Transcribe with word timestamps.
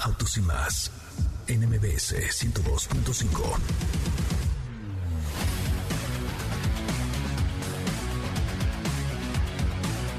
Autos 0.00 0.36
y 0.36 0.42
más. 0.42 0.92
NMBS 1.48 2.14
102.5. 2.14 3.58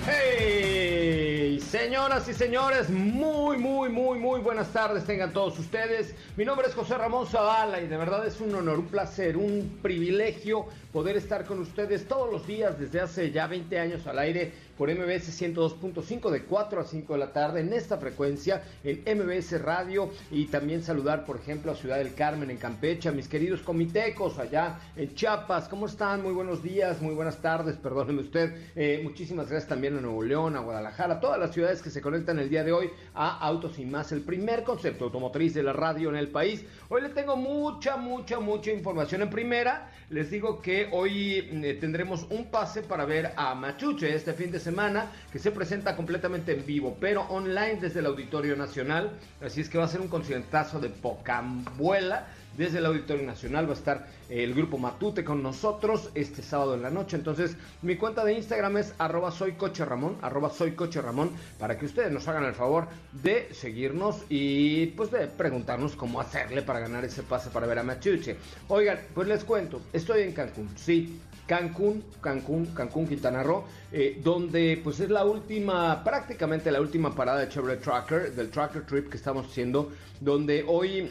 ¡Hey! 0.06 1.62
Señoras 1.62 2.28
y 2.28 2.34
señores, 2.34 2.90
muy, 2.90 3.58
muy, 3.58 3.90
muy, 3.90 4.20
muy 4.20 4.42
buenas 4.42 4.73
tardes 4.73 5.06
tengan 5.06 5.31
todos 5.31 5.58
ustedes. 5.59 6.14
Mi 6.36 6.44
nombre 6.44 6.68
es 6.68 6.73
José 6.73 6.98
Ramón 6.98 7.28
Zavala 7.28 7.80
y 7.80 7.88
de 7.88 7.96
verdad 7.96 8.25
es 8.25 8.42
un 8.42 8.56
honor, 8.56 8.80
un 8.80 8.88
placer, 8.88 9.38
un 9.38 9.80
privilegio 9.81 10.66
poder 10.92 11.18
estar 11.18 11.45
con 11.45 11.59
ustedes 11.59 12.08
todos 12.08 12.32
los 12.32 12.48
días 12.48 12.80
desde 12.80 13.00
hace 13.00 13.32
ya 13.32 13.45
20 13.45 13.80
años 13.80 14.08
al 14.08 14.18
aire 14.18 14.52
por 14.76 14.90
MBS 14.90 15.30
102.5 15.40 16.31
de 16.31 16.44
4 16.44 16.81
a 16.81 16.84
5 16.84 17.14
de 17.14 17.20
la 17.20 17.34
tarde 17.34 17.59
en 17.59 17.73
esta 17.73 17.98
frecuencia 17.98 18.64
en 18.84 19.04
MBS 19.20 19.62
Radio 19.62 20.09
y 20.31 20.46
también 20.46 20.81
saludar 20.81 21.26
por 21.26 21.36
ejemplo 21.38 21.72
a 21.72 21.76
Ciudad 21.76 21.98
del 21.98 22.16
Carmen 22.16 22.50
en 22.50 22.58
Campeche, 22.58 23.09
a 23.09 23.12
mis 23.12 23.28
queridos 23.28 23.62
comitecos 23.62 24.40
allá 24.40 24.80
en 24.96 25.14
Chiapas, 25.14 25.68
¿cómo 25.68 25.86
están? 25.86 26.23
Muy 26.23 26.31
buenos 26.31 26.64
días, 26.64 27.02
muy 27.02 27.14
buenas 27.14 27.38
tardes, 27.38 27.76
perdóneme 27.76 28.22
usted, 28.22 28.56
eh, 28.76 29.02
muchísimas 29.03 29.50
gracias 29.50 29.70
también 29.70 29.98
a 29.98 30.02
Nuevo 30.02 30.24
León, 30.24 30.56
a 30.56 30.59
Guadalajara, 30.59 31.16
a 31.16 31.20
todas 31.20 31.40
las 31.40 31.53
ciudades 31.53 31.81
que 31.81 31.90
se 31.90 32.02
conectan 32.02 32.40
el 32.40 32.50
día 32.50 32.64
de 32.64 32.72
hoy 32.72 32.90
a 33.14 33.38
Autos 33.46 33.78
y 33.78 33.86
Más, 33.86 34.12
el 34.12 34.22
primer 34.22 34.64
concepto 34.64 35.06
automotriz 35.06 35.53
de 35.53 35.62
la 35.62 35.74
radio 35.74 36.09
en 36.09 36.16
el 36.16 36.30
país. 36.30 36.64
Hoy 36.88 37.02
le 37.02 37.09
tengo 37.09 37.36
mucha, 37.36 37.98
mucha, 37.98 38.40
mucha 38.40 38.72
información 38.72 39.22
en 39.22 39.30
primera, 39.30 39.92
les 40.09 40.31
digo 40.31 40.62
que 40.62 40.78
hoy 40.91 41.49
eh, 41.52 41.77
tendremos 41.80 42.25
un 42.30 42.45
pase 42.45 42.81
para 42.81 43.05
ver 43.05 43.33
a 43.35 43.55
Machuche 43.55 44.13
este 44.13 44.33
fin 44.33 44.52
de 44.52 44.59
semana 44.59 45.11
que 45.31 45.39
se 45.39 45.52
presenta 45.52 45.95
completamente 45.95 46.53
en 46.53 46.66
vivo, 46.66 46.97
pero 46.99 47.22
online 47.23 47.77
desde 47.81 47.99
el 47.99 48.05
Auditorio 48.05 48.55
Nacional. 48.55 49.11
Así 49.41 49.61
es 49.61 49.69
que 49.69 49.77
va 49.77 49.85
a 49.85 49.88
ser 49.88 50.02
un 50.02 50.07
conciertazo 50.07 50.80
de 50.80 50.89
Pocambuela. 50.89 52.27
Desde 52.58 52.80
el 52.80 52.86
Auditorio 52.86 53.25
Nacional 53.25 53.67
va 53.67 53.72
a 53.72 53.78
estar 53.78 54.08
el 54.30 54.53
grupo 54.53 54.78
Matute 54.78 55.23
con 55.23 55.42
nosotros 55.42 56.09
este 56.14 56.42
sábado 56.42 56.75
en 56.75 56.81
la 56.81 56.89
noche. 56.89 57.16
Entonces, 57.16 57.56
mi 57.81 57.96
cuenta 57.96 58.25
de 58.25 58.34
Instagram 58.34 58.78
es 58.78 58.94
arroba 58.97 59.31
soy 59.31 59.56
arroba 60.22 60.50
soy 60.50 60.75
para 61.57 61.78
que 61.78 61.85
ustedes 61.85 62.12
nos 62.12 62.28
hagan 62.28 62.46
el 62.46 62.53
favor 62.53 62.88
de 63.12 63.53
seguirnos 63.53 64.24
y 64.29 64.88
pues 64.88 65.12
de 65.12 65.28
preguntarnos 65.28 65.96
cómo 65.96 66.19
hacerle 66.19 66.62
para 66.62 66.79
ganar 66.79 67.06
ese 67.06 67.24
pase 67.24 67.50
para 67.50 67.68
ver 67.68 67.79
a 67.79 67.84
Machuche. 67.84 68.38
Oigan, 68.68 69.00
pues 69.13 69.28
les 69.28 69.44
cuento, 69.44 69.81
estoy 69.94 70.24
en 70.24 70.34
Cancún, 70.34 70.69
sí, 70.75 71.19
Cancún, 71.50 72.03
Cancún, 72.22 72.68
Cancún, 72.68 73.07
Quintana 73.07 73.41
Roo, 73.41 73.63
eh, 73.91 74.19
donde 74.24 74.79
pues 74.84 75.00
es 75.00 75.09
la 75.09 75.25
última, 75.25 76.03
prácticamente 76.03 76.72
la 76.72 76.79
última 76.79 77.16
parada 77.16 77.40
de 77.40 77.50
Chevrolet 77.50 77.81
Tracker, 77.81 78.35
del 78.35 78.51
Tracker 78.51 78.85
Trip 78.85 79.09
que 79.09 79.18
estamos 79.18 79.47
haciendo, 79.47 79.91
donde 80.19 80.63
hoy 80.68 81.09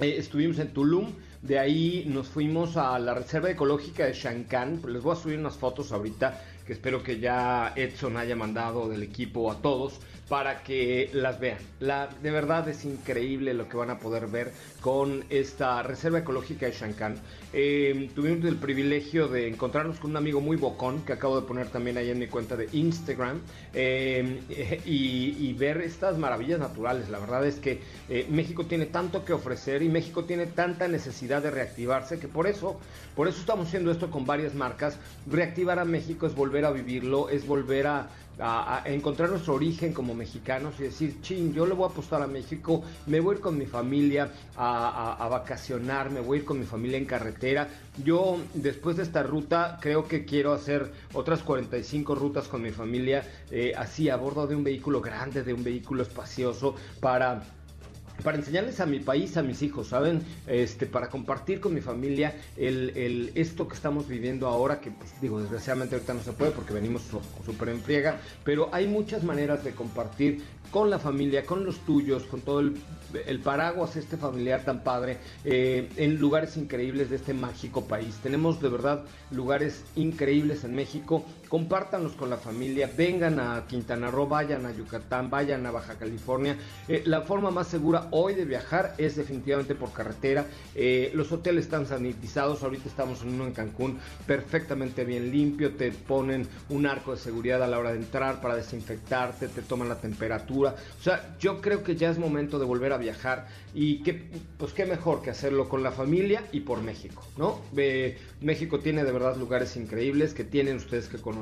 eh, 0.00 0.16
estuvimos 0.18 0.58
en 0.58 0.72
Tulum, 0.72 1.12
de 1.42 1.58
ahí 1.58 2.04
nos 2.08 2.28
fuimos 2.28 2.76
a 2.76 2.98
la 2.98 3.14
Reserva 3.14 3.50
Ecológica 3.50 4.06
de 4.06 4.12
Shankan, 4.12 4.80
les 4.88 5.02
voy 5.02 5.12
a 5.16 5.20
subir 5.20 5.38
unas 5.38 5.56
fotos 5.56 5.92
ahorita 5.92 6.42
que 6.66 6.72
espero 6.72 7.02
que 7.02 7.20
ya 7.20 7.72
Edson 7.76 8.16
haya 8.16 8.34
mandado 8.34 8.88
del 8.88 9.02
equipo 9.02 9.50
a 9.52 9.56
todos 9.56 10.00
para 10.28 10.62
que 10.62 11.10
las 11.12 11.38
vean. 11.38 11.58
La, 11.80 12.08
de 12.22 12.30
verdad 12.30 12.68
es 12.68 12.84
increíble 12.84 13.52
lo 13.52 13.68
que 13.68 13.76
van 13.76 13.90
a 13.90 13.98
poder 13.98 14.26
ver 14.26 14.52
con 14.80 15.24
esta 15.28 15.82
reserva 15.82 16.20
ecológica 16.20 16.66
de 16.66 16.72
Shankan. 16.72 17.16
Eh, 17.56 18.10
tuvimos 18.16 18.44
el 18.46 18.56
privilegio 18.56 19.28
de 19.28 19.46
encontrarnos 19.46 20.00
con 20.00 20.10
un 20.10 20.16
amigo 20.16 20.40
muy 20.40 20.56
bocón 20.56 21.02
que 21.02 21.12
acabo 21.12 21.40
de 21.40 21.46
poner 21.46 21.68
también 21.68 21.96
ahí 21.96 22.10
en 22.10 22.18
mi 22.18 22.26
cuenta 22.26 22.56
de 22.56 22.68
Instagram 22.72 23.38
eh, 23.72 24.80
y, 24.84 25.52
ver 25.52 25.80
estas 25.82 26.18
maravillas 26.18 26.58
naturales. 26.58 27.08
La 27.10 27.20
verdad 27.20 27.46
es 27.46 27.60
que 27.60 27.80
eh, 28.08 28.26
México 28.28 28.66
tiene 28.66 28.86
tanto 28.86 29.24
que 29.24 29.32
ofrecer 29.32 29.84
y 29.84 29.88
México 29.88 30.24
tiene 30.24 30.46
tanta 30.46 30.88
necesidad 30.88 31.42
de 31.42 31.52
reactivarse 31.52 32.18
que 32.18 32.26
por 32.26 32.48
eso, 32.48 32.80
por 33.14 33.28
eso 33.28 33.38
estamos 33.38 33.68
haciendo 33.68 33.92
esto 33.92 34.10
con 34.10 34.26
varias 34.26 34.56
marcas. 34.56 34.98
Reactivar 35.30 35.78
a 35.78 35.84
México 35.84 36.26
es 36.26 36.34
volver 36.34 36.64
a 36.64 36.72
vivirlo, 36.72 37.28
es 37.28 37.46
volver 37.46 37.86
a 37.86 38.08
a, 38.38 38.82
encontrar 38.86 39.30
nuestro 39.30 39.54
origen 39.54 39.92
como 39.92 40.14
mexicanos 40.14 40.74
y 40.78 40.84
decir, 40.84 41.20
ching, 41.22 41.52
yo 41.52 41.66
le 41.66 41.74
voy 41.74 41.88
a 41.88 41.92
apostar 41.92 42.22
a 42.22 42.26
México, 42.26 42.82
me 43.06 43.20
voy 43.20 43.34
a 43.34 43.36
ir 43.36 43.42
con 43.42 43.56
mi 43.56 43.66
familia 43.66 44.30
a, 44.56 45.28
vacacionar, 45.30 46.10
me 46.10 46.20
voy 46.20 46.38
a 46.38 46.40
ir 46.40 46.46
con 46.46 46.58
mi 46.58 46.66
familia 46.66 46.98
en 46.98 47.04
carretera. 47.04 47.43
Yo 48.04 48.38
después 48.54 48.96
de 48.96 49.02
esta 49.02 49.22
ruta 49.22 49.78
creo 49.80 50.08
que 50.08 50.24
quiero 50.24 50.52
hacer 50.52 50.90
otras 51.12 51.42
45 51.42 52.14
rutas 52.14 52.48
con 52.48 52.62
mi 52.62 52.70
familia, 52.70 53.24
eh, 53.50 53.72
así 53.76 54.08
a 54.08 54.16
bordo 54.16 54.46
de 54.46 54.56
un 54.56 54.64
vehículo 54.64 55.00
grande, 55.00 55.42
de 55.42 55.54
un 55.54 55.62
vehículo 55.62 56.02
espacioso, 56.02 56.74
para 57.00 57.42
para 58.22 58.36
enseñarles 58.36 58.80
a 58.80 58.86
mi 58.86 59.00
país, 59.00 59.36
a 59.36 59.42
mis 59.42 59.62
hijos, 59.62 59.88
¿saben? 59.88 60.22
Este, 60.46 60.86
para 60.86 61.08
compartir 61.08 61.60
con 61.60 61.74
mi 61.74 61.80
familia 61.80 62.34
el, 62.56 63.32
esto 63.34 63.66
que 63.68 63.74
estamos 63.74 64.08
viviendo 64.08 64.46
ahora, 64.46 64.80
que 64.80 64.90
pues, 64.90 65.20
digo, 65.20 65.40
desgraciadamente 65.40 65.96
ahorita 65.96 66.14
no 66.14 66.22
se 66.22 66.32
puede 66.32 66.52
porque 66.52 66.72
venimos 66.72 67.02
súper 67.44 67.68
en 67.70 67.80
friega, 67.80 68.18
pero 68.44 68.68
hay 68.72 68.86
muchas 68.86 69.24
maneras 69.24 69.64
de 69.64 69.72
compartir 69.72 70.42
con 70.70 70.90
la 70.90 70.98
familia, 70.98 71.44
con 71.44 71.64
los 71.64 71.78
tuyos, 71.86 72.24
con 72.24 72.40
todo 72.40 72.60
el, 72.60 72.74
paraguas 73.44 73.94
este 73.96 74.16
familiar 74.16 74.64
tan 74.64 74.82
padre, 74.82 75.18
eh, 75.44 75.88
en 75.96 76.18
lugares 76.18 76.56
increíbles 76.56 77.10
de 77.10 77.16
este 77.16 77.32
mágico 77.32 77.84
país. 77.84 78.16
Tenemos 78.22 78.60
de 78.60 78.68
verdad 78.70 79.04
lugares 79.30 79.84
increíbles 79.94 80.64
en 80.64 80.74
México, 80.74 81.24
compártanlos 81.48 82.12
con 82.12 82.30
la 82.30 82.36
familia, 82.36 82.90
vengan 82.96 83.40
a 83.40 83.66
Quintana 83.66 84.10
Roo, 84.10 84.26
vayan 84.26 84.66
a 84.66 84.72
Yucatán, 84.72 85.30
vayan 85.30 85.64
a 85.66 85.70
Baja 85.70 85.94
California. 85.94 86.56
Eh, 86.88 87.02
la 87.06 87.22
forma 87.22 87.50
más 87.50 87.68
segura 87.68 88.08
hoy 88.10 88.34
de 88.34 88.44
viajar 88.44 88.94
es 88.98 89.16
definitivamente 89.16 89.74
por 89.74 89.92
carretera. 89.92 90.46
Eh, 90.74 91.10
los 91.14 91.32
hoteles 91.32 91.64
están 91.64 91.86
sanitizados, 91.86 92.62
ahorita 92.62 92.88
estamos 92.88 93.22
en 93.22 93.34
uno 93.34 93.46
en 93.46 93.52
Cancún, 93.52 93.98
perfectamente 94.26 95.04
bien 95.04 95.30
limpio, 95.30 95.74
te 95.74 95.92
ponen 95.92 96.46
un 96.68 96.86
arco 96.86 97.12
de 97.12 97.18
seguridad 97.18 97.62
a 97.62 97.66
la 97.66 97.78
hora 97.78 97.92
de 97.92 97.98
entrar 97.98 98.40
para 98.40 98.56
desinfectarte, 98.56 99.48
te 99.48 99.62
toman 99.62 99.88
la 99.88 99.96
temperatura 99.96 100.44
o 100.54 101.02
sea, 101.02 101.36
yo 101.38 101.60
creo 101.60 101.82
que 101.82 101.96
ya 101.96 102.10
es 102.10 102.18
momento 102.18 102.58
de 102.58 102.64
volver 102.64 102.92
a 102.92 102.98
viajar 102.98 103.46
y 103.74 104.02
que, 104.02 104.30
pues 104.58 104.72
qué 104.72 104.86
mejor 104.86 105.22
que 105.22 105.30
hacerlo 105.30 105.68
con 105.68 105.82
la 105.82 105.90
familia 105.90 106.44
y 106.52 106.60
por 106.60 106.82
México, 106.82 107.22
¿no? 107.36 107.60
México 108.40 108.78
tiene 108.80 109.04
de 109.04 109.12
verdad 109.12 109.36
lugares 109.36 109.76
increíbles 109.76 110.34
que 110.34 110.44
tienen 110.44 110.76
ustedes 110.76 111.08
que 111.08 111.18
conocer 111.18 111.33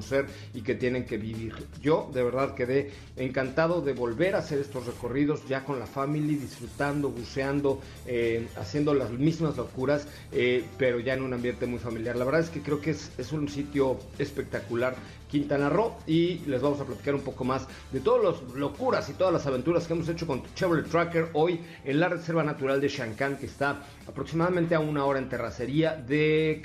y 0.55 0.63
que 0.63 0.75
tienen 0.75 1.05
que 1.05 1.19
vivir. 1.19 1.55
Yo 1.81 2.11
de 2.13 2.23
verdad 2.23 2.55
quedé 2.55 2.91
encantado 3.17 3.81
de 3.81 3.93
volver 3.93 4.35
a 4.35 4.39
hacer 4.39 4.59
estos 4.59 4.87
recorridos 4.87 5.47
ya 5.49 5.65
con 5.65 5.79
la 5.79 5.87
familia, 5.87 6.39
disfrutando, 6.39 7.11
buceando, 7.11 7.81
eh, 8.07 8.49
haciendo 8.57 8.95
las 8.95 9.11
mismas 9.11 9.57
locuras, 9.57 10.07
eh, 10.33 10.65
pero 10.79 11.01
ya 11.01 11.15
en 11.15 11.23
un 11.23 11.35
ambiente 11.35 11.67
muy 11.67 11.79
familiar. 11.79 12.17
La 12.17 12.25
verdad 12.25 12.41
es 12.41 12.51
que 12.51 12.63
creo 12.63 12.81
que 12.81 12.91
es, 12.91 13.33
un 13.33 13.49
sitio 13.49 13.99
espectacular 14.19 14.95
Quintana 15.31 15.71
Roo 15.71 15.97
y 16.07 16.41
les 16.41 16.61
vamos 16.61 16.79
a 16.81 16.85
platicar 16.85 17.15
un 17.15 17.23
poco 17.23 17.45
más 17.45 17.67
de 17.91 18.01
todas 18.01 18.23
las 18.23 18.55
locuras 18.55 19.09
y 19.09 19.15
todas 19.15 19.33
las 19.33 19.47
aventuras 19.47 19.87
que 19.87 19.95
hemos 19.95 20.07
hecho 20.09 20.27
con 20.27 20.43
Chevrolet 20.55 20.87
Tracker 20.87 21.31
hoy 21.33 21.61
en 21.85 21.99
la 21.99 22.09
Reserva 22.09 22.45
Natural 22.45 22.79
de 22.79 22.89
Shankan 22.89 23.39
que 23.39 23.47
está 23.47 23.83
aproximadamente 24.07 24.75
a 24.75 24.81
una 24.81 25.07
hora 25.07 25.19
en 25.19 25.31
terracería 25.31 25.97
de 25.97 26.61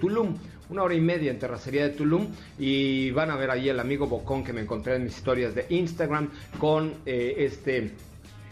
Tulum 0.00 0.36
una 0.70 0.82
hora 0.82 0.94
y 0.94 1.00
media 1.00 1.30
en 1.30 1.38
terracería 1.38 1.82
de 1.84 1.90
Tulum 1.90 2.26
y 2.58 3.10
van 3.10 3.30
a 3.30 3.36
ver 3.36 3.50
ahí 3.50 3.68
el 3.68 3.80
amigo 3.80 4.06
Bocón 4.06 4.44
que 4.44 4.52
me 4.52 4.60
encontré 4.60 4.96
en 4.96 5.04
mis 5.04 5.16
historias 5.16 5.54
de 5.54 5.66
Instagram 5.70 6.30
con 6.58 6.94
eh, 7.06 7.34
este 7.38 7.90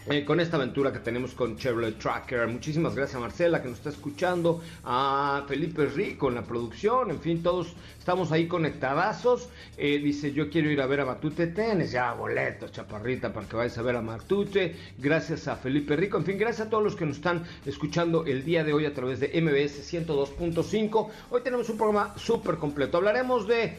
eh, 0.08 0.25
con 0.25 0.38
esta 0.38 0.56
aventura 0.56 0.93
que 0.93 1.00
tenemos 1.00 1.35
con 1.35 1.56
Chevrolet 1.56 1.99
Tracker. 1.99 2.47
Muchísimas 2.47 2.94
gracias 2.94 3.20
Marcela 3.20 3.61
que 3.61 3.69
nos 3.69 3.79
está 3.79 3.91
escuchando, 3.91 4.62
a 4.85 5.44
Felipe 5.49 5.87
Rico 5.87 6.29
en 6.29 6.37
la 6.37 6.43
producción, 6.43 7.11
en 7.11 7.20
fin, 7.20 7.43
todos 7.43 7.75
estamos 7.99 8.31
ahí 8.31 8.47
conectadazos. 8.47 9.49
Eh, 9.76 9.99
dice, 9.99 10.32
yo 10.32 10.49
quiero 10.49 10.70
ir 10.70 10.81
a 10.81 10.87
ver 10.87 11.00
a 11.00 11.06
Matute, 11.06 11.49
Tenes 11.49 11.91
ya 11.91 12.12
boleto, 12.12 12.69
chaparrita, 12.69 13.32
para 13.32 13.49
que 13.49 13.56
vayas 13.56 13.76
a 13.79 13.82
ver 13.82 13.97
a 13.97 14.03
Matute. 14.03 14.76
Gracias 14.99 15.49
a 15.49 15.56
Felipe 15.56 15.97
Rico, 15.97 16.19
en 16.19 16.25
fin, 16.25 16.38
gracias 16.38 16.69
a 16.69 16.70
todos 16.70 16.85
los 16.85 16.94
que 16.94 17.05
nos 17.05 17.17
están 17.17 17.43
escuchando 17.64 18.25
el 18.26 18.44
día 18.44 18.62
de 18.62 18.73
hoy 18.73 18.87
a 18.87 18.94
través 18.94 19.19
de 19.19 19.29
MBS 19.41 19.93
102.5. 19.93 21.08
Hoy 21.31 21.41
tenemos 21.43 21.69
un 21.69 21.76
programa 21.76 22.14
súper 22.17 22.56
completo. 22.56 22.99
Hablaremos 22.99 23.49
de 23.49 23.76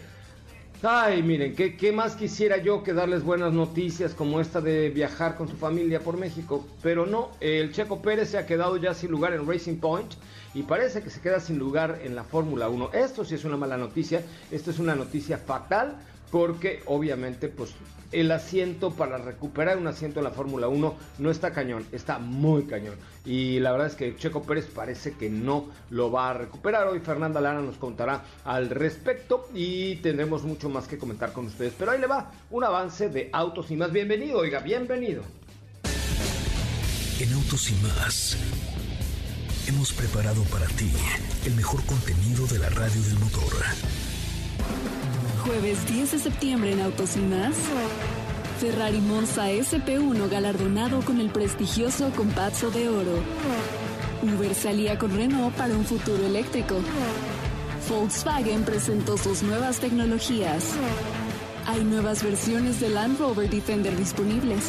Ay, 0.84 1.24
miren, 1.24 1.56
¿qué, 1.56 1.76
¿qué, 1.76 1.92
más 1.92 2.16
quisiera 2.16 2.58
yo 2.58 2.84
que 2.84 2.94
darles 2.94 3.24
buenas 3.24 3.52
noticias 3.52 4.14
como 4.14 4.40
esta 4.40 4.62
de 4.62 4.92
viajar 4.92 5.36
con 5.36 5.48
su 5.48 5.58
familia 5.58 6.02
por 6.02 6.18
México? 6.18 6.68
Pero 6.84 7.08
no, 7.08 7.32
el 7.40 7.72
Checo 7.72 8.00
Pérez 8.00 8.30
se 8.30 8.38
ha 8.38 8.46
quedado 8.46 8.78
ya 8.78 8.94
sin 8.94 9.10
lugar 9.10 9.34
en 9.34 9.48
Racing 9.48 9.78
Point 9.78 10.14
y 10.54 10.62
parece 10.62 11.02
que 11.02 11.10
se 11.10 11.20
queda 11.20 11.40
sin 11.40 11.58
lugar 11.58 12.02
en 12.04 12.16
la 12.16 12.24
Fórmula 12.24 12.70
1. 12.70 12.92
Esto 12.94 13.26
sí 13.26 13.34
es 13.34 13.44
una 13.44 13.58
mala 13.58 13.76
noticia, 13.76 14.22
esto 14.52 14.70
es 14.70 14.78
una 14.78 14.94
noticia 14.96 15.40
fatal 15.40 15.98
porque 16.32 16.84
obviamente 16.86 17.48
pues 17.48 17.74
el 18.12 18.32
asiento 18.32 18.92
para 18.92 19.18
recuperar 19.18 19.78
un 19.78 19.88
asiento 19.88 20.20
en 20.20 20.26
la 20.26 20.32
Fórmula 20.32 20.68
1 20.68 20.96
no 21.20 21.32
está 21.32 21.52
cañón, 21.52 21.86
está 21.92 22.20
muy 22.20 22.64
cañón. 22.64 22.96
Y 23.26 23.60
la 23.60 23.72
verdad 23.72 23.88
es 23.88 23.96
que 23.96 24.16
Checo 24.16 24.44
Pérez 24.44 24.68
parece 24.74 25.14
que 25.14 25.30
no 25.30 25.66
lo 25.90 26.12
va 26.12 26.30
a 26.30 26.34
recuperar. 26.34 26.88
Hoy 26.88 27.00
Fernanda 27.00 27.42
Lara 27.42 27.62
nos 27.62 27.78
contará 27.78 28.24
al 28.46 28.70
respecto 28.70 29.50
y 29.54 29.98
tendremos 29.98 30.44
mucho 30.44 30.70
más 30.70 30.88
que 30.88 30.98
comentar 30.98 31.34
con 31.34 31.48
ustedes. 31.48 31.74
Pero 31.78 31.92
ahí 31.92 32.00
le 32.00 32.08
va 32.08 32.32
un 32.52 32.64
avance 32.64 33.10
de 33.10 33.30
Autos 33.34 33.70
y 33.72 33.76
más. 33.76 33.92
Bienvenido, 33.92 34.40
oiga, 34.40 34.60
bienvenido. 34.60 35.24
En 37.20 37.34
Autos 37.34 37.72
y 37.72 37.76
más 37.84 38.38
hemos 39.68 39.92
preparado 39.92 40.44
para 40.44 40.68
ti 40.68 40.90
el 41.46 41.54
mejor 41.56 41.84
contenido 41.86 42.48
de 42.48 42.60
la 42.60 42.70
radio 42.70 43.02
del 43.02 43.20
motor 43.20 43.54
jueves 45.48 45.88
10 45.88 46.12
de 46.12 46.20
septiembre 46.20 46.74
en 46.74 46.82
Autos. 46.82 47.12
Ferrari 48.60 49.00
Monza 49.00 49.50
SP1 49.50 50.30
galardonado 50.30 51.00
con 51.02 51.22
el 51.22 51.30
prestigioso 51.30 52.12
Compazzo 52.12 52.70
de 52.70 52.90
Oro. 52.90 53.24
Uber 54.22 54.54
salía 54.54 54.98
con 54.98 55.16
Renault 55.16 55.56
para 55.56 55.74
un 55.74 55.86
futuro 55.86 56.26
eléctrico. 56.26 56.76
Volkswagen 57.88 58.64
presentó 58.64 59.18
sus 59.18 59.42
nuevas 59.42 59.80
tecnologías. 59.80 60.66
Hay 61.66 61.82
nuevas 61.84 62.24
versiones 62.24 62.82
del 62.82 62.96
Land 62.96 63.18
Rover 63.18 63.50
Defender 63.50 63.96
disponibles. 63.96 64.66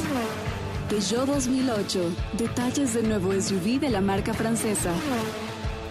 Peugeot 0.88 1.26
2008, 1.26 2.10
detalles 2.38 2.94
del 2.94 3.08
nuevo 3.08 3.32
SUV 3.32 3.81
de 3.81 3.90
la 3.90 4.00
marca 4.00 4.32
francesa. 4.32 4.92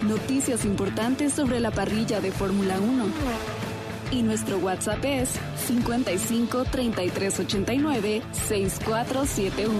Noticias 0.02 0.64
importantes 0.64 1.34
sobre 1.34 1.60
la 1.60 1.72
parrilla 1.72 2.20
de 2.20 2.32
Fórmula 2.32 2.78
1 2.80 3.57
y 4.10 4.22
nuestro 4.22 4.58
WhatsApp 4.58 5.04
es 5.04 5.30
55 5.66 6.64
33 6.64 7.40
89 7.40 8.22
6471. 8.32 9.74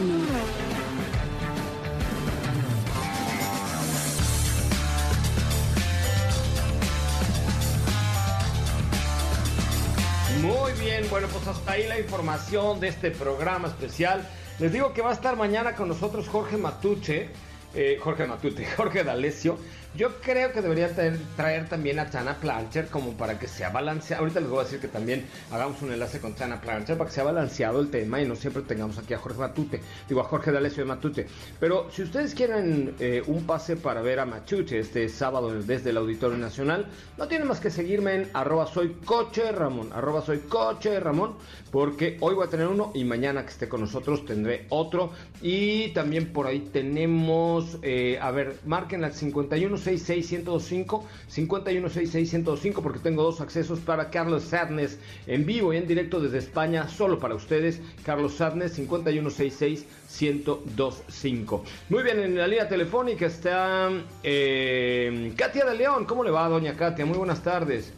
Muy 10.43 10.73
bien, 10.81 11.05
bueno, 11.11 11.27
pues 11.29 11.47
hasta 11.47 11.73
ahí 11.73 11.87
la 11.87 11.99
información 11.99 12.81
de 12.81 12.89
este 12.89 13.11
programa 13.11 13.69
especial. 13.69 14.27
Les 14.59 14.73
digo 14.73 14.93
que 14.93 15.03
va 15.03 15.11
a 15.11 15.15
estar 15.15 15.37
mañana 15.37 15.75
con 15.75 15.89
nosotros 15.89 16.29
Jorge 16.29 16.57
Matuche, 16.57 17.31
eh, 17.75 17.99
Jorge 18.01 18.27
Matute, 18.27 18.67
Jorge 18.77 19.05
D'Alessio, 19.05 19.59
yo 19.95 20.21
creo 20.21 20.53
que 20.53 20.61
debería 20.61 20.91
traer, 21.37 21.69
también 21.69 21.99
a 21.99 22.11
Chana 22.11 22.37
Plancher 22.37 22.89
como 22.89 23.13
para 23.13 23.39
que 23.39 23.49
sea 23.49 23.71
balanceado. 23.71 24.23
Ahorita 24.23 24.41
les 24.41 24.49
voy 24.49 24.61
a 24.61 24.65
decir 24.65 24.81
que 24.81 24.89
también 24.89 25.27
hagamos 25.51 25.81
un 25.83 25.93
enlace 25.93 26.21
con 26.21 26.35
Chana 26.35 26.61
Plancher 26.61 26.97
para 26.97 27.09
que 27.09 27.15
sea 27.15 27.25
balanceado 27.25 27.81
el 27.81 27.91
tema 27.91 28.21
y 28.21 28.27
no 28.27 28.37
siempre 28.37 28.63
tengamos 28.63 28.99
aquí 28.99 29.15
a 29.15 29.19
Jorge 29.19 29.39
Matute, 29.39 29.81
digo 30.09 30.21
a 30.21 30.25
Jorge 30.25 30.53
D'Alessio 30.53 30.83
de 30.83 30.89
Matute. 30.89 31.27
Pero 31.59 31.91
si 31.91 32.03
ustedes 32.03 32.35
quieren 32.35 32.95
eh, 33.01 33.23
un 33.27 33.45
pase 33.45 33.77
para 33.77 34.03
ver 34.03 34.21
a 34.21 34.27
Matute 34.27 34.79
este 34.79 35.09
sábado 35.09 35.51
desde 35.63 35.91
el 35.91 35.97
Auditorio 35.97 36.37
Nacional, 36.37 36.87
no 37.17 37.27
tienen 37.27 37.49
más 37.49 37.61
que 37.61 37.71
seguirme 37.71 38.15
en 38.15 38.31
arroba 38.35 38.67
soy 38.67 38.97
coche 39.05 39.51
Ramón, 39.53 39.91
arroba 39.93 40.23
soy 40.23 40.39
coche 40.41 41.01
Ramón, 41.01 41.35
porque 41.71 42.19
hoy 42.21 42.35
voy 42.35 42.47
a 42.47 42.51
tener 42.51 42.69
uno 42.69 42.93
y 42.95 43.05
mañana 43.05 43.43
que 43.43 43.51
esté 43.51 43.69
con 43.69 43.81
nosotros 43.81 44.25
tendré 44.27 44.67
otro. 44.69 45.13
Y 45.41 45.89
también 45.89 46.33
por 46.33 46.47
ahí 46.47 46.61
tenemos, 46.73 47.79
eh, 47.83 48.19
a 48.21 48.31
ver, 48.31 48.59
marquen 48.67 49.05
al 49.05 49.13
51 49.13 49.78
5166 49.79 51.09
5166 51.29 52.35
porque 52.83 52.99
tengo 52.99 53.23
dos 53.23 53.41
accesos 53.41 53.81
para 53.81 54.11
Carlos 54.11 54.45
Sadness 54.45 54.99
en 55.27 55.47
vivo 55.47 55.73
y 55.73 55.77
en 55.77 55.87
directo 55.87 56.21
desde 56.21 56.39
España, 56.39 56.89
solo 56.89 57.19
para 57.19 57.35
ustedes. 57.35 57.81
Carlos 58.05 58.35
Sadness 58.35 58.75
5166 58.75 59.87
1025. 60.21 61.65
Muy 61.89 62.03
bien, 62.03 62.21
en 62.21 62.37
la 62.37 62.47
línea 62.47 62.69
telefónica 62.69 63.27
está 63.27 63.91
eh, 64.23 65.33
Katia 65.37 65.65
de 65.65 65.77
León. 65.77 66.05
¿Cómo 66.07 66.25
le 66.25 66.31
va, 66.31 66.49
doña 66.49 66.77
Katia? 66.77 67.05
Muy 67.07 67.19
buenas 67.19 67.43
tardes. 67.43 67.93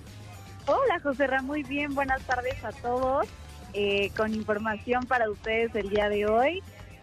Hola, 0.66 1.00
José 1.00 1.26
Ra, 1.26 1.42
muy 1.42 1.62
bien. 1.62 1.94
Buenas 1.94 2.22
tardes 2.22 2.62
a 2.64 2.72
todos. 2.72 3.26
Eh, 3.72 4.10
con 4.16 4.34
información 4.34 5.04
para 5.06 5.30
ustedes 5.30 5.74
el 5.74 5.90
día 5.90 6.08
de 6.08 6.26
hoy. 6.26 6.62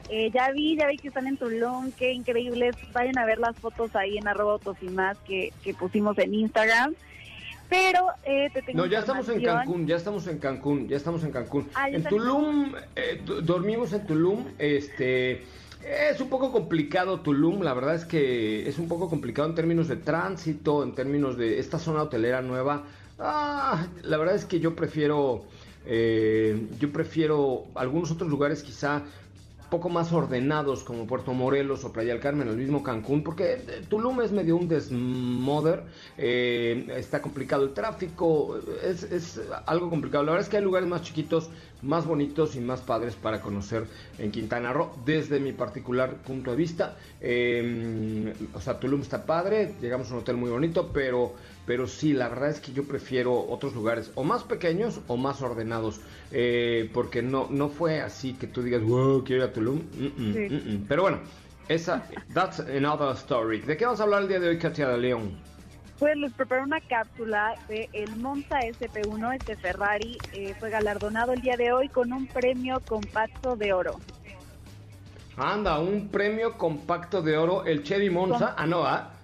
Eh, 0.10 0.32
ya 0.34 0.52
vi, 0.52 0.78
ya 0.78 0.88
vi 0.88 0.98
que 0.98 1.10
están 1.10 1.28
en 1.28 1.38
Tulum, 1.38 1.92
qué 1.92 2.14
increíbles. 2.14 2.76
Vayan 2.94 3.18
a 3.18 3.26
ver 3.26 3.40
las 3.40 3.58
fotos 3.58 3.96
ahí 3.96 4.18
en 4.18 4.28
arroba 4.28 4.60
y 4.82 4.90
más 4.90 5.18
que, 5.20 5.52
pusimos 5.78 6.18
en 6.18 6.34
Instagram. 6.34 6.96
Pero 7.70 8.08
eh, 8.24 8.50
te 8.54 8.62
tengo 8.62 8.78
No, 8.78 8.86
ya 8.86 9.00
estamos 9.00 9.28
en 9.28 9.44
Cancún, 9.44 9.88
ya 9.88 9.98
estamos 9.98 10.28
en 10.28 10.38
Cancún, 10.38 10.88
ya 10.88 10.96
estamos 10.96 11.24
en 11.26 11.32
Cancún. 11.32 11.68
Ah, 11.76 11.90
en 11.90 12.04
Tulum, 12.06 12.74
eh, 12.96 13.22
dormimos 13.44 13.92
en 13.94 14.06
Tulum, 14.06 14.46
este... 14.58 15.44
Es 15.84 16.20
un 16.20 16.28
poco 16.28 16.52
complicado 16.52 17.20
Tulum, 17.22 17.62
la 17.62 17.74
verdad 17.74 17.96
es 17.96 18.04
que 18.04 18.68
es 18.68 18.78
un 18.78 18.88
poco 18.88 19.10
complicado 19.10 19.48
en 19.48 19.56
términos 19.56 19.88
de 19.88 19.96
tránsito, 19.96 20.84
en 20.84 20.96
términos 20.96 21.38
de 21.38 21.60
esta 21.60 21.78
zona 21.78 22.04
hotelera 22.04 22.42
nueva. 22.42 22.84
Ah, 23.20 23.88
la 24.04 24.18
verdad 24.18 24.36
es 24.36 24.46
que 24.46 24.60
yo 24.60 24.76
prefiero, 24.76 25.46
yo 25.86 26.92
prefiero 26.92 27.66
algunos 27.76 28.12
otros 28.12 28.30
lugares 28.30 28.64
quizá 28.64 29.04
poco 29.70 29.90
más 29.90 30.14
ordenados 30.14 30.84
como 30.84 31.06
Puerto 31.08 31.34
Morelos 31.34 31.84
o 31.84 31.92
Playa 31.92 32.14
del 32.14 32.22
Carmen, 32.22 32.48
el 32.48 32.58
mismo 32.58 32.84
Cancún, 32.84 33.24
porque 33.24 33.54
eh, 33.54 33.82
Tulum 33.90 34.22
es 34.22 34.32
medio 34.32 34.56
un 34.56 34.68
desmoder, 34.68 35.84
eh, 36.18 36.88
está 36.96 37.22
complicado 37.22 37.64
el 37.64 37.74
tráfico, 37.74 38.60
es, 38.84 39.04
es, 39.04 39.42
algo 39.66 39.90
complicado. 39.90 40.24
La 40.24 40.32
verdad 40.32 40.46
es 40.46 40.50
que 40.50 40.58
hay 40.58 40.64
lugares 40.64 40.88
más 40.88 41.02
chiquitos, 41.02 41.50
más 41.82 42.06
bonitos 42.06 42.56
y 42.56 42.60
más 42.60 42.82
padres 42.82 43.16
para 43.16 43.42
conocer 43.42 43.86
en 44.18 44.32
Quintana 44.32 44.74
Roo, 44.74 44.92
desde 45.06 45.40
mi 45.40 45.52
particular 45.52 46.16
punto 46.16 46.52
de 46.52 46.58
vista. 46.58 46.98
Eh, 47.20 48.34
o 48.54 48.62
sea, 48.62 48.80
Tulum 48.80 49.02
está 49.02 49.26
padre, 49.26 49.74
llegamos 49.82 50.10
a 50.10 50.14
un 50.14 50.20
hotel 50.22 50.38
muy 50.38 50.50
bonito, 50.50 50.92
pero 50.94 51.34
pero 51.68 51.86
sí, 51.86 52.14
la 52.14 52.30
verdad 52.30 52.50
es 52.50 52.62
que 52.62 52.72
yo 52.72 52.86
prefiero 52.86 53.38
otros 53.38 53.76
lugares 53.76 54.10
o 54.16 54.24
más 54.24 54.44
pequeños 54.44 55.02
o 55.08 55.18
más 55.18 55.42
ordenados, 55.42 56.00
eh, 56.32 56.90
porque 56.94 57.22
no, 57.22 57.48
no 57.52 57.68
fue 57.68 58.00
así 58.00 58.34
que 58.34 58.48
tú 58.48 58.64
digas, 58.64 58.82
wow, 58.82 59.22
quiero 59.26 59.44
ir 59.44 59.50
a 59.50 59.54
Tulum. 59.54 59.82
Pero 60.88 61.02
bueno, 61.02 61.20
esa, 61.68 62.08
that's 62.34 62.62
another 62.62 63.14
story. 63.18 63.60
¿De 63.60 63.76
qué 63.76 63.84
vamos 63.84 64.00
a 64.00 64.04
hablar 64.04 64.22
el 64.22 64.30
día 64.30 64.40
de 64.40 64.48
hoy, 64.48 64.58
Katia 64.58 64.88
de 64.88 64.98
León? 64.98 65.38
Pues 66.00 66.16
les 66.16 66.32
preparé 66.32 66.64
una 66.64 66.80
cápsula 66.80 67.56
de 67.68 67.90
el 67.92 68.16
Monza 68.16 68.62
SP1, 68.62 69.36
este 69.36 69.58
Ferrari, 69.58 70.18
eh, 70.32 70.56
fue 70.58 70.70
galardonado 70.70 71.34
el 71.34 71.42
día 71.42 71.58
de 71.58 71.74
hoy 71.74 71.90
con 71.90 72.14
un 72.14 72.28
premio 72.28 72.82
compacto 72.88 73.58
de 73.58 73.74
oro. 73.74 74.00
Anda, 75.36 75.80
un 75.80 76.08
premio 76.08 76.58
compacto 76.58 77.22
de 77.22 77.38
oro, 77.38 77.66
el 77.66 77.84
Chevy 77.84 78.10
Monza, 78.10 78.56
ah 78.58 78.66
no, 78.66 78.86
¿ah? 78.86 79.17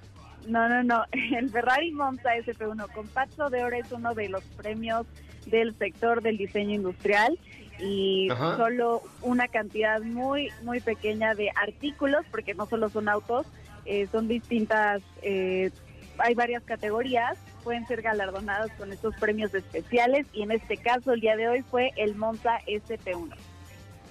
No, 0.48 0.68
no, 0.70 0.84
no. 0.84 1.04
El 1.12 1.50
Ferrari 1.50 1.92
Monza 1.92 2.36
SP1 2.36 2.92
Compacto 2.92 3.50
de 3.50 3.64
Oro 3.64 3.76
es 3.76 3.92
uno 3.92 4.14
de 4.14 4.30
los 4.30 4.44
premios 4.58 5.06
del 5.46 5.76
sector 5.78 6.22
del 6.22 6.38
diseño 6.38 6.76
industrial 6.76 7.38
y 7.80 8.30
solo 8.56 9.02
una 9.22 9.48
cantidad 9.48 10.02
muy, 10.02 10.50
muy 10.64 10.80
pequeña 10.80 11.34
de 11.34 11.50
artículos, 11.62 12.26
porque 12.32 12.54
no 12.54 12.66
solo 12.66 12.88
son 12.90 13.10
autos, 13.10 13.46
eh, 13.86 14.08
son 14.12 14.28
distintas, 14.28 15.02
eh, 15.22 15.72
hay 16.18 16.34
varias 16.34 16.64
categorías, 16.64 17.38
pueden 17.64 17.86
ser 17.88 18.02
galardonados 18.02 18.72
con 18.74 18.92
estos 18.94 19.16
premios 19.16 19.54
especiales 19.54 20.28
y 20.34 20.44
en 20.44 20.52
este 20.52 20.78
caso 20.78 21.14
el 21.14 21.20
día 21.20 21.36
de 21.36 21.48
hoy 21.48 21.62
fue 21.64 21.92
el 21.98 22.16
Monza 22.16 22.60
SP1. 22.68 23.36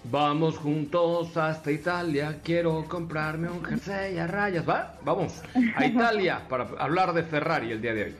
Vamos 0.04 0.58
juntos 0.58 1.36
hasta 1.36 1.70
Italia, 1.70 2.40
quiero 2.42 2.84
comprarme 2.88 3.48
un 3.48 3.64
jersey 3.64 4.18
a 4.18 4.26
rayas, 4.26 4.68
¿va? 4.68 4.94
Vamos 5.04 5.42
a 5.76 5.86
Italia 5.86 6.42
para 6.48 6.68
hablar 6.78 7.12
de 7.12 7.22
Ferrari 7.22 7.70
el 7.70 7.80
día 7.80 7.94
de 7.94 8.04
hoy. 8.04 8.16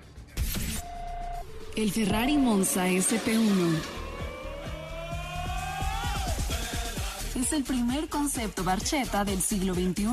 El 1.75 1.91
Ferrari 1.91 2.37
Monza 2.39 2.87
SP1 2.87 4.02
es 7.35 7.53
el 7.53 7.65
primer 7.65 8.09
concepto 8.09 8.65
Barchetta 8.65 9.25
del 9.25 9.41
siglo 9.41 9.75
XXI, 9.75 10.07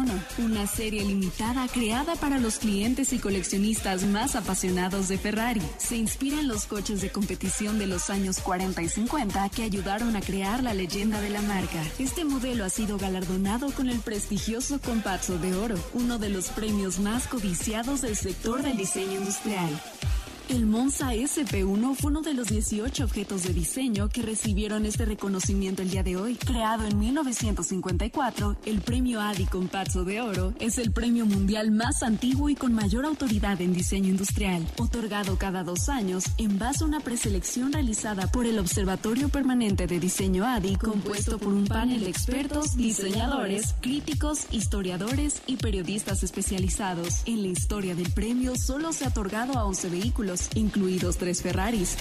una 0.43 0.67
serie 0.67 1.03
limitada 1.03 1.67
creada 1.67 2.15
para 2.15 2.39
los 2.39 2.59
clientes 2.59 3.13
y 3.13 3.19
coleccionistas 3.19 4.03
más 4.05 4.35
apasionados 4.35 5.07
de 5.07 5.17
Ferrari. 5.17 5.61
Se 5.77 5.97
inspira 5.97 6.39
en 6.39 6.47
los 6.47 6.65
coches 6.65 7.01
de 7.01 7.11
competición 7.11 7.77
de 7.77 7.87
los 7.87 8.09
años 8.09 8.39
40 8.39 8.81
y 8.81 8.89
50 8.89 9.49
que 9.49 9.63
ayudaron 9.63 10.15
a 10.15 10.21
crear 10.21 10.63
la 10.63 10.73
leyenda 10.73 11.19
de 11.21 11.29
la 11.29 11.41
marca. 11.41 11.83
Este 11.97 12.23
modelo 12.23 12.63
ha 12.63 12.69
sido 12.69 12.97
galardonado 12.97 13.71
con 13.71 13.89
el 13.89 13.99
prestigioso 13.99 14.79
Compazzo 14.79 15.37
de 15.37 15.55
Oro, 15.55 15.75
uno 15.93 16.17
de 16.19 16.29
los 16.29 16.49
premios 16.49 16.99
más 16.99 17.27
codiciados 17.27 18.01
del 18.01 18.15
sector 18.15 18.61
del 18.61 18.77
diseño 18.77 19.19
industrial. 19.19 19.69
El 20.49 20.65
Monza 20.65 21.13
SP1 21.13 21.93
fue 21.93 22.09
uno 22.09 22.23
de 22.23 22.33
los 22.33 22.47
18 22.47 23.03
objetos 23.03 23.43
de 23.43 23.53
diseño 23.53 24.09
que 24.09 24.23
recibieron 24.23 24.83
este 24.87 25.05
reconocimiento 25.05 25.83
el 25.83 25.91
día 25.91 26.01
de 26.01 26.17
hoy. 26.17 26.37
Creado 26.37 26.87
en 26.87 26.97
1954, 26.97 28.57
el 28.65 28.81
premio 28.81 29.21
Adi 29.21 29.45
Compazzo 29.45 30.03
de 30.05 30.21
Oro 30.21 30.55
es 30.59 30.79
el 30.79 30.91
premio 30.91 31.27
mundial 31.27 31.69
más 31.69 32.01
antiguo 32.01 32.49
y 32.49 32.55
con 32.55 32.73
mayor 32.73 33.05
autoridad 33.05 33.61
en 33.61 33.73
diseño 33.73 34.09
industrial, 34.09 34.65
otorgado 34.79 35.37
cada 35.37 35.63
dos 35.63 35.87
años 35.87 36.23
en 36.39 36.57
base 36.57 36.83
a 36.83 36.87
una 36.87 36.99
preselección 36.99 37.71
realizada 37.71 38.25
por 38.31 38.47
el 38.47 38.57
Observatorio 38.57 39.29
Permanente 39.29 39.85
de 39.85 39.99
Diseño 39.99 40.47
Adi, 40.47 40.77
compuesto 40.77 41.37
por 41.37 41.53
un 41.53 41.67
panel 41.67 41.99
de 41.99 42.09
expertos, 42.09 42.75
diseñadores, 42.75 43.75
críticos, 43.81 44.47
historiadores 44.49 45.43
y 45.45 45.57
periodistas 45.57 46.23
especializados. 46.23 47.21
En 47.27 47.43
la 47.43 47.49
historia 47.49 47.93
del 47.93 48.11
premio 48.13 48.55
solo 48.55 48.93
se 48.93 49.05
ha 49.05 49.09
otorgado 49.09 49.55
a 49.55 49.65
11 49.65 49.89
vehículos 49.89 50.38
incluidos 50.55 51.17
tres 51.17 51.41
Ferraris 51.41 51.95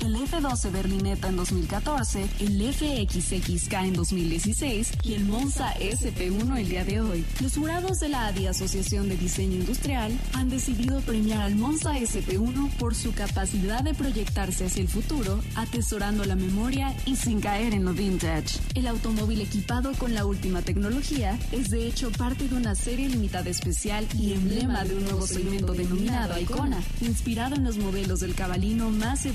el 0.00 0.16
F12 0.16 0.72
Berlinetta 0.72 1.28
en 1.28 1.36
2014, 1.36 2.26
el 2.40 2.72
FXXK 2.72 3.72
en 3.74 3.92
2016 3.94 4.92
y 5.02 5.14
el 5.14 5.24
Monza 5.24 5.74
SP1 5.74 6.58
el 6.58 6.68
día 6.68 6.84
de 6.84 7.00
hoy. 7.00 7.24
Los 7.40 7.56
jurados 7.56 8.00
de 8.00 8.08
la 8.08 8.26
ADI 8.26 8.46
Asociación 8.46 9.08
de 9.08 9.16
Diseño 9.16 9.56
Industrial 9.56 10.12
han 10.32 10.50
decidido 10.50 11.00
premiar 11.00 11.40
al 11.42 11.54
Monza 11.54 11.98
SP1 11.98 12.70
por 12.78 12.94
su 12.94 13.12
capacidad 13.12 13.82
de 13.82 13.94
proyectarse 13.94 14.66
hacia 14.66 14.82
el 14.82 14.88
futuro, 14.88 15.40
atesorando 15.54 16.24
la 16.24 16.36
memoria 16.36 16.94
y 17.06 17.16
sin 17.16 17.40
caer 17.40 17.74
en 17.74 17.84
lo 17.84 17.92
vintage. 17.92 18.58
El 18.74 18.86
automóvil 18.86 19.40
equipado 19.40 19.92
con 19.92 20.14
la 20.14 20.26
última 20.26 20.62
tecnología 20.62 21.38
es 21.52 21.70
de 21.70 21.86
hecho 21.86 22.10
parte 22.12 22.48
de 22.48 22.54
una 22.54 22.74
serie 22.74 23.08
limitada 23.08 23.50
especial 23.50 24.06
y 24.18 24.32
emblema 24.32 24.84
de 24.84 24.96
un 24.96 25.04
nuevo 25.04 25.26
segmento 25.26 25.72
denominado 25.72 26.38
Icona, 26.38 26.82
inspirado 27.00 27.54
en 27.54 27.64
los 27.64 27.76
modelos 27.78 28.20
del 28.20 28.34
cabalino 28.34 28.90
más 28.90 29.26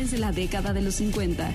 evocadores 0.00 0.10
de 0.10 0.18
la 0.18 0.32
década 0.32 0.72
de 0.72 0.82
los 0.82 0.94
50. 0.96 1.54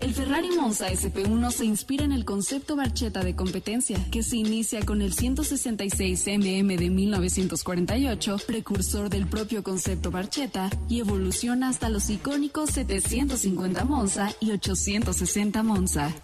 El 0.00 0.14
Ferrari 0.14 0.48
Monza 0.56 0.90
SP1 0.90 1.50
se 1.52 1.64
inspira 1.64 2.04
en 2.04 2.12
el 2.12 2.24
concepto 2.24 2.74
Barchetta 2.74 3.22
de 3.22 3.36
competencia, 3.36 3.98
que 4.10 4.22
se 4.22 4.36
inicia 4.36 4.84
con 4.84 5.02
el 5.02 5.12
166 5.12 6.26
mm 6.26 6.68
de 6.76 6.90
1948, 6.90 8.36
precursor 8.46 9.10
del 9.10 9.26
propio 9.26 9.62
concepto 9.62 10.10
Barchetta, 10.10 10.70
y 10.88 11.00
evoluciona 11.00 11.68
hasta 11.68 11.90
los 11.90 12.08
icónicos 12.10 12.70
750 12.70 13.84
Monza 13.84 14.32
y 14.40 14.50
860 14.50 15.62
Monza. 15.62 16.14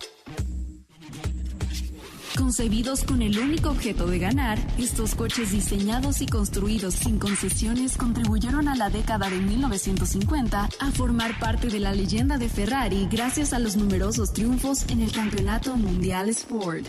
Concebidos 2.37 3.03
con 3.03 3.23
el 3.23 3.39
único 3.39 3.71
objeto 3.71 4.07
de 4.07 4.19
ganar, 4.19 4.59
estos 4.79 5.15
coches 5.15 5.53
diseñados 5.53 6.21
y 6.21 6.27
construidos 6.27 6.95
sin 6.95 7.19
concesiones 7.19 7.97
contribuyeron 7.97 8.69
a 8.69 8.77
la 8.77 8.91
década 8.91 9.31
de 9.31 9.41
1950 9.41 10.69
a 10.79 10.91
formar 10.93 11.39
parte 11.39 11.69
de 11.69 11.81
la 11.81 11.93
leyenda 11.93 12.37
de 12.37 12.49
Ferrari 12.49 13.09
gracias 13.11 13.53
a 13.53 13.59
los 13.59 13.77
numerosos 13.77 14.33
triunfos 14.35 14.89
en 14.91 15.01
el 15.01 15.13
Campeonato 15.13 15.77
Mundial 15.77 16.29
Sport. 16.29 16.87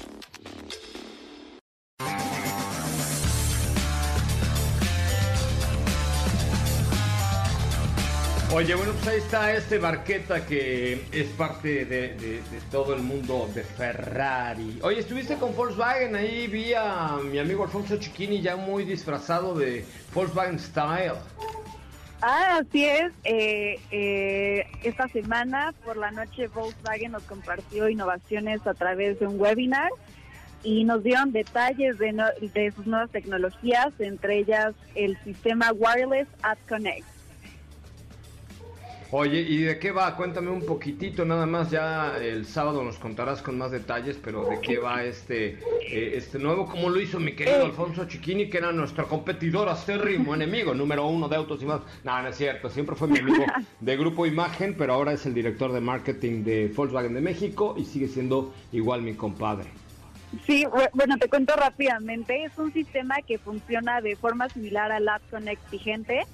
Oye, 8.53 8.75
bueno, 8.75 8.93
pues 8.93 9.07
ahí 9.09 9.17
está 9.17 9.53
este 9.53 9.77
Barqueta 9.77 10.45
que 10.45 11.05
es 11.11 11.27
parte 11.37 11.83
de, 11.83 12.41
todo 12.71 12.95
el 12.95 13.01
mundo 13.01 13.49
de 13.53 13.61
Ferrari. 13.61 14.79
Oye, 14.83 14.99
estuviste 14.99 15.35
con 15.35 15.53
Volkswagen, 15.53 16.15
ahí 16.15 16.47
vi 16.47 16.73
a 16.73 17.17
mi 17.29 17.39
amigo 17.39 17.65
Alfonso 17.65 17.97
Chiquini 17.97 18.41
ya 18.41 18.55
muy 18.55 18.85
disfrazado 18.85 19.53
de 19.53 19.83
Volkswagen 20.13 20.59
Style. 20.59 21.15
Ah, 22.21 22.61
así 22.61 22.85
es. 22.85 23.11
Eh, 23.25 23.81
eh, 23.91 24.65
esta 24.81 25.09
semana 25.09 25.73
por 25.83 25.97
la 25.97 26.11
noche 26.11 26.47
Volkswagen 26.47 27.11
nos 27.11 27.23
compartió 27.23 27.89
innovaciones 27.89 28.65
a 28.65 28.73
través 28.73 29.19
de 29.19 29.27
un 29.27 29.39
webinar 29.39 29.91
y 30.63 30.85
nos 30.85 31.03
dieron 31.03 31.33
detalles 31.33 31.97
de, 31.99 32.13
de 32.53 32.71
sus 32.71 32.87
nuevas 32.87 33.11
tecnologías, 33.11 33.89
entre 33.99 34.37
ellas 34.37 34.73
el 34.95 35.21
sistema 35.25 35.73
Wireless 35.73 36.29
App 36.43 36.57
Connect 36.69 37.16
Oye, 39.11 39.39
¿y 39.39 39.59
de 39.59 39.79
qué 39.79 39.91
va? 39.91 40.13
Cuéntame 40.17 40.49
un 40.49 40.65
poquitito, 40.65 41.23
nada 41.23 41.45
más 41.45 41.71
ya 41.71 42.17
el 42.17 42.45
sábado 42.45 42.83
nos 42.83 42.97
contarás 42.97 43.41
con 43.41 43.57
más 43.57 43.71
detalles, 43.71 44.19
pero 44.21 44.43
¿de 44.43 44.59
qué 44.59 44.79
va 44.79 45.01
este 45.01 45.59
eh, 45.89 46.11
este 46.15 46.37
nuevo? 46.39 46.65
¿Cómo 46.65 46.89
lo 46.89 46.99
hizo 46.99 47.17
mi 47.17 47.33
querido 47.33 47.59
eh. 47.59 47.65
Alfonso 47.65 48.05
Chiquini, 48.05 48.49
que 48.49 48.57
era 48.57 48.73
nuestro 48.73 49.07
competidor 49.07 49.69
acérrimo 49.69 50.35
enemigo, 50.35 50.73
número 50.73 51.07
uno 51.07 51.29
de 51.29 51.37
autos 51.37 51.61
y 51.61 51.65
más? 51.65 51.79
No, 52.03 52.21
no 52.21 52.27
es 52.27 52.35
cierto, 52.35 52.69
siempre 52.69 52.97
fue 52.97 53.07
mi 53.07 53.19
amigo 53.19 53.45
de 53.79 53.95
Grupo 53.95 54.25
Imagen, 54.25 54.75
pero 54.77 54.93
ahora 54.93 55.13
es 55.13 55.25
el 55.25 55.33
director 55.33 55.71
de 55.71 55.79
marketing 55.79 56.43
de 56.43 56.67
Volkswagen 56.75 57.13
de 57.13 57.21
México 57.21 57.75
y 57.77 57.85
sigue 57.85 58.09
siendo 58.09 58.53
igual 58.73 59.03
mi 59.03 59.13
compadre. 59.13 59.69
Sí, 60.45 60.65
bueno, 60.93 61.17
te 61.17 61.29
cuento 61.29 61.55
rápidamente. 61.55 62.43
Es 62.43 62.57
un 62.57 62.73
sistema 62.73 63.15
que 63.25 63.37
funciona 63.37 64.01
de 64.01 64.17
forma 64.17 64.49
similar 64.49 64.91
al 64.91 65.07
App 65.07 65.21
Connect 65.29 65.71
vigente 65.71 66.25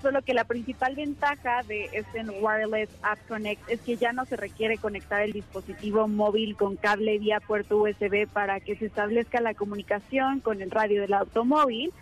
solo 0.00 0.22
que 0.22 0.34
la 0.34 0.44
principal 0.44 0.94
ventaja 0.94 1.62
de 1.62 1.88
este 1.92 2.22
Wireless 2.22 2.90
App 3.02 3.18
Connect 3.28 3.68
es 3.68 3.80
que 3.80 3.96
ya 3.96 4.12
no 4.12 4.24
se 4.24 4.36
requiere 4.36 4.78
conectar 4.78 5.22
el 5.22 5.32
dispositivo 5.32 6.08
móvil 6.08 6.56
con 6.56 6.76
cable 6.76 7.18
vía 7.18 7.40
puerto 7.40 7.78
USB 7.78 8.26
para 8.26 8.60
que 8.60 8.76
se 8.76 8.86
establezca 8.86 9.40
la 9.40 9.54
comunicación 9.54 10.40
con 10.40 10.62
el 10.62 10.70
radio 10.70 11.00
del 11.00 11.14
automóvil, 11.14 11.92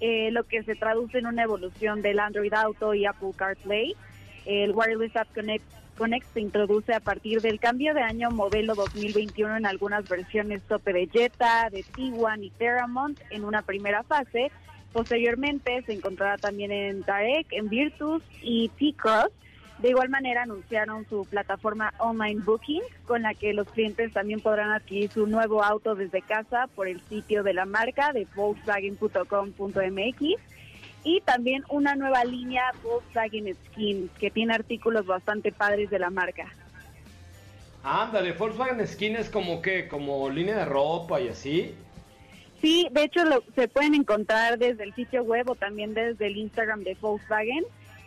eh, 0.00 0.30
lo 0.30 0.44
que 0.44 0.62
se 0.62 0.74
traduce 0.74 1.18
en 1.18 1.26
una 1.26 1.42
evolución 1.42 2.02
del 2.02 2.18
Android 2.18 2.52
Auto 2.54 2.94
y 2.94 3.06
Apple 3.06 3.32
CarPlay. 3.36 3.94
El 4.46 4.72
Wireless 4.72 5.14
App 5.16 5.32
Connect, 5.34 5.64
Connect 5.96 6.26
se 6.32 6.40
introduce 6.40 6.92
a 6.94 7.00
partir 7.00 7.40
del 7.40 7.60
cambio 7.60 7.94
de 7.94 8.02
año 8.02 8.30
modelo 8.30 8.74
2021 8.74 9.58
en 9.58 9.66
algunas 9.66 10.08
versiones 10.08 10.62
tope 10.62 10.92
de 10.92 11.06
Jetta, 11.06 11.68
de 11.70 11.84
Tiguan 11.94 12.42
y 12.42 12.50
Terramont 12.50 13.20
en 13.30 13.44
una 13.44 13.62
primera 13.62 14.02
fase 14.02 14.50
Posteriormente 14.92 15.82
se 15.82 15.94
encontrará 15.94 16.36
también 16.36 16.70
en 16.70 17.02
Tarek, 17.02 17.46
en 17.52 17.68
Virtus 17.68 18.22
y 18.42 18.68
T-Cross. 18.70 19.30
De 19.78 19.88
igual 19.90 20.10
manera 20.10 20.42
anunciaron 20.42 21.06
su 21.08 21.24
plataforma 21.24 21.92
Online 21.98 22.40
Booking, 22.44 22.82
con 23.06 23.22
la 23.22 23.34
que 23.34 23.52
los 23.52 23.66
clientes 23.68 24.12
también 24.12 24.40
podrán 24.40 24.70
adquirir 24.70 25.10
su 25.10 25.26
nuevo 25.26 25.64
auto 25.64 25.96
desde 25.96 26.22
casa 26.22 26.68
por 26.74 26.86
el 26.86 27.00
sitio 27.08 27.42
de 27.42 27.54
la 27.54 27.64
marca 27.64 28.12
de 28.12 28.28
Volkswagen.com.mx 28.36 30.20
y 31.04 31.20
también 31.22 31.64
una 31.68 31.96
nueva 31.96 32.24
línea 32.24 32.62
Volkswagen 32.82 33.54
Skin, 33.54 34.08
que 34.20 34.30
tiene 34.30 34.54
artículos 34.54 35.04
bastante 35.06 35.50
padres 35.50 35.90
de 35.90 35.98
la 35.98 36.10
marca. 36.10 36.46
Ándale, 37.82 38.32
Volkswagen 38.34 38.86
Skin 38.86 39.16
es 39.16 39.28
como 39.28 39.60
que, 39.60 39.88
como 39.88 40.30
línea 40.30 40.58
de 40.58 40.64
ropa 40.64 41.20
y 41.20 41.26
así. 41.28 41.74
Sí, 42.62 42.88
de 42.92 43.02
hecho 43.02 43.24
lo, 43.24 43.42
se 43.56 43.66
pueden 43.66 43.94
encontrar 43.94 44.56
desde 44.56 44.84
el 44.84 44.94
sitio 44.94 45.24
web 45.24 45.50
o 45.50 45.56
también 45.56 45.94
desde 45.94 46.28
el 46.28 46.36
Instagram 46.36 46.84
de 46.84 46.96
Volkswagen 47.00 47.64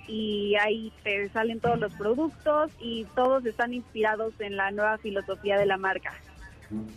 y 0.08 0.56
ahí 0.56 0.94
te 1.04 1.28
salen 1.30 1.60
todos 1.60 1.78
los 1.78 1.94
productos 1.94 2.72
y 2.80 3.06
todos 3.16 3.46
están 3.46 3.74
inspirados 3.74 4.34
en 4.40 4.56
la 4.56 4.72
nueva 4.72 4.98
filosofía 4.98 5.58
de 5.58 5.66
la 5.66 5.78
marca. 5.78 6.14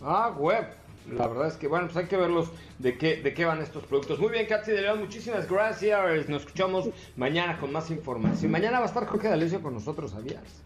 Ah, 0.01 0.33
web. 0.37 0.67
La 1.11 1.27
verdad 1.27 1.47
es 1.47 1.57
que, 1.57 1.67
bueno, 1.67 1.87
pues 1.87 1.97
hay 1.97 2.05
que 2.05 2.17
verlos 2.17 2.51
de 2.77 2.97
qué, 2.97 3.17
de 3.17 3.33
qué 3.33 3.43
van 3.43 3.61
estos 3.61 3.83
productos. 3.83 4.19
Muy 4.19 4.29
bien, 4.29 4.45
Katy 4.45 4.71
de 4.71 4.81
León, 4.81 4.99
muchísimas 4.99 5.49
gracias. 5.49 6.29
Nos 6.29 6.43
escuchamos 6.43 6.89
mañana 7.17 7.57
con 7.57 7.71
más 7.71 7.89
información. 7.89 8.51
Mañana 8.51 8.79
va 8.79 8.85
a 8.85 8.87
estar 8.87 9.05
Jorge 9.05 9.27
D'Alessio 9.27 9.61
con 9.61 9.73
nosotros, 9.73 10.11
¿sabías? 10.11 10.63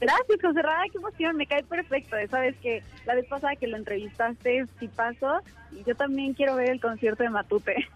Gracias, 0.00 0.38
José 0.40 0.62
Rada, 0.62 0.84
qué 0.92 0.98
emoción, 0.98 1.36
me 1.36 1.46
cae 1.46 1.64
perfecto. 1.64 2.16
Sabes 2.30 2.56
que 2.62 2.82
la 3.04 3.14
vez 3.14 3.26
pasada 3.26 3.56
que 3.56 3.66
lo 3.66 3.76
entrevistaste, 3.76 4.66
si 4.78 4.88
paso, 4.88 5.40
y 5.72 5.82
yo 5.84 5.94
también 5.96 6.34
quiero 6.34 6.56
ver 6.56 6.70
el 6.70 6.80
concierto 6.80 7.24
de 7.24 7.30
Matute. 7.30 7.88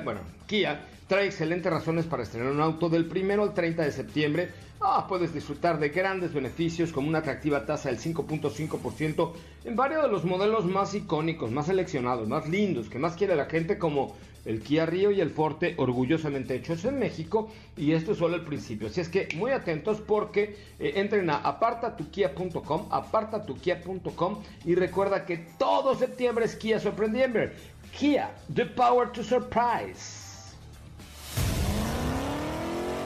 bueno, 0.04 0.20
Kia 0.46 0.86
trae 1.06 1.26
excelentes 1.26 1.72
razones 1.72 2.06
para 2.06 2.24
estrenar 2.24 2.52
un 2.52 2.60
auto 2.60 2.88
del 2.88 3.06
primero 3.06 3.44
al 3.44 3.54
30 3.54 3.82
de 3.84 3.92
septiembre. 3.92 4.50
Ah, 4.80 5.06
puedes 5.08 5.32
disfrutar 5.32 5.78
de 5.78 5.90
grandes 5.90 6.32
beneficios 6.34 6.90
como 6.90 7.08
una 7.08 7.18
atractiva 7.18 7.64
tasa 7.64 7.88
del 7.88 7.98
5.5% 7.98 9.32
en 9.64 9.76
varios 9.76 10.02
de 10.02 10.08
los 10.08 10.24
modelos 10.24 10.64
más 10.64 10.94
icónicos, 10.94 11.52
más 11.52 11.66
seleccionados, 11.66 12.26
más 12.26 12.48
lindos, 12.48 12.88
que 12.88 12.98
más 12.98 13.14
quiere 13.14 13.36
la 13.36 13.44
gente 13.44 13.78
como 13.78 14.16
el 14.44 14.62
Kia 14.62 14.86
Rio 14.86 15.10
y 15.10 15.20
el 15.20 15.30
Forte 15.30 15.74
orgullosamente 15.76 16.54
hechos 16.54 16.84
en 16.84 16.98
México 16.98 17.50
y 17.76 17.92
esto 17.92 18.12
es 18.12 18.18
solo 18.18 18.36
el 18.36 18.44
principio. 18.44 18.88
Así 18.88 19.00
es 19.00 19.08
que 19.08 19.28
muy 19.36 19.50
atentos 19.50 20.00
porque 20.00 20.56
eh, 20.78 20.92
entren 20.96 21.30
a 21.30 21.36
apartatukia.com, 21.36 22.86
apartatukia.com 22.90 24.42
y 24.64 24.74
recuerda 24.74 25.24
que 25.24 25.38
todo 25.58 25.94
septiembre 25.94 26.44
es 26.44 26.56
Kia 26.56 26.80
Sorprendiembre. 26.80 27.52
Kia, 27.96 28.30
the 28.54 28.66
power 28.66 29.10
to 29.12 29.22
surprise. 29.22 30.22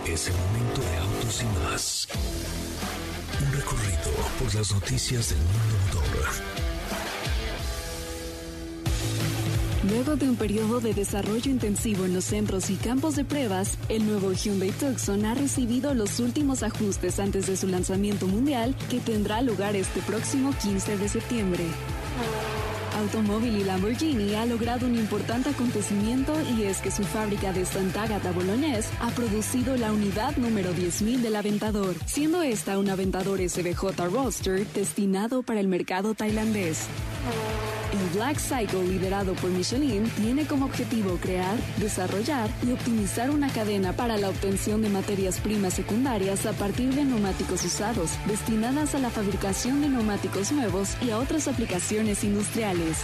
Es 0.06 0.28
el 0.28 0.34
momento 0.34 0.80
de 0.80 0.96
autos 0.98 1.42
y 1.42 1.46
más. 1.64 2.08
Un 3.42 3.52
recorrido 3.52 4.12
por 4.38 4.54
las 4.54 4.72
noticias 4.72 5.30
del 5.30 5.38
mundo 5.38 6.00
motor 6.00 6.55
Luego 9.88 10.16
de 10.16 10.28
un 10.28 10.36
periodo 10.36 10.80
de 10.80 10.94
desarrollo 10.94 11.50
intensivo 11.50 12.06
en 12.06 12.14
los 12.14 12.24
centros 12.24 12.70
y 12.70 12.74
campos 12.74 13.14
de 13.14 13.24
pruebas, 13.24 13.78
el 13.88 14.04
nuevo 14.04 14.32
Hyundai 14.32 14.72
Tucson 14.72 15.24
ha 15.24 15.34
recibido 15.34 15.94
los 15.94 16.18
últimos 16.18 16.64
ajustes 16.64 17.20
antes 17.20 17.46
de 17.46 17.56
su 17.56 17.68
lanzamiento 17.68 18.26
mundial 18.26 18.74
que 18.90 18.98
tendrá 18.98 19.42
lugar 19.42 19.76
este 19.76 20.00
próximo 20.00 20.52
15 20.60 20.96
de 20.96 21.08
septiembre. 21.08 21.64
Automóvil 22.98 23.58
y 23.58 23.64
Lamborghini 23.64 24.34
ha 24.34 24.46
logrado 24.46 24.86
un 24.86 24.96
importante 24.96 25.50
acontecimiento 25.50 26.32
y 26.58 26.64
es 26.64 26.78
que 26.78 26.90
su 26.90 27.04
fábrica 27.04 27.52
de 27.52 27.64
Santa 27.64 28.04
Agata 28.04 28.32
Bolognese 28.32 28.88
ha 29.00 29.10
producido 29.10 29.76
la 29.76 29.92
unidad 29.92 30.36
número 30.36 30.72
10.000 30.72 31.20
del 31.20 31.36
Aventador, 31.36 31.94
siendo 32.06 32.42
esta 32.42 32.78
un 32.78 32.88
Aventador 32.88 33.38
SBJ 33.38 34.08
Roadster 34.10 34.66
destinado 34.72 35.42
para 35.42 35.60
el 35.60 35.68
mercado 35.68 36.14
tailandés. 36.14 36.86
El 37.96 38.10
Black 38.10 38.38
Cycle, 38.38 38.86
liderado 38.86 39.32
por 39.34 39.48
Michelin, 39.50 40.10
tiene 40.10 40.46
como 40.46 40.66
objetivo 40.66 41.16
crear, 41.16 41.56
desarrollar 41.78 42.50
y 42.66 42.72
optimizar 42.72 43.30
una 43.30 43.50
cadena 43.50 43.94
para 43.94 44.18
la 44.18 44.28
obtención 44.28 44.82
de 44.82 44.90
materias 44.90 45.40
primas 45.40 45.74
secundarias 45.74 46.44
a 46.44 46.52
partir 46.52 46.94
de 46.94 47.04
neumáticos 47.04 47.64
usados, 47.64 48.10
destinadas 48.26 48.94
a 48.94 48.98
la 48.98 49.08
fabricación 49.08 49.80
de 49.80 49.88
neumáticos 49.88 50.52
nuevos 50.52 50.90
y 51.00 51.10
a 51.10 51.18
otras 51.18 51.48
aplicaciones 51.48 52.22
industriales. 52.22 52.98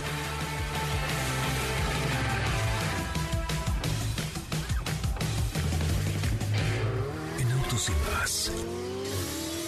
En 7.40 7.50
Autos 7.50 7.88
y 7.88 8.14
Más, 8.14 8.52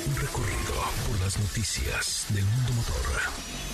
un 0.06 0.16
recorrido 0.16 0.74
por 1.08 1.18
las 1.20 1.38
noticias 1.38 2.26
del 2.28 2.44
mundo 2.44 2.72
motor. 2.74 3.73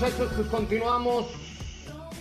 Muchachos, 0.00 0.32
pues 0.34 0.48
continuamos. 0.48 1.26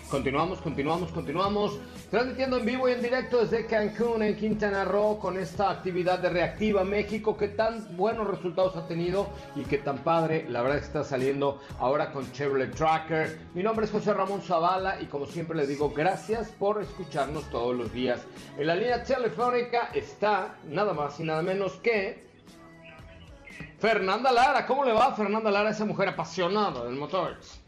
Continuamos, 0.10 0.60
continuamos, 0.60 1.12
continuamos. 1.13 1.80
Transmitiendo 2.12 2.58
en 2.58 2.65
vivo 2.65 2.89
y 2.89 2.92
en 2.92 3.02
directo 3.02 3.38
desde 3.38 3.68
Cancún, 3.68 4.22
en 4.22 4.36
Quintana 4.36 4.84
Roo, 4.84 5.18
con 5.18 5.38
esta 5.38 5.70
actividad 5.70 6.20
de 6.20 6.30
Reactiva 6.30 6.84
México 6.84 7.38
que 7.38 7.48
tan 7.48 7.96
buenos 7.96 8.28
resultados 8.28 8.76
ha 8.76 8.86
tenido 8.86 9.30
y 9.56 9.62
que 9.62 9.78
tan 9.78 10.00
padre, 10.00 10.46
la 10.50 10.62
verdad, 10.62 10.80
está 10.80 11.06
saliendo 11.06 11.62
ahora 11.80 12.12
con 12.12 12.30
Chevrolet 12.34 12.76
Tracker. 12.76 13.39
Mi 13.54 13.63
nombre 13.63 13.86
es 13.86 13.92
José 13.94 14.13
Ramón 14.13 14.42
Zavala 14.42 15.00
y 15.02 15.06
como 15.06 15.26
siempre 15.26 15.56
le 15.56 15.65
digo, 15.65 15.89
gracias 15.92 16.50
por 16.50 16.82
escucharnos 16.82 17.50
todos 17.50 17.74
los 17.78 17.94
días. 17.94 18.20
En 18.58 18.68
la 18.68 18.76
línea 18.76 19.02
telefónica 19.06 19.89
está 19.94 20.58
nada 20.68 20.94
más 20.94 21.18
y 21.22 21.24
nada 21.24 21.42
menos 21.42 21.76
que 21.76 22.28
Fernanda 23.80 24.34
Lara. 24.34 24.65
¿Cómo 24.65 24.84
le 24.84 24.92
va 24.92 25.15
Fernanda 25.15 25.50
Lara, 25.50 25.70
esa 25.70 25.86
mujer 25.86 26.10
apasionada 26.10 26.84
del 26.84 26.96
motores? 26.96 27.62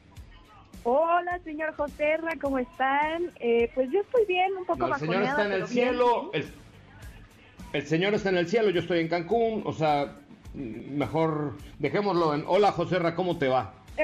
Hola, 0.84 1.40
señor 1.44 1.76
José, 1.76 2.18
¿cómo 2.42 2.58
están? 2.58 3.32
Eh, 3.40 3.70
pues 3.76 3.90
yo 3.92 4.02
estoy 4.02 4.26
bien, 4.26 4.52
un 4.58 4.66
poco 4.66 4.88
no, 4.88 4.96
El 4.96 5.00
señor 5.00 5.24
está 5.24 5.46
en 5.46 5.52
el 5.52 5.68
cielo, 5.68 6.32
el, 7.74 7.86
señor 7.86 8.14
está 8.16 8.30
en 8.30 8.38
el 8.38 8.48
cielo, 8.48 8.72
yo 8.72 8.80
estoy 8.80 9.00
en 9.00 9.08
Cancún, 9.08 9.62
o 9.66 9.74
sea, 9.74 10.16
mejor 10.54 11.54
dejémoslo 11.78 12.34
en... 12.34 12.44
Hola, 12.48 12.72
José 12.72 12.98
¿cómo 13.16 13.38
te 13.38 13.48
va? 13.48 13.74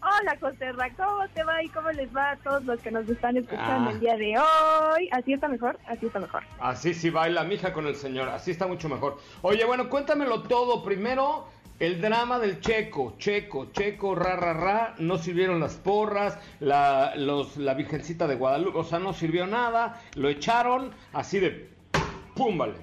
Hola, 0.00 0.36
José 0.40 0.72
¿cómo 0.96 1.28
te 1.34 1.44
va 1.44 1.62
y 1.62 1.68
cómo 1.68 1.90
les 1.92 2.14
va 2.16 2.30
a 2.30 2.36
todos 2.36 2.64
los 2.64 2.80
que 2.80 2.90
nos 2.90 3.06
están 3.06 3.36
escuchando 3.36 3.90
el 3.90 3.96
ah. 3.96 4.00
día 4.00 4.16
de 4.16 4.38
hoy? 4.38 5.08
¿Así 5.12 5.34
está 5.34 5.48
mejor? 5.48 5.78
Así 5.86 6.06
está 6.06 6.20
mejor. 6.20 6.42
Así 6.58 6.94
sí 6.94 7.10
baila 7.10 7.44
mija 7.44 7.74
con 7.74 7.86
el 7.86 7.96
señor, 7.96 8.30
así 8.30 8.50
está 8.50 8.66
mucho 8.66 8.88
mejor. 8.88 9.18
Oye, 9.42 9.62
bueno, 9.66 9.90
cuéntamelo 9.90 10.42
todo. 10.44 10.82
Primero, 10.82 11.48
el 11.84 12.00
drama 12.00 12.38
del 12.38 12.60
Checo, 12.60 13.14
Checo, 13.18 13.70
Checo, 13.72 14.14
ra, 14.14 14.36
ra, 14.36 14.54
ra, 14.54 14.94
no 14.98 15.18
sirvieron 15.18 15.60
las 15.60 15.74
porras, 15.74 16.38
la, 16.60 17.14
los, 17.16 17.58
la 17.58 17.74
Virgencita 17.74 18.26
de 18.26 18.36
Guadalupe, 18.36 18.78
o 18.78 18.84
sea, 18.84 18.98
no 18.98 19.12
sirvió 19.12 19.46
nada, 19.46 20.00
lo 20.14 20.30
echaron 20.30 20.92
así 21.12 21.40
de 21.40 21.68
pum, 22.34 22.56
vale. 22.56 22.74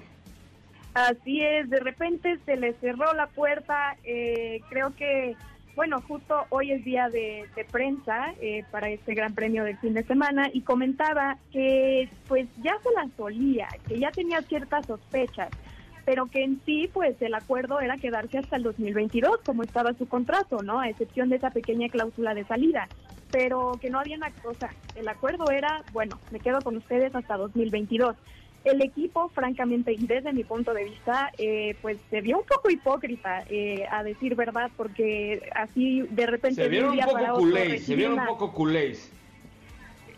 Así 0.94 1.40
es, 1.40 1.68
de 1.68 1.80
repente 1.80 2.38
se 2.44 2.56
le 2.56 2.74
cerró 2.74 3.12
la 3.14 3.26
puerta, 3.26 3.96
eh, 4.04 4.60
creo 4.68 4.94
que, 4.94 5.34
bueno, 5.74 6.00
justo 6.02 6.44
hoy 6.50 6.70
es 6.70 6.84
día 6.84 7.08
de, 7.08 7.48
prensa 7.72 8.34
eh, 8.40 8.64
para 8.70 8.88
este 8.90 9.14
gran 9.14 9.34
premio 9.34 9.64
del 9.64 9.78
fin 9.78 9.94
de 9.94 10.04
semana 10.04 10.48
y 10.52 10.60
comentaba 10.60 11.38
que 11.50 12.08
pues 12.28 12.46
ya 12.62 12.76
se 12.82 12.90
la 12.92 13.08
solía, 13.16 13.68
que 13.88 13.98
ya 13.98 14.10
tenía 14.12 14.42
ciertas 14.42 14.86
sospechas 14.86 15.48
pero 16.04 16.26
que 16.26 16.42
en 16.42 16.60
sí, 16.64 16.88
pues 16.92 17.20
el 17.20 17.34
acuerdo 17.34 17.80
era 17.80 17.96
quedarse 17.96 18.38
hasta 18.38 18.56
el 18.56 18.62
2022, 18.62 19.38
como 19.44 19.62
estaba 19.62 19.92
su 19.94 20.06
contrato, 20.06 20.62
¿no? 20.62 20.80
A 20.80 20.88
excepción 20.88 21.28
de 21.28 21.36
esa 21.36 21.50
pequeña 21.50 21.88
cláusula 21.88 22.34
de 22.34 22.44
salida, 22.44 22.88
pero 23.30 23.72
que 23.80 23.90
no 23.90 24.00
había 24.00 24.16
una 24.16 24.30
cosa. 24.30 24.70
El 24.94 25.08
acuerdo 25.08 25.50
era, 25.50 25.82
bueno, 25.92 26.18
me 26.30 26.40
quedo 26.40 26.60
con 26.60 26.76
ustedes 26.76 27.14
hasta 27.14 27.36
2022. 27.36 28.16
El 28.64 28.80
equipo, 28.80 29.28
francamente, 29.30 29.92
y 29.92 30.06
desde 30.06 30.32
mi 30.32 30.44
punto 30.44 30.72
de 30.72 30.84
vista, 30.84 31.32
eh, 31.36 31.76
pues 31.82 31.98
se 32.10 32.20
vio 32.20 32.38
un 32.38 32.44
poco 32.44 32.70
hipócrita, 32.70 33.44
eh, 33.50 33.84
a 33.90 34.04
decir 34.04 34.36
verdad, 34.36 34.70
porque 34.76 35.42
así 35.54 36.02
de 36.10 36.26
repente... 36.26 36.62
Se 36.62 36.68
vieron 36.68 36.90
un 36.90 37.04
poco 37.04 37.34
culés, 37.34 37.84
se 37.84 37.96
vieron 37.96 38.18
un 38.20 38.26
poco 38.26 38.52
culés 38.52 39.12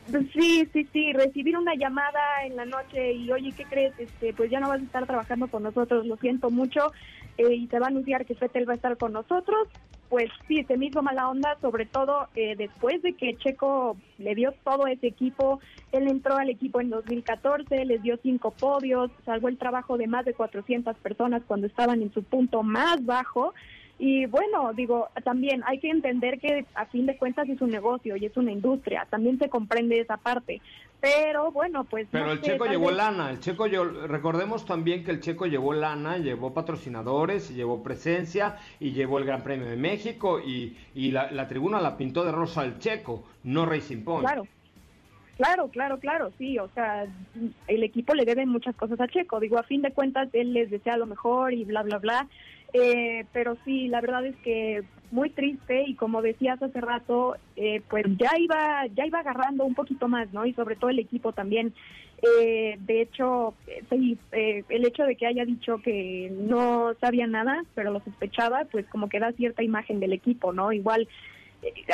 Sí, 0.07 0.69
sí, 0.73 0.89
sí, 0.93 1.13
recibir 1.15 1.57
una 1.57 1.75
llamada 1.75 2.21
en 2.45 2.57
la 2.57 2.67
noche 2.67 3.13
y 3.13 3.33
oye, 3.33 3.53
¿qué 3.57 3.65
crees? 3.65 3.99
Este, 3.99 4.35
pues 4.35 4.51
ya 4.51 4.61
no 4.61 4.69
vas 4.69 4.81
a 4.81 4.85
estar 4.85 5.07
trabajando 5.07 5.49
con 5.49 5.63
nosotros, 5.63 6.07
lo 6.07 6.17
siento 6.19 6.51
mucho, 6.51 6.93
eh, 7.39 7.55
y 7.55 7.67
se 7.69 7.79
va 7.79 7.87
a 7.87 7.89
anunciar 7.89 8.27
que 8.27 8.35
Fettel 8.35 8.69
va 8.69 8.73
a 8.73 8.77
estar 8.77 8.97
con 8.99 9.13
nosotros. 9.13 9.69
Pues 10.11 10.31
sí, 10.47 10.63
se 10.65 10.77
me 10.77 10.87
hizo 10.87 11.03
mala 11.03 11.29
onda, 11.29 11.57
sobre 11.61 11.87
todo 11.87 12.29
eh, 12.37 12.55
después 12.57 13.01
de 13.03 13.15
que 13.15 13.37
Checo 13.39 13.97
le 14.19 14.35
dio 14.35 14.53
todo 14.63 14.87
ese 14.87 15.07
equipo. 15.07 15.61
Él 15.91 16.07
entró 16.09 16.37
al 16.37 16.51
equipo 16.51 16.81
en 16.81 16.91
2014, 16.91 17.85
les 17.87 18.03
dio 18.03 18.19
cinco 18.23 18.51
podios, 18.51 19.11
salvó 19.25 19.49
el 19.49 19.59
trabajo 19.59 19.97
de 19.97 20.07
más 20.07 20.27
de 20.27 20.35
400 20.35 20.99
personas 20.99 21.43
cuando 21.47 21.67
estaban 21.67 22.03
en 22.03 22.13
su 22.13 22.23
punto 22.23 22.63
más 22.63 23.05
bajo. 23.05 23.55
Y 24.07 24.27
bueno, 24.27 24.75
digo, 24.75 25.09
también 25.25 25.63
hay 25.65 25.79
que 25.79 25.89
entender 25.89 26.39
que 26.39 26.67
a 26.75 26.85
fin 26.85 27.07
de 27.07 27.17
cuentas 27.17 27.49
es 27.49 27.63
un 27.63 27.71
negocio 27.71 28.19
y 28.19 28.27
es 28.27 28.37
una 28.37 28.53
industria, 28.53 29.07
también 29.09 29.39
se 29.39 29.49
comprende 29.49 29.99
esa 29.99 30.19
parte. 30.19 30.61
Pero 31.01 31.51
bueno, 31.53 31.85
pues... 31.85 32.07
Pero 32.11 32.33
el 32.33 32.43
checo 32.43 32.67
llevó 32.67 32.91
lana, 32.91 33.31
el 33.31 33.41
checo 33.41 33.67
recordemos 33.67 34.67
también 34.67 35.05
que 35.05 35.11
el 35.11 35.21
checo 35.21 35.47
llevó 35.47 35.73
lana, 35.73 36.19
llevó 36.19 36.53
patrocinadores, 36.53 37.49
llevó 37.55 37.83
presencia 37.83 38.59
y 38.79 38.93
llevó 38.93 39.17
el 39.21 39.25
Gran 39.25 39.43
Premio 39.43 39.69
de 39.69 39.77
México 39.77 40.39
y, 40.39 40.77
y 40.95 41.11
la, 41.11 41.31
la 41.31 41.49
tribuna 41.49 41.81
la 41.81 41.97
pintó 41.97 42.27
de 42.27 42.33
rosa 42.33 42.63
el 42.63 42.79
checo, 42.79 43.25
no 43.43 43.65
Racing 43.65 44.05
Point. 44.05 44.27
Claro. 44.27 44.47
Claro, 45.37 45.69
claro, 45.69 45.99
claro, 45.99 46.31
sí, 46.39 46.59
o 46.61 46.69
sea, 46.75 47.07
el 47.67 47.83
equipo 47.83 48.15
le 48.15 48.25
debe 48.25 48.47
muchas 48.47 48.77
cosas 48.77 49.01
a 49.01 49.09
Checo, 49.09 49.41
digo, 49.41 49.59
a 49.59 49.65
fin 49.65 49.83
de 49.83 49.91
cuentas 49.91 50.29
él 50.33 50.53
les 50.53 50.71
desea 50.71 50.97
lo 50.97 51.07
mejor 51.07 51.53
y 51.53 51.65
bla, 51.65 51.83
bla, 51.83 51.99
bla, 51.99 52.29
eh, 52.77 53.25
pero 53.33 53.57
sí, 53.65 53.87
la 53.87 54.01
verdad 54.01 54.27
es 54.27 54.35
que 54.39 54.83
muy 55.13 55.31
triste 55.31 55.85
y 55.87 55.95
como 55.95 56.23
decías 56.23 56.61
hace 56.61 56.81
rato, 56.81 57.37
eh, 57.55 57.81
pues 57.89 58.05
ya 58.19 58.33
iba, 58.37 58.85
ya 58.97 59.07
iba 59.07 59.21
agarrando 59.21 59.65
un 59.65 59.77
poquito 59.77 60.09
más, 60.09 60.33
¿no? 60.33 60.45
Y 60.45 60.55
sobre 60.55 60.75
todo 60.75 60.91
el 60.91 60.99
equipo 60.99 61.33
también. 61.33 61.73
Eh, 62.41 62.77
de 62.81 63.03
hecho, 63.03 63.55
sí, 63.91 64.19
el 64.33 64.85
hecho 64.87 65.05
de 65.05 65.15
que 65.15 65.27
haya 65.27 65.45
dicho 65.45 65.79
que 65.79 66.33
no 66.37 66.95
sabía 67.01 67.29
nada, 67.29 67.65
pero 67.77 67.93
lo 67.93 68.01
sospechaba, 68.01 68.65
pues 68.65 68.87
como 68.87 69.09
que 69.09 69.21
da 69.21 69.31
cierta 69.33 69.63
imagen 69.63 70.01
del 70.01 70.13
equipo, 70.13 70.53
¿no? 70.53 70.73
Igual, 70.73 71.07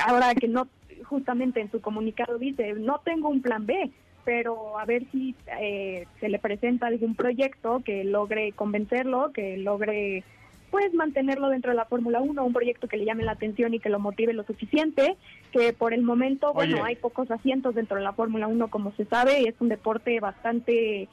ahora 0.06 0.34
que 0.34 0.48
no, 0.48 0.66
justamente 1.04 1.60
en 1.60 1.70
su 1.70 1.82
comunicado 1.82 2.38
dice, 2.38 2.72
no 2.72 3.02
tengo 3.04 3.28
un 3.28 3.42
plan 3.42 3.66
B, 3.66 3.90
pero 4.24 4.78
a 4.78 4.86
ver 4.86 5.04
si 5.12 5.34
se 5.44 6.28
le 6.28 6.38
presenta 6.38 6.86
algún 6.86 7.14
proyecto 7.16 7.82
que 7.84 8.02
logre 8.04 8.52
convencerlo, 8.52 9.32
que 9.32 9.58
logre 9.58 10.24
pues 10.70 10.94
mantenerlo 10.94 11.48
dentro 11.48 11.70
de 11.70 11.76
la 11.76 11.84
Fórmula 11.84 12.20
1, 12.20 12.44
un 12.44 12.52
proyecto 12.52 12.86
que 12.86 12.96
le 12.96 13.04
llame 13.04 13.24
la 13.24 13.32
atención 13.32 13.74
y 13.74 13.80
que 13.80 13.88
lo 13.88 13.98
motive 13.98 14.32
lo 14.32 14.44
suficiente, 14.44 15.16
que 15.52 15.72
por 15.72 15.92
el 15.92 16.02
momento, 16.02 16.52
bueno, 16.52 16.84
hay 16.84 16.96
pocos 16.96 17.30
asientos 17.30 17.74
dentro 17.74 17.96
de 17.96 18.04
la 18.04 18.12
Fórmula 18.12 18.46
1, 18.46 18.68
como 18.68 18.92
se 18.92 19.04
sabe, 19.04 19.48
es 19.48 19.54
un 19.60 19.68
deporte 19.68 20.18
bastante, 20.20 21.08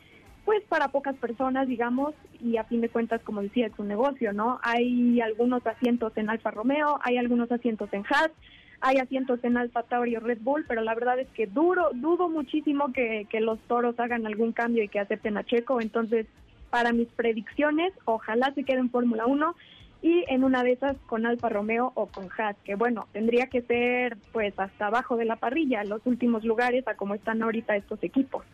pues 0.46 0.64
para 0.70 0.90
pocas 0.90 1.16
personas, 1.16 1.68
digamos, 1.68 2.14
y 2.40 2.58
a 2.58 2.66
fin 2.66 2.82
de 2.82 2.90
cuentas, 2.90 3.22
como 3.24 3.42
decía, 3.42 3.68
es 3.68 3.80
un 3.80 3.88
negocio, 3.88 4.32
¿no? 4.32 4.60
Hay 4.62 5.20
algunos 5.22 5.66
asientos 5.66 6.14
en 6.18 6.30
Alfa 6.30 6.52
Romeo, 6.52 7.00
hay 7.04 7.18
algunos 7.18 7.52
asientos 7.52 7.90
en 7.94 8.04
Haas, 8.10 8.32
hay 8.80 8.98
asientos 8.98 9.44
en 9.44 9.58
Alfa 9.58 9.82
Tauri 9.84 10.16
o 10.18 10.20
Red 10.20 10.38
Bull, 10.42 10.66
pero 10.68 10.82
la 10.82 10.94
verdad 10.94 11.20
es 11.20 11.28
que 11.30 11.48
duro, 11.48 11.90
dudo 11.94 12.30
muchísimo 12.30 12.94
que, 12.94 13.26
que 13.28 13.42
los 13.42 13.60
toros 13.62 14.00
hagan 14.00 14.28
algún 14.28 14.52
cambio 14.52 14.84
y 14.84 14.88
que 14.88 15.00
acepten 15.00 15.36
a 15.38 15.44
Checo, 15.44 15.82
entonces 15.82 16.28
para 16.70 16.94
mis 16.94 17.08
predicciones, 17.10 17.94
ojalá 18.06 18.54
se 18.54 18.64
quede 18.64 18.80
en 18.80 18.90
Fórmula 18.90 19.26
1 19.26 19.56
y 20.02 20.26
en 20.28 20.44
una 20.44 20.64
de 20.64 20.74
esas 20.74 20.96
con 21.08 21.26
Alfa 21.26 21.50
Romeo 21.50 21.92
o 21.96 22.08
con 22.08 22.30
Haas, 22.38 22.56
que 22.64 22.76
bueno, 22.76 23.08
tendría 23.14 23.48
que 23.48 23.62
ser 23.62 24.18
pues 24.32 24.54
hasta 24.58 24.88
abajo 24.88 25.18
de 25.18 25.26
la 25.26 25.38
parrilla, 25.38 25.84
los 25.84 26.06
últimos 26.06 26.44
lugares 26.44 26.88
a 26.88 26.96
como 26.96 27.16
están 27.16 27.42
ahorita 27.42 27.76
estos 27.76 28.04
equipos. 28.04 28.46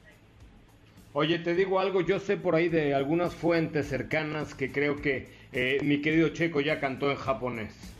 Oye, 1.16 1.38
te 1.40 1.54
digo 1.54 1.80
algo, 1.80 2.02
yo 2.02 2.20
sé 2.20 2.38
por 2.38 2.56
ahí 2.56 2.70
de 2.70 2.96
algunas 2.96 3.36
fuentes 3.36 3.88
cercanas 3.88 4.56
que 4.56 4.72
creo 4.72 4.96
que 4.96 5.28
eh, 5.52 5.78
mi 5.84 6.02
querido 6.02 6.30
Checo 6.30 6.60
ya 6.60 6.80
cantó 6.80 7.12
en 7.12 7.18
japonés. 7.18 7.94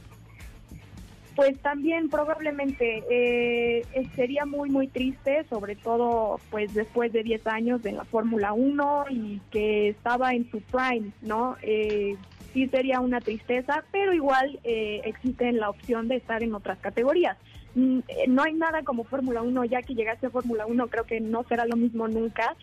Pues 1.36 1.58
también 1.60 2.10
probablemente 2.10 3.04
eh, 3.10 3.84
sería 4.16 4.46
muy 4.46 4.70
muy 4.70 4.88
triste, 4.88 5.46
sobre 5.50 5.76
todo 5.76 6.40
pues 6.52 6.74
después 6.74 7.12
de 7.12 7.24
10 7.24 7.48
años 7.48 7.86
en 7.86 7.98
la 7.98 8.06
Fórmula 8.06 8.54
1 8.54 9.06
y 9.10 9.42
que 9.50 9.90
estaba 9.90 10.34
en 10.34 10.50
su 10.52 10.62
prime, 10.62 11.12
¿no? 11.22 11.58
Eh, 11.64 12.16
sí 12.54 12.68
sería 12.68 13.00
una 13.00 13.20
tristeza, 13.20 13.84
pero 13.92 14.14
igual 14.14 14.60
eh, 14.64 15.02
existe 15.06 15.52
la 15.52 15.70
opción 15.70 16.08
de 16.08 16.18
estar 16.18 16.44
en 16.44 16.54
otras 16.54 16.78
categorías. 16.80 17.38
Mm, 17.76 18.00
eh, 18.08 18.26
no 18.28 18.44
hay 18.44 18.54
nada 18.54 18.84
como 18.84 19.04
Fórmula 19.04 19.42
1, 19.42 19.66
ya 19.66 19.82
que 19.82 19.96
llegaste 19.96 20.28
a 20.28 20.30
Fórmula 20.30 20.68
1 20.68 20.88
creo 20.88 21.06
que 21.06 21.20
no 21.20 21.44
será 21.44 21.66
lo 21.66 21.76
mismo 21.76 22.08
nunca, 22.08 22.56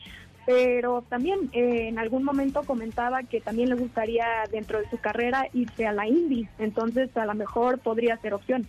pero 0.51 1.05
también 1.09 1.49
eh, 1.53 1.87
en 1.89 1.99
algún 1.99 2.25
momento 2.25 2.63
comentaba 2.65 3.23
que 3.23 3.41
también 3.41 3.69
le 3.69 3.77
gustaría 3.77 4.27
dentro 4.51 4.81
de 4.81 4.91
su 4.91 4.99
carrera 4.99 5.47
irse 5.53 5.87
a 5.87 5.93
la 5.93 6.09
Indy, 6.09 6.49
entonces 6.59 7.17
a 7.17 7.25
lo 7.25 7.35
mejor 7.35 7.79
podría 7.79 8.17
ser 8.17 8.35
opción. 8.35 8.67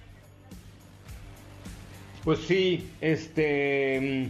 Pues 2.23 2.37
sí, 2.39 2.87
este, 3.01 4.29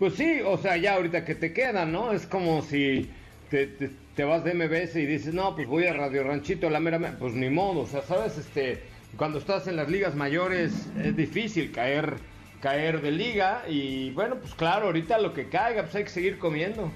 pues 0.00 0.14
sí, 0.14 0.40
o 0.44 0.58
sea, 0.58 0.76
ya 0.78 0.94
ahorita 0.94 1.24
que 1.24 1.36
te 1.36 1.52
queda, 1.52 1.86
¿no? 1.86 2.12
Es 2.12 2.26
como 2.26 2.60
si 2.62 3.08
te, 3.50 3.68
te, 3.68 4.24
vas 4.24 4.42
de 4.42 4.54
MBS 4.54 4.96
y 4.96 5.06
dices, 5.06 5.32
no, 5.32 5.54
pues 5.54 5.68
voy 5.68 5.86
a 5.86 5.92
Radio 5.92 6.24
Ranchito, 6.24 6.68
la 6.70 6.80
mera, 6.80 6.98
pues 7.20 7.34
ni 7.34 7.50
modo, 7.50 7.82
o 7.82 7.86
sea, 7.86 8.02
sabes, 8.02 8.36
este, 8.36 8.80
cuando 9.16 9.38
estás 9.38 9.68
en 9.68 9.76
las 9.76 9.88
ligas 9.88 10.16
mayores 10.16 10.88
es 11.00 11.16
difícil 11.16 11.70
caer 11.70 12.16
caer 12.60 13.00
de 13.00 13.10
liga 13.10 13.62
y 13.68 14.10
bueno, 14.10 14.36
pues 14.36 14.54
claro, 14.54 14.86
ahorita 14.86 15.18
lo 15.18 15.32
que 15.32 15.48
caiga, 15.48 15.82
pues 15.82 15.94
hay 15.94 16.04
que 16.04 16.10
seguir 16.10 16.38
comiendo. 16.38 16.90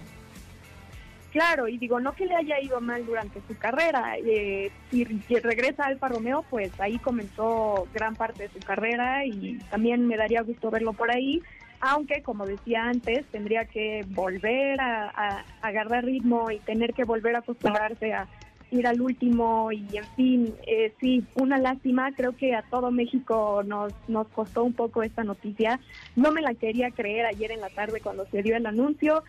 Claro, 1.34 1.66
y 1.66 1.78
digo, 1.78 1.98
no 1.98 2.14
que 2.14 2.26
le 2.26 2.36
haya 2.36 2.60
ido 2.60 2.80
mal 2.80 3.04
durante 3.04 3.40
su 3.48 3.58
carrera. 3.58 4.16
Eh, 4.18 4.70
si 4.92 5.04
regresa 5.40 5.82
a 5.82 5.88
Alfa 5.88 6.06
Romeo, 6.06 6.44
pues 6.48 6.70
ahí 6.78 6.96
comenzó 6.98 7.88
gran 7.92 8.14
parte 8.14 8.44
de 8.44 8.50
su 8.50 8.60
carrera 8.60 9.26
y 9.26 9.58
también 9.68 10.06
me 10.06 10.16
daría 10.16 10.42
gusto 10.42 10.70
verlo 10.70 10.92
por 10.92 11.10
ahí. 11.10 11.42
Aunque, 11.80 12.22
como 12.22 12.46
decía 12.46 12.84
antes, 12.84 13.26
tendría 13.32 13.64
que 13.64 14.06
volver 14.10 14.80
a, 14.80 15.44
agarrar 15.60 16.04
ritmo 16.04 16.52
y 16.52 16.60
tener 16.60 16.94
que 16.94 17.02
volver 17.02 17.34
a 17.34 17.40
acostumbrarse 17.40 18.14
a 18.14 18.28
ir 18.74 18.86
al 18.86 19.00
último 19.00 19.70
y 19.72 19.86
en 19.96 20.04
fin, 20.16 20.54
eh, 20.66 20.92
sí, 21.00 21.24
una 21.36 21.58
lástima, 21.58 22.12
creo 22.12 22.36
que 22.36 22.54
a 22.54 22.62
todo 22.62 22.90
México 22.90 23.62
nos, 23.64 23.92
nos 24.08 24.28
costó 24.28 24.64
un 24.64 24.72
poco 24.72 25.02
esta 25.02 25.24
noticia, 25.24 25.80
no 26.16 26.32
me 26.32 26.42
la 26.42 26.54
quería 26.54 26.90
creer 26.90 27.26
ayer 27.26 27.50
en 27.50 27.60
la 27.60 27.70
tarde 27.70 28.00
cuando 28.00 28.26
se 28.26 28.42
dio 28.42 28.56
el 28.56 28.66
anuncio, 28.66 29.22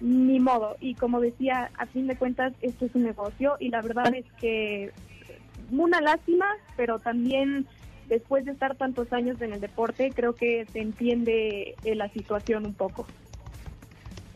ni 0.00 0.40
modo. 0.40 0.76
Y 0.80 0.94
como 0.94 1.20
decía, 1.20 1.70
a 1.78 1.86
fin 1.86 2.06
de 2.06 2.16
cuentas, 2.16 2.52
esto 2.60 2.86
es 2.86 2.94
un 2.94 3.04
negocio 3.04 3.56
y 3.60 3.68
la 3.68 3.82
verdad 3.82 4.14
es 4.14 4.26
que 4.40 4.92
una 5.70 6.00
lástima, 6.00 6.46
pero 6.76 6.98
también 6.98 7.66
después 8.08 8.44
de 8.44 8.52
estar 8.52 8.76
tantos 8.76 9.12
años 9.12 9.40
en 9.42 9.52
el 9.52 9.60
deporte, 9.60 10.12
creo 10.14 10.34
que 10.34 10.66
se 10.72 10.80
entiende 10.80 11.74
eh, 11.84 11.94
la 11.94 12.08
situación 12.08 12.66
un 12.66 12.74
poco. 12.74 13.06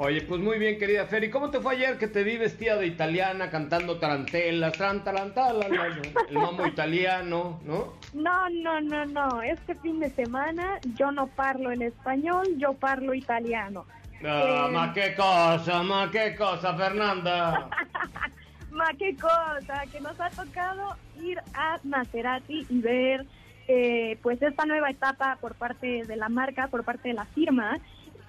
Oye, 0.02 0.22
pues 0.22 0.40
muy 0.40 0.58
bien, 0.58 0.78
querida 0.78 1.04
Fer. 1.04 1.24
¿Y 1.24 1.28
cómo 1.28 1.50
te 1.50 1.60
fue 1.60 1.74
ayer 1.74 1.98
que 1.98 2.08
te 2.08 2.24
vi 2.24 2.38
vestida 2.38 2.76
de 2.76 2.86
italiana 2.86 3.50
cantando 3.50 3.98
tarantelas, 3.98 4.72
tarantalantala, 4.78 5.66
el 5.66 6.38
mambo 6.38 6.66
italiano, 6.66 7.60
¿no? 7.66 7.92
No, 8.14 8.48
no, 8.48 8.80
no, 8.80 9.04
no. 9.04 9.42
Este 9.42 9.74
fin 9.74 10.00
de 10.00 10.08
semana 10.14 10.80
yo 10.96 11.12
no 11.12 11.26
parlo 11.26 11.70
en 11.70 11.82
español, 11.82 12.46
yo 12.56 12.72
parlo 12.72 13.12
italiano. 13.12 13.84
Ah, 14.24 14.70
ma 14.72 14.86
eh, 14.86 14.92
qué 14.94 15.14
cosa, 15.14 15.82
ma 15.82 16.10
qué 16.10 16.34
cosa, 16.34 16.74
Fernanda. 16.74 17.68
ma 18.70 18.86
qué 18.98 19.14
cosa, 19.18 19.82
que 19.92 20.00
nos 20.00 20.18
ha 20.18 20.30
tocado 20.30 20.96
ir 21.20 21.36
a 21.52 21.78
Maserati 21.84 22.64
y 22.70 22.80
ver 22.80 23.26
eh, 23.68 24.18
pues 24.22 24.40
esta 24.40 24.64
nueva 24.64 24.90
etapa 24.90 25.36
por 25.40 25.54
parte 25.56 26.04
de 26.04 26.16
la 26.16 26.28
marca, 26.28 26.68
por 26.68 26.84
parte 26.84 27.10
de 27.10 27.14
la 27.14 27.26
firma, 27.26 27.78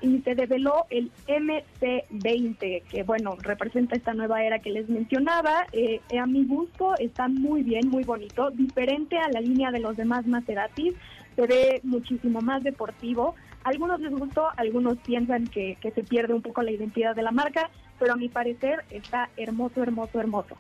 y 0.02 0.20
se 0.22 0.36
develó 0.36 0.86
el 0.90 1.12
MC20, 1.28 2.84
que 2.84 3.04
bueno, 3.04 3.36
representa 3.42 3.96
esta 3.96 4.14
nueva 4.14 4.44
era 4.44 4.60
que 4.60 4.72
les 4.72 4.90
mencionaba. 4.90 5.68
Eh, 5.72 6.02
a 6.20 6.26
mi 6.26 6.46
gusto 6.46 6.96
está 7.00 7.28
muy 7.28 7.64
bien, 7.64 7.90
muy 7.90 8.04
bonito, 8.04 8.52
diferente 8.52 9.18
a 9.18 9.30
la 9.30 9.42
línea 9.42 9.72
de 9.72 9.80
los 9.80 9.98
demás 9.98 10.26
Maseratis, 10.26 10.94
se 11.36 11.48
ve 11.48 11.80
muchísimo 11.84 12.42
más 12.42 12.64
deportivo 12.64 13.36
algunos 13.64 14.00
les 14.00 14.12
gustó, 14.12 14.48
algunos 14.58 14.98
piensan 15.00 15.48
que, 15.48 15.78
se 15.82 16.04
pierde 16.04 16.34
un 16.34 16.42
poco 16.42 16.62
la 16.62 16.72
identidad 16.72 17.16
de 17.16 17.22
la 17.22 17.32
marca, 17.32 17.70
pero 18.00 18.14
a 18.14 18.16
mi 18.16 18.30
parecer 18.30 18.84
está 18.90 19.30
hermoso, 19.38 19.84
hermoso, 19.84 20.20
hermoso. 20.20 20.58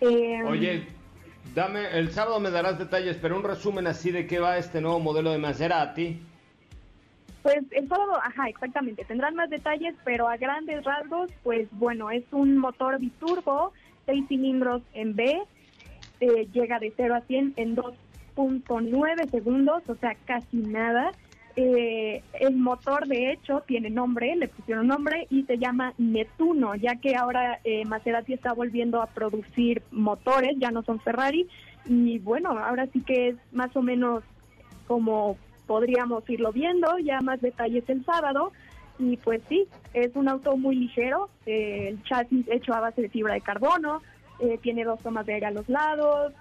Em, 0.00 0.46
Oye, 0.46 0.86
dame, 1.54 1.86
el 1.96 2.10
sábado 2.10 2.40
me 2.40 2.50
darás 2.50 2.78
detalles, 2.78 3.16
pero 3.20 3.36
un 3.36 3.44
resumen 3.44 3.86
así 3.86 4.10
de 4.10 4.26
qué 4.26 4.40
va 4.40 4.58
este 4.58 4.80
nuevo 4.80 4.98
modelo 4.98 5.30
de 5.30 5.38
Maserati. 5.38 6.20
Pues 7.42 7.58
el 7.70 7.88
sábado, 7.88 8.18
ajá, 8.22 8.48
exactamente, 8.48 9.04
tendrán 9.04 9.34
más 9.34 9.48
detalles, 9.48 9.94
pero 10.04 10.28
a 10.28 10.36
grandes 10.36 10.84
rasgos, 10.84 11.30
pues 11.44 11.68
bueno, 11.72 12.10
es 12.10 12.24
un 12.32 12.58
motor 12.58 12.98
biturbo, 12.98 13.72
seis 14.06 14.24
cilindros 14.28 14.82
en 14.92 15.14
B, 15.14 15.42
eh, 16.20 16.48
llega 16.52 16.78
de 16.78 16.92
0 16.96 17.14
a 17.14 17.20
100 17.20 17.54
en 17.56 17.76
2.9 17.76 19.30
segundos, 19.30 19.82
o 19.88 19.94
sea, 19.94 20.16
casi 20.24 20.56
nada. 20.56 21.12
Eh, 21.54 22.22
el 22.40 22.56
motor 22.56 23.06
de 23.08 23.32
hecho 23.32 23.62
tiene 23.66 23.90
nombre, 23.90 24.36
le 24.36 24.46
pusieron 24.46 24.86
nombre 24.86 25.26
y 25.28 25.42
se 25.44 25.58
llama 25.58 25.92
Netuno, 25.98 26.76
ya 26.76 26.96
que 26.96 27.16
ahora 27.16 27.58
eh, 27.64 27.84
Maserati 27.84 28.32
está 28.32 28.52
volviendo 28.52 29.02
a 29.02 29.06
producir 29.06 29.82
motores, 29.90 30.56
ya 30.58 30.70
no 30.70 30.82
son 30.82 31.00
Ferrari, 31.00 31.48
y 31.84 32.18
bueno, 32.20 32.50
ahora 32.50 32.86
sí 32.92 33.00
que 33.00 33.30
es 33.30 33.36
más 33.52 33.74
o 33.76 33.82
menos 33.82 34.22
como 34.86 35.36
podríamos 35.68 36.28
irlo 36.28 36.50
viendo, 36.50 36.98
ya 36.98 37.20
más 37.20 37.40
detalles 37.40 37.84
el 37.88 38.04
sábado, 38.04 38.50
y 38.98 39.16
pues 39.18 39.40
sí, 39.48 39.68
es 39.94 40.10
un 40.16 40.28
auto 40.28 40.56
muy 40.56 40.74
ligero, 40.74 41.28
eh, 41.46 41.90
el 41.90 42.02
chasis 42.02 42.48
hecho 42.48 42.74
a 42.74 42.80
base 42.80 43.02
de 43.02 43.08
fibra 43.08 43.34
de 43.34 43.42
carbono, 43.42 44.02
eh, 44.40 44.58
tiene 44.60 44.82
dos 44.82 45.00
tomas 45.00 45.26
de 45.26 45.34
aire 45.34 45.46
a 45.46 45.50
los 45.52 45.68
lados, 45.68 46.32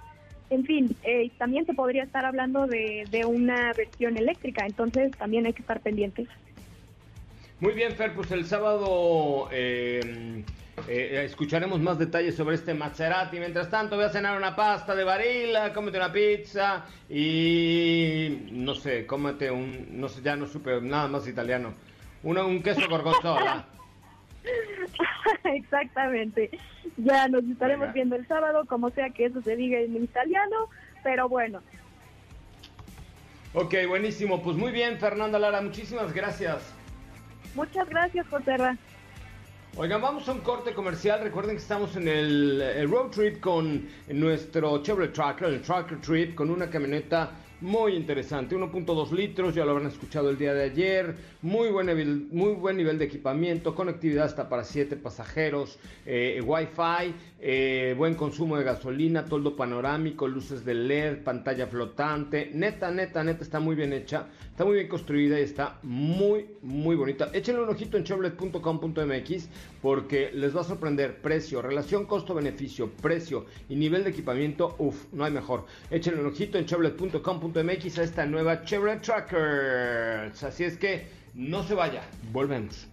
en 0.50 0.64
fin, 0.64 0.96
eh, 1.04 1.30
también 1.38 1.66
se 1.66 1.74
podría 1.74 2.04
estar 2.04 2.26
hablando 2.26 2.68
de, 2.68 3.06
una 3.28 3.74
versión 3.74 4.18
eléctrica, 4.18 4.66
entonces 4.66 5.12
también 5.18 5.46
hay 5.46 5.54
que 5.54 5.62
estar 5.62 5.82
pendientes. 5.82 6.28
Muy 7.60 7.74
bien, 7.74 7.92
Fer, 7.94 8.14
pues 8.14 8.32
el 8.32 8.46
sábado 8.46 9.50
eh, 9.52 10.44
eh, 10.88 11.24
escucharemos 11.26 11.80
más 11.80 11.98
detalles 11.98 12.36
sobre 12.36 12.56
este 12.56 12.74
Maserati. 12.74 13.40
Mientras 13.40 13.70
tanto, 13.70 13.96
voy 13.96 14.06
a 14.06 14.10
cenar 14.10 14.38
una 14.38 14.56
pasta 14.56 14.94
de 14.94 15.04
varila, 15.04 15.74
cómete 15.74 15.98
una 15.98 16.12
pizza 16.12 16.86
y 17.10 18.48
no 18.52 18.76
sé, 18.76 19.06
cómete 19.06 19.50
un, 19.50 20.00
no 20.00 20.08
sé, 20.08 20.22
ya 20.22 20.36
no 20.36 20.46
supe 20.46 20.80
nada 20.82 21.08
más 21.08 21.28
italiano, 21.28 21.74
un 22.24 22.62
queso 22.62 22.88
gorgonzola. 22.88 23.66
Exactamente. 25.44 26.52
Ya 26.98 27.28
nos 27.28 27.44
estaremos 27.44 27.92
viendo 27.94 28.16
el 28.16 28.28
sábado, 28.28 28.66
como 28.66 28.90
sea 28.92 29.10
que 29.10 29.26
eso 29.26 29.42
se 29.42 29.56
diga 29.56 29.80
en 29.80 29.96
italiano, 30.04 30.70
pero 31.04 31.28
bueno. 31.28 31.62
Ok, 33.54 33.74
buenísimo. 33.88 34.42
Pues 34.42 34.56
muy 34.56 34.72
bien, 34.72 34.98
Fernanda 35.00 35.40
Lara, 35.40 35.62
muchísimas 35.62 36.14
gracias. 36.14 36.74
Muchas 37.56 37.90
gracias, 37.90 38.28
José 38.28 38.58
Oigan, 39.80 40.02
vamos 40.02 40.28
a 40.28 40.32
un 40.32 40.40
corte 40.40 40.74
comercial. 40.74 41.20
Recuerden 41.22 41.56
que 41.56 41.62
estamos 41.62 41.96
en 41.96 42.08
el, 42.08 42.90
road 42.90 43.12
trip 43.12 43.40
con 43.40 43.88
nuestro 44.08 44.82
Chevrolet 44.82 45.14
Tracker, 45.14 45.50
el 45.50 45.62
Tracker 45.62 46.02
Trip, 46.02 46.34
con 46.34 46.50
una 46.50 46.68
camioneta 46.68 47.30
muy 47.62 47.94
interesante. 47.94 48.56
1.2 48.56 49.12
litros, 49.12 49.56
ya 49.56 49.66
lo 49.66 49.72
habrán 49.72 49.88
escuchado 49.88 50.30
el 50.30 50.38
día 50.38 50.54
de 50.54 50.64
ayer. 50.64 51.16
Muy 51.42 51.70
buen 51.70 51.88
nivel, 51.88 52.28
muy 52.32 52.54
buen 52.54 52.78
nivel 52.78 53.00
de 53.00 53.06
equipamiento, 53.06 53.74
conectividad 53.74 54.26
hasta 54.26 54.50
para 54.50 54.64
7 54.64 54.96
pasajeros, 54.98 55.80
eh, 56.06 56.42
Wi-Fi, 56.46 57.14
eh, 57.40 57.96
buen 57.98 58.16
consumo 58.16 58.58
de 58.58 58.64
gasolina, 58.64 59.26
toldo 59.26 59.56
panorámico, 59.56 60.28
luces 60.28 60.66
de 60.66 60.74
LED, 60.74 61.24
pantalla 61.24 61.68
flotante. 61.68 62.52
Neta, 62.54 62.92
neta, 62.92 63.24
neta, 63.24 63.44
está 63.44 63.60
muy 63.60 63.76
bien 63.76 63.94
hecha, 63.94 64.28
está 64.50 64.64
muy 64.66 64.76
bien 64.76 64.88
construida 64.88 65.40
y 65.40 65.44
está 65.44 65.80
muy, 65.84 66.46
muy 66.62 66.96
bonita. 66.96 67.30
Échenle 67.34 67.62
un 67.62 67.70
ojito 67.70 67.98
en 67.98 68.04
chevrolet.com.mx 68.04 69.50
porque 69.82 70.32
les 70.34 70.56
va 70.56 70.62
a 70.62 70.64
sorprender 70.64 71.22
precio, 71.22 71.62
relación 71.62 72.06
costo-beneficio, 72.06 72.92
precio 72.92 73.46
y 73.70 73.76
nivel 73.76 74.04
de 74.04 74.12
equipamiento. 74.12 74.76
Uf, 74.80 75.06
no 75.12 75.26
hay 75.26 75.32
mejor. 75.32 75.66
Échenle 75.90 76.22
un 76.22 76.28
ojito 76.28 76.58
en 76.58 76.66
chevrolet.com 76.66 77.54
MX 77.54 78.00
a 78.00 78.04
esta 78.04 78.26
nueva 78.26 78.64
Chevrolet 78.64 79.02
Trackers. 79.02 80.44
Así 80.44 80.64
es 80.64 80.78
que 80.78 81.08
no 81.34 81.64
se 81.64 81.74
vaya, 81.74 82.04
volvemos. 82.32 82.88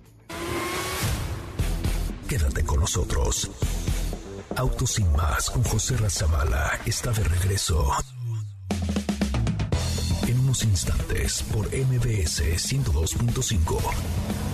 Quédate 2.29 2.64
con 2.64 2.81
nosotros. 2.81 3.51
Autos 4.57 4.92
sin 4.92 5.11
más 5.12 5.51
con 5.51 5.62
José 5.64 5.97
Razabala 5.97 6.81
está 6.87 7.12
de 7.12 7.25
regreso. 7.25 7.90
En 10.27 10.40
unos 10.40 10.64
instantes 10.64 11.42
por 11.53 11.66
MBS 11.66 12.42
102.5. 12.42 14.54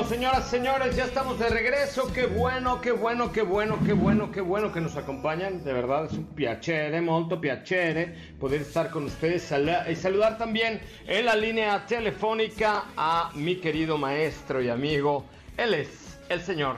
Bueno, 0.00 0.14
señoras, 0.14 0.48
señores, 0.48 0.96
ya 0.96 1.04
estamos 1.04 1.38
de 1.38 1.50
regreso. 1.50 2.10
Qué 2.14 2.24
bueno, 2.24 2.80
qué 2.80 2.90
bueno, 2.90 3.30
qué 3.30 3.42
bueno, 3.42 3.78
qué 3.84 3.92
bueno, 3.92 4.32
qué 4.32 4.40
bueno 4.40 4.72
que 4.72 4.80
nos 4.80 4.96
acompañan. 4.96 5.62
De 5.62 5.74
verdad 5.74 6.06
es 6.06 6.12
un 6.12 6.24
piacere, 6.24 7.02
molto 7.02 7.38
piacere 7.38 8.14
poder 8.40 8.62
estar 8.62 8.88
con 8.90 9.04
ustedes 9.04 9.52
y 9.90 9.94
saludar 9.96 10.38
también 10.38 10.80
en 11.06 11.26
la 11.26 11.36
línea 11.36 11.84
telefónica 11.84 12.84
a 12.96 13.30
mi 13.34 13.56
querido 13.56 13.98
maestro 13.98 14.62
y 14.62 14.70
amigo. 14.70 15.26
Él 15.58 15.74
es 15.74 16.18
el 16.30 16.40
señor 16.40 16.76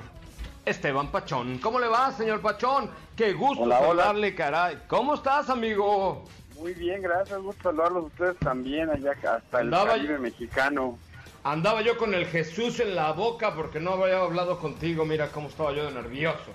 Esteban 0.67 1.13
Pachón. 1.13 1.59
¿Cómo 1.59 1.79
le 1.79 1.87
va, 1.87 2.11
señor 2.11 2.41
Pachón? 2.41 2.91
Qué 3.15 3.35
gusto 3.35 3.69
saludarle, 3.69 4.35
caray. 4.35 4.79
¿Cómo 4.89 5.15
estás, 5.15 5.49
amigo? 5.49 6.25
Muy 6.59 6.75
bien, 6.75 7.01
gracias. 7.01 7.41
Gusto 7.41 7.71
saludarlos 7.71 8.03
a 8.03 8.07
ustedes 8.09 8.37
también 8.39 8.91
allá 8.91 9.13
hasta 9.13 9.61
el 9.61 9.71
Caribe 9.71 10.19
mexicano. 10.19 10.99
Andaba 11.45 11.83
yo 11.83 11.99
con 11.99 12.15
el 12.15 12.27
Jesús 12.27 12.79
en 12.79 12.95
la 12.95 13.13
boca 13.13 13.55
porque 13.55 13.81
no 13.81 13.93
había 13.93 14.21
hablado 14.21 14.61
contigo. 14.61 15.05
Mira 15.05 15.29
cómo 15.29 15.49
estaba 15.49 15.73
yo 15.73 15.87
de 15.87 15.93
nervioso. 15.93 16.53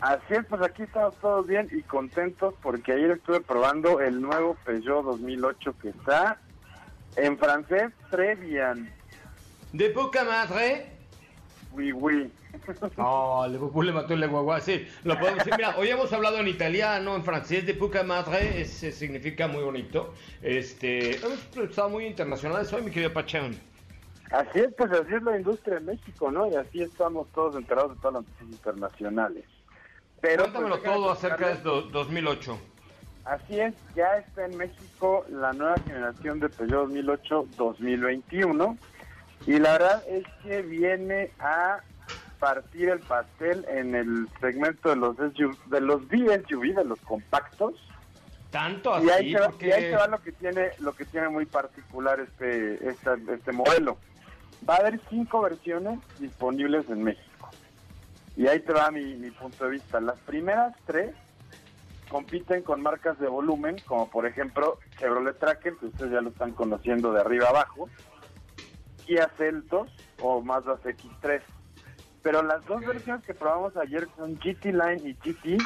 Así 0.00 0.34
es, 0.34 0.44
pues 0.44 0.62
aquí 0.62 0.82
estamos 0.82 1.16
todos 1.16 1.46
bien 1.46 1.68
y 1.72 1.82
contentos 1.82 2.54
porque 2.62 2.92
ayer 2.92 3.12
estuve 3.12 3.40
probando 3.40 4.00
el 4.00 4.20
nuevo 4.20 4.56
Peugeot 4.64 5.04
2008 5.04 5.74
que 5.80 5.88
está 5.88 6.38
en 7.16 7.38
francés 7.38 7.90
Trevian. 8.10 8.92
¿De 9.72 9.90
poca 9.90 10.24
madre? 10.24 10.92
Oui, 11.72 11.92
oui. 11.92 12.30
Oh, 12.96 13.46
le 13.46 13.58
le 13.58 13.92
mató 13.92 14.14
el 14.14 14.28
guagua. 14.28 14.60
Sí, 14.60 14.86
lo 15.04 15.18
podemos 15.18 15.38
decir. 15.38 15.54
Mira, 15.56 15.76
hoy 15.76 15.88
hemos 15.88 16.12
hablado 16.12 16.38
en 16.38 16.48
italiano, 16.48 17.14
en 17.14 17.24
francés, 17.24 17.66
de 17.66 17.74
poca 17.74 18.02
madre, 18.02 18.64
significa 18.64 19.48
muy 19.48 19.62
bonito. 19.62 20.14
Este, 20.42 21.16
hemos 21.16 21.38
estado 21.56 21.88
muy 21.88 22.06
internacionales 22.06 22.72
hoy, 22.72 22.82
mi 22.82 22.90
querido 22.90 23.12
Pachón. 23.12 23.67
Así 24.30 24.60
es, 24.60 24.74
pues 24.74 24.92
así 24.92 25.14
es 25.14 25.22
la 25.22 25.36
industria 25.36 25.78
en 25.78 25.86
México, 25.86 26.30
¿no? 26.30 26.46
Y 26.50 26.54
así 26.54 26.82
estamos 26.82 27.28
todos 27.32 27.56
enterados 27.56 27.94
de 27.94 28.00
todas 28.00 28.14
las 28.14 28.22
noticias 28.24 28.50
internacionales. 28.50 29.44
Pero, 30.20 30.44
Cuéntamelo 30.44 30.80
pues, 30.80 30.92
todo 30.92 31.10
acerca 31.10 31.46
de 31.48 31.52
esto, 31.54 31.82
2008. 31.82 32.58
Así 33.24 33.60
es, 33.60 33.74
ya 33.94 34.16
está 34.16 34.46
en 34.46 34.56
México 34.56 35.24
la 35.28 35.52
nueva 35.52 35.76
generación 35.86 36.40
de 36.40 36.48
Peugeot 36.48 36.88
2008-2021 36.88 38.78
y 39.46 39.58
la 39.58 39.72
verdad 39.72 40.02
es 40.08 40.24
que 40.42 40.62
viene 40.62 41.30
a 41.38 41.80
partir 42.38 42.88
el 42.88 43.00
pastel 43.00 43.64
en 43.68 43.94
el 43.94 44.28
segmento 44.40 44.88
de 44.88 44.96
los 44.96 45.16
SUV, 45.16 45.56
de 45.66 45.80
los 45.80 46.08
BSUV, 46.08 46.74
de 46.74 46.84
los 46.84 47.00
compactos. 47.00 47.74
Tanto 48.50 48.94
así, 48.94 49.06
y 49.06 49.10
ahí, 49.10 49.32
se 49.32 49.40
va, 49.40 49.52
y 49.60 49.70
ahí 49.70 49.82
se 49.90 49.96
va 49.96 50.06
lo 50.06 50.22
que 50.22 50.32
tiene 50.32 50.70
lo 50.78 50.94
que 50.94 51.04
tiene 51.04 51.28
muy 51.28 51.44
particular 51.44 52.20
este 52.20 52.88
este, 52.88 53.10
este 53.34 53.52
modelo. 53.52 53.98
Va 54.66 54.74
a 54.74 54.78
haber 54.78 55.00
cinco 55.10 55.42
versiones 55.42 55.98
disponibles 56.18 56.88
en 56.88 57.02
México. 57.02 57.50
Y 58.36 58.46
ahí 58.46 58.60
te 58.60 58.72
va 58.72 58.90
mi, 58.90 59.14
mi 59.16 59.30
punto 59.30 59.64
de 59.64 59.72
vista. 59.72 60.00
Las 60.00 60.18
primeras 60.20 60.74
tres 60.86 61.14
compiten 62.08 62.62
con 62.62 62.82
marcas 62.82 63.18
de 63.18 63.28
volumen, 63.28 63.76
como 63.86 64.08
por 64.08 64.26
ejemplo 64.26 64.78
Chevrolet 64.98 65.38
Tracker, 65.38 65.74
que 65.76 65.86
ustedes 65.86 66.12
ya 66.12 66.20
lo 66.20 66.30
están 66.30 66.52
conociendo 66.52 67.12
de 67.12 67.20
arriba 67.20 67.48
abajo, 67.48 67.88
Kia 69.04 69.30
Celtos 69.36 69.90
o 70.20 70.40
Mazda 70.40 70.78
X3. 70.82 71.42
Pero 72.22 72.42
las 72.42 72.64
dos 72.66 72.84
versiones 72.84 73.24
que 73.24 73.34
probamos 73.34 73.76
ayer 73.76 74.08
son 74.16 74.34
GT 74.36 74.66
Line 74.66 75.02
y 75.04 75.14
GT. 75.14 75.62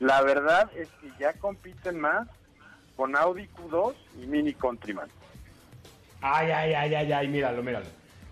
La 0.00 0.22
verdad 0.22 0.70
es 0.76 0.88
que 1.00 1.10
ya 1.18 1.32
compiten 1.34 1.98
más 1.98 2.28
con 2.96 3.16
Audi 3.16 3.48
Q2 3.48 3.94
y 4.22 4.26
Mini 4.26 4.52
Countryman. 4.54 5.08
Ay, 6.20 6.50
ay, 6.50 6.74
ay, 6.74 6.94
ay, 6.94 7.12
ay, 7.12 7.28
míralo, 7.28 7.62
míralo. 7.62 7.86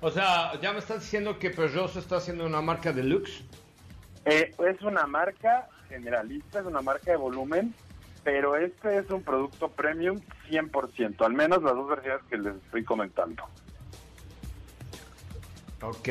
O 0.04 0.10
sea, 0.10 0.60
ya 0.60 0.72
me 0.72 0.80
estás 0.80 1.00
diciendo 1.00 1.38
que 1.38 1.50
Peugeot 1.50 1.94
está 1.96 2.16
haciendo 2.16 2.44
una 2.44 2.60
marca 2.60 2.92
deluxe. 2.92 3.44
Eh, 4.24 4.52
es 4.58 4.82
una 4.82 5.06
marca 5.06 5.68
generalista, 5.88 6.58
es 6.58 6.66
una 6.66 6.82
marca 6.82 7.12
de 7.12 7.16
volumen, 7.16 7.72
pero 8.24 8.56
este 8.56 8.98
es 8.98 9.08
un 9.10 9.22
producto 9.22 9.68
premium 9.68 10.20
100%, 10.50 11.24
al 11.24 11.34
menos 11.34 11.62
las 11.62 11.74
dos 11.74 11.88
versiones 11.88 12.20
que 12.28 12.36
les 12.36 12.56
estoy 12.56 12.82
comentando. 12.82 13.44
Ok, 15.82 16.08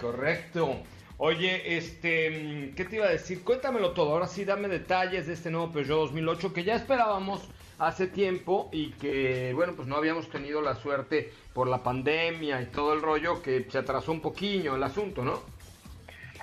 correcto. 0.00 0.76
Oye, 1.18 1.76
este, 1.76 2.72
¿qué 2.74 2.84
te 2.86 2.96
iba 2.96 3.06
a 3.06 3.10
decir? 3.10 3.44
Cuéntamelo 3.44 3.92
todo. 3.92 4.12
Ahora 4.12 4.26
sí, 4.26 4.46
dame 4.46 4.68
detalles 4.68 5.26
de 5.26 5.34
este 5.34 5.50
nuevo 5.50 5.70
Peugeot 5.70 6.00
2008 6.00 6.54
que 6.54 6.64
ya 6.64 6.76
esperábamos 6.76 7.46
hace 7.78 8.06
tiempo 8.06 8.70
y 8.72 8.92
que, 8.92 9.52
bueno, 9.54 9.74
pues 9.74 9.86
no 9.86 9.96
habíamos 9.96 10.30
tenido 10.30 10.62
la 10.62 10.76
suerte 10.76 11.30
por 11.54 11.68
la 11.68 11.82
pandemia 11.82 12.60
y 12.60 12.66
todo 12.66 12.92
el 12.92 13.00
rollo 13.00 13.40
que 13.40 13.64
se 13.70 13.78
atrasó 13.78 14.12
un 14.12 14.20
poquillo 14.20 14.74
el 14.74 14.82
asunto, 14.82 15.24
¿no? 15.24 15.40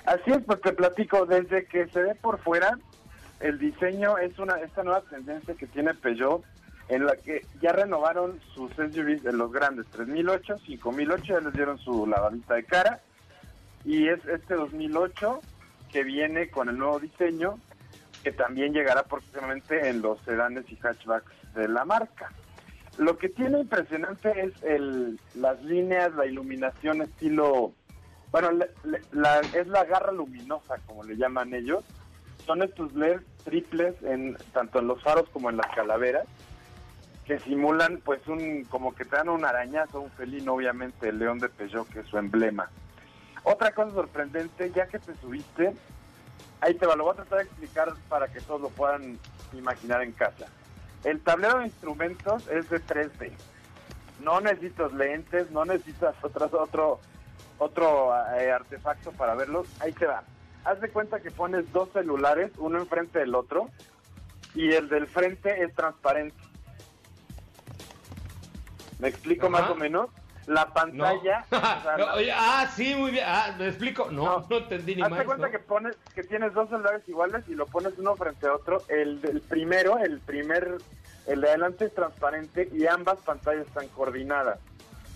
Así 0.06 0.30
es, 0.30 0.38
pues 0.44 0.60
te 0.62 0.72
platico, 0.72 1.26
desde 1.26 1.66
que 1.66 1.86
se 1.88 2.02
ve 2.02 2.14
por 2.16 2.40
fuera, 2.40 2.76
el 3.38 3.58
diseño 3.58 4.18
es 4.18 4.36
una 4.38 4.56
esta 4.56 4.82
nueva 4.82 5.02
tendencia 5.02 5.54
que 5.54 5.66
tiene 5.66 5.94
Peugeot 5.94 6.42
en 6.88 7.06
la 7.06 7.14
que 7.16 7.46
ya 7.60 7.72
renovaron 7.72 8.40
sus 8.54 8.72
SUVs 8.72 9.22
de 9.22 9.32
los 9.32 9.52
grandes 9.52 9.86
3008, 9.88 10.58
5008, 10.66 11.24
ya 11.24 11.40
les 11.40 11.52
dieron 11.52 11.78
su 11.78 12.06
lavadita 12.06 12.54
de 12.54 12.64
cara 12.64 13.00
y 13.84 14.08
es 14.08 14.24
este 14.26 14.54
2008 14.54 15.40
que 15.92 16.02
viene 16.04 16.48
con 16.50 16.68
el 16.68 16.78
nuevo 16.78 16.98
diseño 16.98 17.58
que 18.22 18.32
también 18.32 18.72
llegará 18.72 19.02
próximamente 19.04 19.88
en 19.88 20.00
los 20.00 20.20
sedanes 20.22 20.64
y 20.70 20.76
hatchbacks 20.76 21.54
de 21.54 21.68
la 21.68 21.84
marca. 21.84 22.30
Lo 23.02 23.18
que 23.18 23.28
tiene 23.28 23.60
impresionante 23.60 24.32
es 24.40 24.62
el, 24.62 25.18
las 25.34 25.60
líneas, 25.62 26.14
la 26.14 26.24
iluminación 26.24 27.02
estilo, 27.02 27.72
bueno, 28.30 28.50
es 29.54 29.66
la 29.66 29.84
garra 29.84 30.12
luminosa, 30.12 30.76
como 30.86 31.02
le 31.02 31.16
llaman 31.16 31.52
ellos. 31.52 31.84
Son 32.46 32.62
estos 32.62 32.92
LEDs 32.94 33.22
triples 33.44 33.94
en 34.02 34.36
tanto 34.52 34.78
en 34.78 34.86
los 34.86 35.02
faros 35.02 35.28
como 35.30 35.50
en 35.50 35.56
las 35.56 35.66
calaveras 35.74 36.26
que 37.24 37.38
simulan 37.40 38.00
pues 38.04 38.26
un 38.26 38.64
como 38.64 38.94
que 38.94 39.04
te 39.04 39.16
dan 39.16 39.28
un 39.28 39.44
arañazo, 39.44 40.00
un 40.00 40.10
felino, 40.10 40.54
obviamente 40.54 41.08
el 41.08 41.18
león 41.18 41.38
de 41.38 41.48
Peugeot 41.48 41.88
que 41.88 42.00
es 42.00 42.06
su 42.06 42.18
emblema. 42.18 42.70
Otra 43.44 43.72
cosa 43.72 43.92
sorprendente, 43.92 44.70
ya 44.72 44.86
que 44.86 44.98
te 44.98 45.14
subiste, 45.16 45.72
ahí 46.60 46.74
te 46.74 46.86
va, 46.86 46.94
lo 46.94 47.04
voy 47.04 47.12
a 47.12 47.16
tratar 47.16 47.38
de 47.38 47.44
explicar 47.44 47.92
para 48.08 48.28
que 48.28 48.40
todos 48.40 48.60
lo 48.60 48.68
puedan 48.70 49.18
imaginar 49.52 50.02
en 50.02 50.12
casa. 50.12 50.46
El 51.04 51.20
tablero 51.20 51.58
de 51.58 51.66
instrumentos 51.66 52.46
es 52.48 52.68
de 52.70 52.80
3D. 52.80 53.32
No 54.20 54.40
necesitas 54.40 54.92
lentes, 54.92 55.50
no 55.50 55.64
necesitas 55.64 56.14
otras, 56.22 56.52
otro, 56.54 57.00
otro 57.58 58.12
eh, 58.38 58.50
artefacto 58.50 59.10
para 59.12 59.34
verlos. 59.34 59.66
Ahí 59.80 59.92
te 59.92 60.06
va. 60.06 60.22
Haz 60.64 60.80
de 60.80 60.90
cuenta 60.90 61.20
que 61.20 61.30
pones 61.30 61.70
dos 61.72 61.90
celulares, 61.92 62.52
uno 62.58 62.78
enfrente 62.78 63.18
del 63.18 63.34
otro, 63.34 63.68
y 64.54 64.72
el 64.72 64.88
del 64.88 65.08
frente 65.08 65.64
es 65.64 65.74
transparente. 65.74 66.36
¿Me 69.00 69.08
explico 69.08 69.50
más 69.50 69.68
o 69.68 69.74
menos? 69.74 70.08
La 70.46 70.72
pantalla. 70.72 71.44
ah, 71.52 72.70
sí, 72.74 72.94
muy 72.94 73.12
bien. 73.12 73.24
Ah, 73.26 73.54
¿me 73.58 73.68
explico? 73.68 74.10
No, 74.10 74.44
no, 74.48 74.56
entendí 74.56 74.96
ni 74.96 75.02
Hazte 75.02 75.24
cuenta 75.24 75.50
que 75.50 75.58
pones, 75.58 75.96
que 76.14 76.22
tienes 76.24 76.52
dos 76.54 76.68
celulares 76.68 77.08
iguales 77.08 77.44
y 77.48 77.54
lo 77.54 77.66
pones 77.66 77.92
uno 77.98 78.16
frente 78.16 78.46
a 78.46 78.54
otro. 78.54 78.82
El, 78.88 79.20
el 79.24 79.40
primero, 79.42 79.98
el 79.98 80.20
primer, 80.20 80.78
el 81.26 81.40
de 81.40 81.48
adelante 81.48 81.86
es 81.86 81.94
transparente 81.94 82.68
y 82.72 82.86
ambas 82.86 83.18
pantallas 83.20 83.66
están 83.66 83.88
coordinadas. 83.88 84.58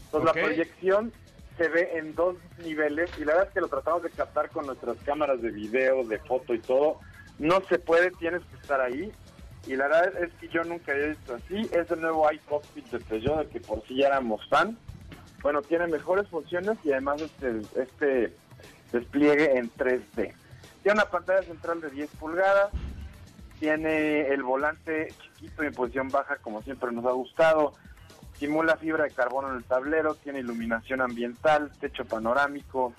Entonces 0.06 0.34
la 0.34 0.42
proyección 0.42 1.12
se 1.56 1.68
ve 1.68 1.90
en 1.94 2.14
dos 2.14 2.36
niveles 2.62 3.10
y 3.18 3.24
la 3.24 3.32
verdad 3.32 3.48
es 3.48 3.54
que 3.54 3.60
lo 3.60 3.68
tratamos 3.68 4.02
de 4.02 4.10
captar 4.10 4.50
con 4.50 4.66
nuestras 4.66 4.96
cámaras 4.98 5.42
de 5.42 5.50
video, 5.50 6.04
de 6.04 6.18
foto 6.18 6.54
y 6.54 6.60
todo. 6.60 7.00
No 7.38 7.60
se 7.68 7.78
puede, 7.78 8.10
tienes 8.12 8.42
que 8.44 8.56
estar 8.56 8.80
ahí. 8.80 9.12
Y 9.66 9.74
la 9.74 9.88
verdad 9.88 10.22
es 10.22 10.32
que 10.34 10.46
yo 10.46 10.62
nunca 10.62 10.92
había 10.92 11.08
visto 11.08 11.34
así. 11.34 11.68
Es 11.72 11.90
el 11.90 12.00
nuevo 12.00 12.30
iCockpit 12.30 12.86
de 12.86 13.00
Peugeot, 13.00 13.38
de 13.38 13.48
que 13.48 13.60
por 13.60 13.84
sí 13.88 13.96
ya 13.96 14.06
éramos 14.06 14.46
fan 14.48 14.78
bueno, 15.42 15.62
tiene 15.62 15.86
mejores 15.86 16.28
funciones 16.28 16.78
y 16.84 16.92
además 16.92 17.22
este, 17.22 17.60
este 17.80 18.32
despliegue 18.92 19.58
en 19.58 19.70
3D. 19.70 20.34
Tiene 20.82 21.00
una 21.00 21.10
pantalla 21.10 21.42
central 21.42 21.80
de 21.80 21.90
10 21.90 22.10
pulgadas, 22.16 22.70
tiene 23.58 24.28
el 24.28 24.42
volante 24.42 25.08
chiquito 25.20 25.64
y 25.64 25.66
en 25.66 25.74
posición 25.74 26.08
baja 26.08 26.36
como 26.36 26.62
siempre 26.62 26.92
nos 26.92 27.04
ha 27.06 27.12
gustado, 27.12 27.72
simula 28.38 28.76
fibra 28.76 29.04
de 29.04 29.10
carbono 29.10 29.50
en 29.50 29.56
el 29.56 29.64
tablero, 29.64 30.14
tiene 30.14 30.40
iluminación 30.40 31.00
ambiental, 31.00 31.72
techo 31.80 32.04
panorámico, 32.04 32.94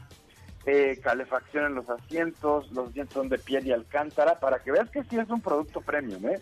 eh, 0.65 0.99
calefacción 1.01 1.65
en 1.65 1.75
los 1.75 1.89
asientos, 1.89 2.69
los 2.71 2.89
asientos 2.89 3.13
son 3.13 3.29
de 3.29 3.37
piel 3.37 3.65
y 3.67 3.71
alcántara, 3.71 4.39
para 4.39 4.59
que 4.59 4.71
veas 4.71 4.89
que 4.89 5.03
sí 5.03 5.17
es 5.17 5.29
un 5.29 5.41
producto 5.41 5.81
premium, 5.81 6.25
¿eh? 6.27 6.41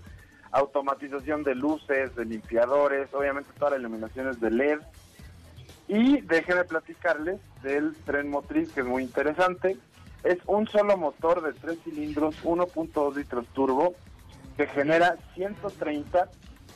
Automatización 0.51 1.43
de 1.43 1.53
luces, 1.53 2.15
de 2.15 2.25
limpiadores, 2.25 3.13
obviamente 3.13 3.51
toda 3.60 3.71
la 3.71 3.77
iluminación 3.77 4.29
es 4.29 4.39
de 4.39 4.49
LED, 4.49 4.79
y 5.88 6.21
déjenme 6.21 6.63
platicarles 6.63 7.39
del 7.62 7.95
tren 8.06 8.30
motriz, 8.30 8.71
que 8.71 8.82
es 8.82 8.86
muy 8.86 9.04
interesante. 9.04 9.78
Es 10.24 10.39
un 10.48 10.67
solo 10.67 10.98
motor 10.98 11.43
de 11.43 11.54
tres 11.54 11.78
cilindros, 11.84 12.43
1.2 12.43 13.15
litros 13.15 13.45
turbo, 13.54 13.93
que 14.58 14.65
genera 14.67 15.17
130 15.36 16.30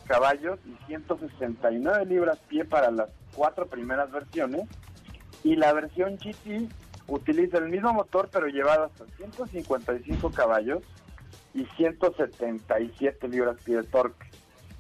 caballos 0.06 0.60
y 0.66 0.86
169 0.86 2.06
libras 2.06 2.40
pie 2.48 2.66
para 2.66 2.92
las 2.92 3.10
cuatro 3.34 3.68
primeras 3.68 4.12
versiones. 4.12 4.68
Y 5.44 5.56
la 5.56 5.74
versión 5.74 6.18
GT 6.18 6.70
utiliza 7.08 7.58
el 7.58 7.70
mismo 7.70 7.94
motor 7.94 8.30
pero 8.32 8.48
llevado 8.48 8.86
hasta 8.86 9.06
155 9.18 10.32
caballos 10.32 10.84
y 11.54 11.66
177 11.66 13.28
libras-pie 13.28 13.78
de 13.78 13.84
torque. 13.84 14.28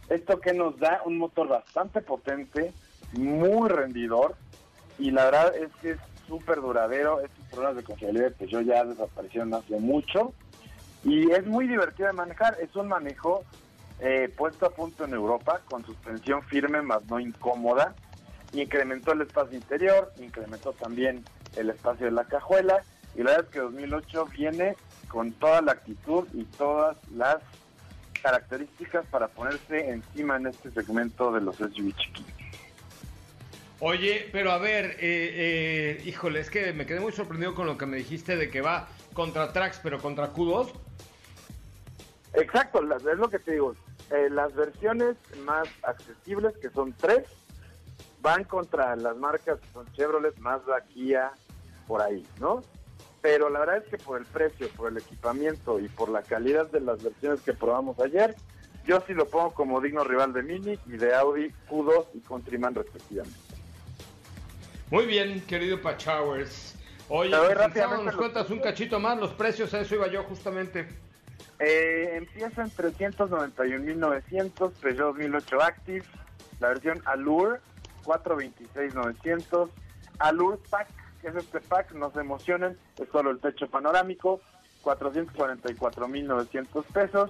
Esto 0.09 0.39
que 0.39 0.53
nos 0.53 0.77
da 0.79 1.01
un 1.05 1.17
motor 1.17 1.47
bastante 1.47 2.01
potente, 2.01 2.73
muy 3.13 3.69
rendidor 3.69 4.35
y 4.97 5.11
la 5.11 5.25
verdad 5.25 5.55
es 5.55 5.69
que 5.81 5.91
es 5.91 5.99
súper 6.27 6.61
duradero. 6.61 7.21
Estos 7.21 7.45
problemas 7.45 7.77
de 7.77 7.83
confiabilidad 7.83 8.33
que 8.33 8.47
yo 8.47 8.61
ya 8.61 8.83
desaparecieron 8.83 9.53
hace 9.53 9.79
mucho 9.79 10.33
y 11.03 11.31
es 11.31 11.45
muy 11.45 11.67
divertido 11.67 12.07
de 12.07 12.13
manejar. 12.13 12.57
Es 12.61 12.75
un 12.75 12.87
manejo 12.87 13.43
eh, 13.99 14.31
puesto 14.37 14.65
a 14.65 14.69
punto 14.69 15.05
en 15.05 15.13
Europa 15.13 15.61
con 15.69 15.85
suspensión 15.85 16.43
firme 16.43 16.81
más 16.81 17.03
no 17.05 17.19
incómoda. 17.19 17.95
Incrementó 18.53 19.13
el 19.13 19.21
espacio 19.21 19.57
interior, 19.57 20.11
incrementó 20.17 20.73
también 20.73 21.23
el 21.55 21.69
espacio 21.69 22.05
de 22.05 22.11
la 22.11 22.25
cajuela 22.25 22.81
y 23.15 23.19
la 23.19 23.31
verdad 23.31 23.45
es 23.45 23.51
que 23.51 23.59
2008 23.59 24.25
viene 24.25 24.75
con 25.07 25.31
toda 25.33 25.61
la 25.61 25.73
actitud 25.73 26.27
y 26.33 26.43
todas 26.45 26.97
las 27.11 27.37
características 28.21 29.05
para 29.07 29.27
ponerse 29.27 29.89
encima 29.89 30.37
en 30.37 30.47
este 30.47 30.71
segmento 30.71 31.31
de 31.31 31.41
los 31.41 31.55
SUV 31.57 31.93
chiquitos. 31.95 32.38
Oye, 33.81 34.27
pero 34.33 34.51
a 34.51 34.57
ver, 34.57 34.97
eh, 34.99 34.99
eh, 34.99 36.01
híjole, 36.03 36.41
es 36.41 36.49
que 36.49 36.73
me 36.73 36.85
quedé 36.85 36.99
muy 36.99 37.13
sorprendido 37.13 37.55
con 37.55 37.65
lo 37.65 37.77
que 37.77 37.85
me 37.85 37.95
dijiste 37.95 38.35
de 38.35 38.49
que 38.49 38.59
va 38.59 38.89
contra 39.13 39.53
Trax, 39.53 39.79
pero 39.81 39.99
contra 39.99 40.33
Q2. 40.33 40.73
Exacto, 42.33 42.81
es 42.81 43.17
lo 43.17 43.29
que 43.29 43.39
te 43.39 43.53
digo. 43.53 43.73
Eh, 44.11 44.29
las 44.29 44.53
versiones 44.53 45.15
más 45.45 45.67
accesibles, 45.83 46.57
que 46.57 46.69
son 46.71 46.93
tres, 46.93 47.23
van 48.21 48.43
contra 48.43 48.97
las 48.97 49.15
marcas 49.15 49.59
que 49.61 49.67
son 49.71 49.89
Chevrolet, 49.93 50.37
Mazda, 50.39 50.81
Kia, 50.93 51.31
por 51.87 52.01
ahí, 52.01 52.25
¿no? 52.39 52.61
Pero 53.21 53.49
la 53.49 53.59
verdad 53.59 53.77
es 53.77 53.85
que 53.85 53.97
por 53.97 54.19
el 54.19 54.25
precio, 54.25 54.67
por 54.75 54.91
el 54.91 54.97
equipamiento 54.97 55.79
y 55.79 55.87
por 55.87 56.09
la 56.09 56.21
calidad 56.21 56.69
de 56.69 56.81
las 56.81 57.01
versiones 57.01 57.41
que 57.41 57.53
probamos 57.53 57.97
ayer, 57.99 58.35
yo 58.85 59.01
sí 59.07 59.13
lo 59.13 59.25
pongo 59.25 59.53
como 59.53 59.79
digno 59.79 60.03
rival 60.03 60.33
de 60.33 60.43
Mini 60.43 60.79
y 60.85 60.91
de 60.97 61.15
Audi 61.15 61.53
Q2 61.69 62.07
y 62.13 62.19
Countryman 62.21 62.75
respectivamente. 62.75 63.58
Muy 64.91 65.05
bien, 65.05 65.41
querido 65.41 65.79
Pachowers. 65.81 66.75
Oye, 67.09 67.31
nos 67.31 68.15
cuentas 68.15 68.49
un 68.49 68.59
cachito 68.59 68.99
más 68.99 69.19
los 69.19 69.33
precios, 69.33 69.73
a 69.73 69.81
eso 69.81 69.95
iba 69.95 70.07
yo 70.07 70.23
justamente. 70.23 70.87
Eh, 71.59 72.13
empieza 72.15 72.63
en 72.63 72.71
391.900, 72.71 74.71
Peugeot 74.73 75.17
2008 75.17 75.61
Active, 75.61 76.05
la 76.59 76.69
versión 76.69 76.99
Allure 77.05 77.59
426.900, 78.03 79.69
Allure 80.19 80.57
Pack, 80.69 80.87
que 81.21 81.27
es 81.27 81.35
este 81.35 81.59
pack, 81.61 81.91
no 81.91 82.11
se 82.11 82.21
emocionen, 82.21 82.75
es 82.97 83.07
solo 83.11 83.29
el 83.31 83.39
techo 83.39 83.67
panorámico, 83.67 84.41
444.900 84.83 86.83
pesos, 86.85 87.29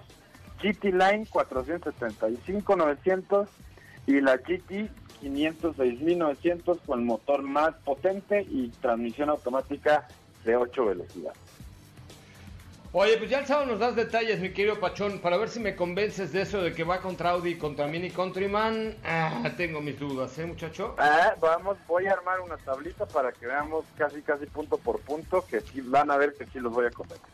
GT 0.62 0.86
Line 0.86 1.26
475.900 1.26 3.48
y 4.08 4.22
la 4.22 4.38
GT 4.38 4.90
506.900 5.22 6.80
con 6.86 7.06
motor 7.06 7.42
más 7.42 7.76
potente 7.84 8.46
y 8.50 8.70
transmisión 8.82 9.30
automática 9.30 10.08
de 10.44 10.56
8 10.56 10.86
velocidades. 10.86 11.38
Oye, 12.92 13.18
pues 13.18 13.30
ya 13.30 13.38
el 13.38 13.46
sábado 13.46 13.68
nos 13.68 13.80
das 13.80 13.96
detalles, 13.96 14.40
mi 14.40 14.52
querido 14.52 14.80
Pachón, 14.80 15.20
para 15.20 15.38
ver 15.38 15.50
si 15.50 15.60
me 15.60 15.76
convences 15.76 16.32
de 16.32 16.42
eso 16.42 16.60
de 16.60 16.74
que 16.74 16.84
va 16.84 17.02
contra 17.02 17.30
Audi 17.32 17.56
contra 17.56 17.86
Mini 17.86 18.10
Countryman. 18.10 18.98
Ah, 19.06 19.48
tengo 19.56 19.80
mis 19.80 20.00
dudas, 20.00 20.36
¿eh, 20.40 20.46
muchacho? 20.48 20.96
Ah, 20.98 21.36
vamos, 21.40 21.78
voy 21.88 22.08
a 22.08 22.14
armar 22.14 22.40
una 22.40 22.58
tablita 22.58 23.06
para 23.06 23.32
que 23.32 23.46
veamos 23.46 23.86
casi, 23.96 24.24
casi 24.24 24.48
punto 24.48 24.80
por 24.80 25.00
punto, 25.02 25.46
que 25.46 25.62
sí 25.62 25.82
van 25.82 26.10
a 26.10 26.18
ver 26.18 26.34
que 26.34 26.48
sí 26.48 26.60
los 26.60 26.74
voy 26.74 26.88
a 26.88 26.90
convencer. 26.90 27.30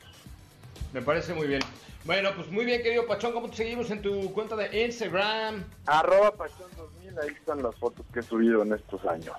Me 0.91 1.01
parece 1.01 1.33
muy 1.33 1.47
bien. 1.47 1.61
Bueno, 2.03 2.31
pues 2.35 2.51
muy 2.51 2.65
bien, 2.65 2.83
querido 2.83 3.07
Pachón, 3.07 3.31
¿cómo 3.31 3.49
te 3.49 3.55
seguimos 3.55 3.89
en 3.91 4.01
tu 4.01 4.33
cuenta 4.33 4.57
de 4.57 4.85
Instagram? 4.85 5.63
Arroba 5.85 6.33
Pachón2000, 6.33 6.94
ahí 7.21 7.29
están 7.29 7.61
las 7.63 7.75
fotos 7.75 8.05
que 8.13 8.19
he 8.19 8.23
subido 8.23 8.63
en 8.63 8.73
estos 8.73 9.05
años. 9.05 9.35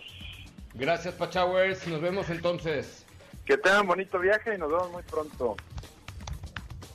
Gracias, 0.74 1.14
Pachowers, 1.14 1.86
nos 1.88 2.00
vemos 2.00 2.28
entonces. 2.30 3.06
Que 3.44 3.56
tengan 3.56 3.86
bonito 3.86 4.18
viaje 4.18 4.54
y 4.54 4.58
nos 4.58 4.70
vemos 4.70 4.90
muy 4.90 5.02
pronto. 5.04 5.56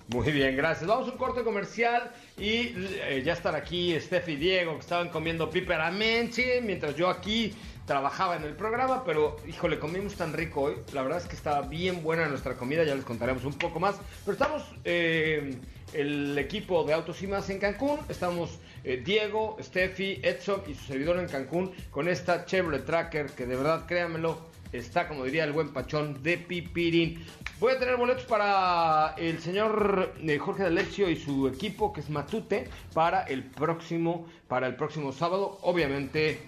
Muy 0.09 0.29
bien, 0.31 0.57
gracias. 0.57 0.87
Vamos 0.87 1.07
a 1.07 1.11
un 1.13 1.17
corte 1.17 1.41
comercial 1.43 2.11
y 2.37 2.73
eh, 2.75 3.21
ya 3.23 3.31
están 3.33 3.55
aquí 3.55 3.97
Steph 3.99 4.27
y 4.27 4.35
Diego 4.35 4.73
que 4.73 4.81
estaban 4.81 5.07
comiendo 5.07 5.49
piperamente 5.49 6.61
mientras 6.61 6.97
yo 6.97 7.09
aquí 7.09 7.55
trabajaba 7.85 8.35
en 8.35 8.43
el 8.43 8.53
programa, 8.53 9.03
pero 9.05 9.37
híjole, 9.47 9.79
comimos 9.79 10.15
tan 10.15 10.33
rico 10.33 10.61
hoy. 10.63 10.75
La 10.93 11.01
verdad 11.01 11.19
es 11.19 11.27
que 11.27 11.35
estaba 11.35 11.61
bien 11.61 12.03
buena 12.03 12.27
nuestra 12.27 12.55
comida, 12.55 12.83
ya 12.83 12.93
les 12.93 13.05
contaremos 13.05 13.45
un 13.45 13.53
poco 13.53 13.79
más. 13.79 13.95
Pero 14.25 14.33
estamos 14.33 14.63
eh, 14.83 15.57
el 15.93 16.37
equipo 16.37 16.83
de 16.83 16.93
Autos 16.93 17.21
y 17.21 17.27
Más 17.27 17.49
en 17.49 17.59
Cancún, 17.59 17.99
estamos 18.09 18.59
eh, 18.83 19.01
Diego, 19.03 19.57
Steffi, 19.61 20.19
Edson 20.23 20.63
y 20.67 20.73
su 20.73 20.85
servidor 20.85 21.19
en 21.19 21.27
Cancún 21.27 21.71
con 21.89 22.07
esta 22.07 22.45
Chevrolet 22.45 22.85
Tracker 22.85 23.27
que 23.31 23.45
de 23.45 23.55
verdad, 23.55 23.85
créanmelo, 23.85 24.37
está, 24.71 25.07
como 25.07 25.25
diría 25.25 25.43
el 25.43 25.51
buen 25.51 25.73
pachón, 25.73 26.21
de 26.23 26.37
pipirín. 26.37 27.25
Voy 27.59 27.73
a 27.73 27.79
tener 27.79 27.97
boletos 27.97 28.25
para 28.25 29.13
el 29.17 29.39
señor 29.39 30.13
eh, 30.21 30.37
Jorge 30.37 30.63
D'Alessio 30.63 31.09
y 31.09 31.15
su 31.15 31.47
equipo, 31.47 31.93
que 31.93 32.01
es 32.01 32.09
Matute, 32.09 32.69
para 32.93 33.23
el 33.23 33.43
próximo, 33.43 34.27
para 34.47 34.67
el 34.67 34.75
próximo 34.75 35.11
sábado, 35.11 35.59
obviamente 35.61 36.39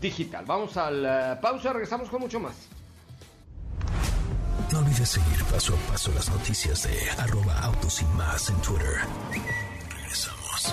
digital. 0.00 0.44
Vamos 0.46 0.76
a 0.76 0.90
la 0.90 1.38
pausa, 1.40 1.72
regresamos 1.72 2.08
con 2.08 2.20
mucho 2.20 2.40
más. 2.40 2.54
No 4.72 4.78
olvides 4.78 5.08
seguir 5.08 5.44
paso 5.44 5.74
a 5.74 5.92
paso 5.92 6.12
las 6.14 6.28
noticias 6.30 6.82
de 6.84 7.10
arroba 7.22 7.58
autos 7.60 8.00
y 8.02 8.04
más 8.16 8.48
en 8.48 8.56
Twitter. 8.56 8.96
Regresamos. 9.90 10.72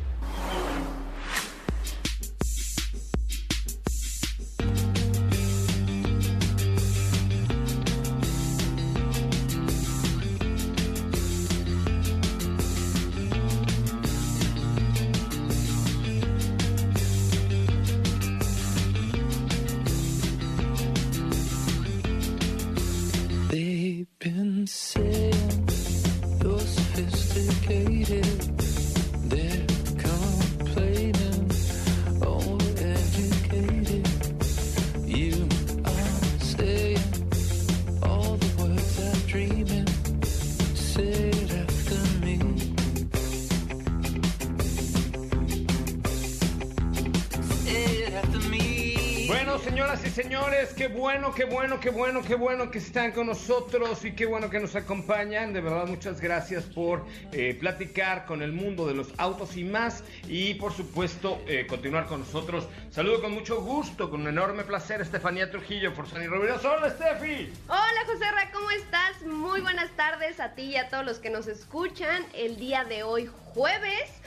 Qué 51.33 51.45
bueno, 51.45 51.79
qué 51.79 51.89
bueno, 51.89 52.21
qué 52.21 52.35
bueno 52.35 52.69
que 52.69 52.77
están 52.77 53.11
con 53.11 53.27
nosotros 53.27 54.05
y 54.05 54.13
qué 54.13 54.25
bueno 54.25 54.49
que 54.49 54.59
nos 54.59 54.75
acompañan. 54.75 55.53
De 55.53 55.61
verdad, 55.61 55.87
muchas 55.87 56.21
gracias 56.21 56.63
por 56.65 57.05
eh, 57.31 57.55
platicar 57.59 58.25
con 58.25 58.41
el 58.41 58.51
mundo 58.51 58.85
de 58.85 58.93
los 58.93 59.07
autos 59.17 59.57
y 59.57 59.63
más. 59.63 60.03
Y 60.27 60.55
por 60.55 60.73
supuesto, 60.73 61.41
eh, 61.47 61.65
continuar 61.67 62.05
con 62.05 62.19
nosotros. 62.19 62.67
Saludo 62.91 63.21
con 63.21 63.33
mucho 63.33 63.61
gusto, 63.61 64.09
con 64.09 64.21
un 64.21 64.27
enorme 64.27 64.63
placer, 64.63 65.01
Estefanía 65.01 65.49
Trujillo, 65.49 65.93
por 65.93 66.07
Sani 66.07 66.27
Hola, 66.27 66.89
Steffi. 66.89 67.51
Hola, 67.67 68.05
José 68.05 68.31
Ra, 68.31 68.51
¿cómo 68.51 68.69
estás? 68.71 69.21
Muy 69.23 69.61
buenas 69.61 69.89
tardes 69.91 70.39
a 70.39 70.53
ti 70.53 70.63
y 70.63 70.77
a 70.77 70.89
todos 70.89 71.05
los 71.05 71.19
que 71.19 71.29
nos 71.29 71.47
escuchan 71.47 72.25
el 72.33 72.57
día 72.57 72.83
de 72.83 73.03
hoy, 73.03 73.29
jueves. 73.53 74.20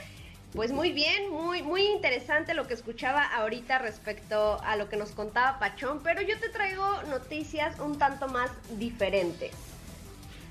Pues 0.55 0.71
muy 0.71 0.93
bien, 0.93 1.31
muy, 1.31 1.61
muy 1.63 1.85
interesante 1.85 2.53
lo 2.53 2.65
que 2.65 2.75
escuchaba 2.75 3.25
ahorita 3.25 3.77
respecto 3.79 4.57
a 4.63 4.77
lo 4.77 4.87
que 4.87 4.95
nos 4.95 5.11
contaba 5.11 5.59
Pachón, 5.59 5.99
pero 6.01 6.21
yo 6.21 6.39
te 6.39 6.47
traigo 6.47 7.03
noticias 7.09 7.77
un 7.81 7.97
tanto 7.97 8.29
más 8.29 8.49
diferentes. 8.79 9.51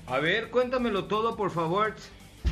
A 0.05 0.19
ver, 0.19 0.51
cuéntamelo 0.51 1.05
todo, 1.05 1.35
por 1.35 1.49
favor. 1.49 1.95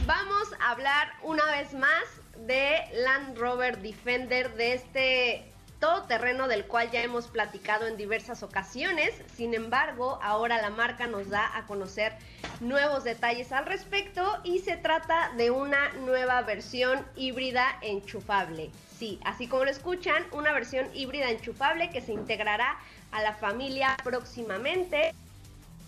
Vamos 0.07 0.47
a 0.59 0.71
hablar 0.71 1.09
una 1.21 1.45
vez 1.51 1.75
más 1.75 2.03
de 2.47 2.79
Land 2.95 3.37
Rover 3.37 3.77
Defender, 3.83 4.55
de 4.55 4.73
este 4.73 5.52
todoterreno 5.83 6.47
del 6.47 6.63
cual 6.63 6.89
ya 6.91 7.03
hemos 7.03 7.27
platicado 7.27 7.87
en 7.87 7.97
diversas 7.97 8.41
ocasiones. 8.41 9.13
Sin 9.35 9.53
embargo, 9.53 10.17
ahora 10.23 10.61
la 10.61 10.69
marca 10.69 11.07
nos 11.07 11.29
da 11.29 11.57
a 11.57 11.65
conocer 11.65 12.13
nuevos 12.61 13.03
detalles 13.03 13.51
al 13.51 13.65
respecto 13.65 14.39
y 14.45 14.59
se 14.59 14.77
trata 14.77 15.33
de 15.35 15.51
una 15.51 15.91
nueva 16.05 16.41
versión 16.43 17.05
híbrida 17.17 17.79
enchufable. 17.81 18.71
Sí, 18.97 19.19
así 19.25 19.49
como 19.49 19.65
lo 19.65 19.71
escuchan, 19.71 20.23
una 20.31 20.53
versión 20.53 20.87
híbrida 20.93 21.29
enchufable 21.29 21.89
que 21.89 21.99
se 21.99 22.13
integrará 22.13 22.77
a 23.11 23.21
la 23.21 23.33
familia 23.33 23.97
próximamente. 24.05 25.13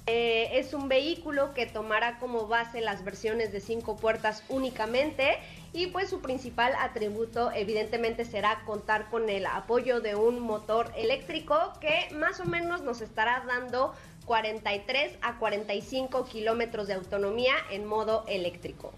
Eh, 0.07 0.59
es 0.59 0.73
un 0.73 0.89
vehículo 0.89 1.53
que 1.53 1.67
tomará 1.67 2.19
como 2.19 2.47
base 2.47 2.81
las 2.81 3.05
versiones 3.05 3.53
de 3.53 3.61
cinco 3.61 3.95
puertas 3.95 4.43
únicamente 4.49 5.37
y 5.75 5.87
pues 5.87 6.09
su 6.09 6.21
principal 6.21 6.73
atributo 6.79 7.51
evidentemente 7.51 8.23
será 8.23 8.63
contar 8.65 9.09
con 9.09 9.29
el 9.29 9.45
apoyo 9.45 9.99
de 9.99 10.15
un 10.15 10.39
motor 10.39 10.89
eléctrico 10.95 11.73
que 11.81 12.07
más 12.15 12.39
o 12.39 12.45
menos 12.45 12.81
nos 12.81 13.01
estará 13.01 13.43
dando 13.45 13.93
43 14.25 15.17
a 15.21 15.37
45 15.37 16.25
kilómetros 16.25 16.87
de 16.87 16.93
autonomía 16.93 17.55
en 17.71 17.85
modo 17.85 18.23
eléctrico. 18.29 18.93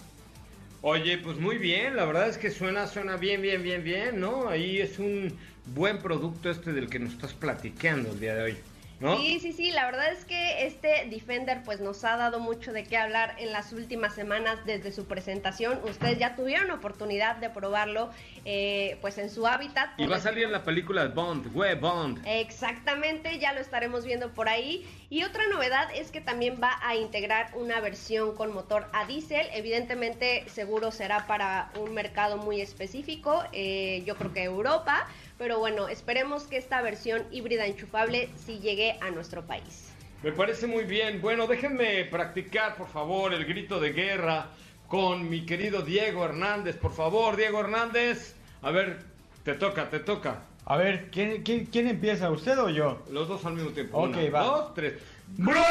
Oye, 0.84 1.18
pues 1.18 1.40
muy 1.40 1.58
bien, 1.58 1.96
la 1.96 2.06
verdad 2.06 2.30
es 2.30 2.38
que 2.38 2.52
suena, 2.52 2.86
suena 2.86 3.18
bien, 3.18 3.42
bien, 3.42 3.64
bien, 3.64 3.84
bien, 3.84 4.20
¿no? 4.20 4.48
Ahí 4.48 4.78
es 4.80 5.00
un 5.00 5.36
buen 5.74 5.98
producto 5.98 6.52
este 6.52 6.74
del 6.74 6.88
que 6.90 7.00
nos 7.00 7.14
estás 7.14 7.34
platicando 7.34 8.12
el 8.12 8.20
día 8.20 8.36
de 8.36 8.44
hoy. 8.44 8.58
Sí, 9.00 9.40
sí, 9.40 9.54
sí, 9.54 9.72
la 9.72 9.86
verdad 9.86 10.12
es 10.12 10.26
que 10.26 10.66
este 10.66 11.08
Defender 11.10 11.62
pues 11.64 11.80
nos 11.80 12.04
ha 12.04 12.18
dado 12.18 12.40
mucho 12.40 12.74
de 12.74 12.84
qué 12.84 12.98
hablar 12.98 13.36
en 13.38 13.52
las 13.52 13.72
últimas 13.72 14.16
semanas 14.16 14.60
desde 14.66 14.92
su 14.92 15.06
presentación. 15.06 15.80
Ustedes 15.84 16.18
ya 16.18 16.36
tuvieron 16.36 16.72
oportunidad 16.72 17.36
de 17.36 17.50
probarlo 17.50 18.10
eh, 18.44 18.98
pues 19.02 19.20
en 19.20 19.30
su 19.30 19.46
hábitat. 19.46 19.90
Y 20.00 20.08
va 20.08 20.16
a 20.16 20.20
salir 20.20 20.46
en 20.46 20.52
la 20.52 20.64
película 20.64 21.06
Bond, 21.08 21.56
Web 21.56 21.80
Bond. 21.80 22.24
Exactamente, 22.26 23.38
ya 23.38 23.54
lo 23.54 23.60
estaremos 23.60 24.04
viendo 24.04 24.32
por 24.34 24.50
ahí. 24.50 24.88
Y 25.10 25.24
otra 25.24 25.44
novedad 25.48 25.88
es 25.96 26.12
que 26.12 26.20
también 26.20 26.60
va 26.62 26.80
a 26.82 26.96
integrar 26.96 27.52
una 27.54 27.80
versión 27.80 28.36
con 28.36 28.54
motor 28.54 28.88
a 28.94 29.06
diésel. 29.06 29.48
Evidentemente 29.54 30.44
seguro 30.50 30.92
será 30.92 31.28
para 31.28 31.70
un 31.80 31.94
mercado 31.94 32.38
muy 32.38 32.62
específico, 32.62 33.44
eh, 33.54 34.04
yo 34.06 34.16
creo 34.16 34.34
que 34.34 34.44
Europa 34.44 35.08
pero 35.38 35.60
bueno, 35.60 35.88
esperemos 35.88 36.44
que 36.44 36.58
esta 36.58 36.82
versión 36.82 37.24
híbrida 37.32 37.66
enchufable 37.66 38.30
sí 38.36 38.60
llegue 38.60 38.98
a 39.02 39.12
nuestro 39.12 39.46
país. 39.46 39.94
Me 40.24 40.32
parece 40.32 40.66
muy 40.68 40.84
bien. 40.84 41.22
Bueno, 41.22 41.46
déjenme 41.48 42.06
practicar, 42.06 42.76
por 42.76 42.88
favor, 42.88 43.34
el 43.34 43.46
grito 43.46 43.80
de 43.80 43.94
guerra 43.94 44.48
con 44.88 45.30
mi 45.30 45.46
querido 45.46 45.82
Diego 45.84 46.26
Hernández. 46.26 46.76
Por 46.78 46.92
favor, 46.92 47.36
Diego 47.36 47.60
Hernández. 47.60 48.36
A 48.62 48.72
ver, 48.72 49.00
te 49.44 49.54
toca, 49.54 49.90
te 49.90 50.00
toca. 50.00 50.44
A 50.66 50.76
ver, 50.76 51.10
¿quién, 51.12 51.44
quién, 51.44 51.88
empieza? 51.88 52.30
¿Usted 52.30 52.60
o 52.60 52.70
yo? 52.70 53.04
Los 53.12 53.28
dos 53.28 53.46
al 53.46 53.54
mismo 53.54 53.70
tiempo. 53.70 54.00
Ok, 54.00 54.18
va. 54.34 54.44
Dos, 54.44 54.74
tres. 54.74 54.96
¡Bro! 55.38 55.62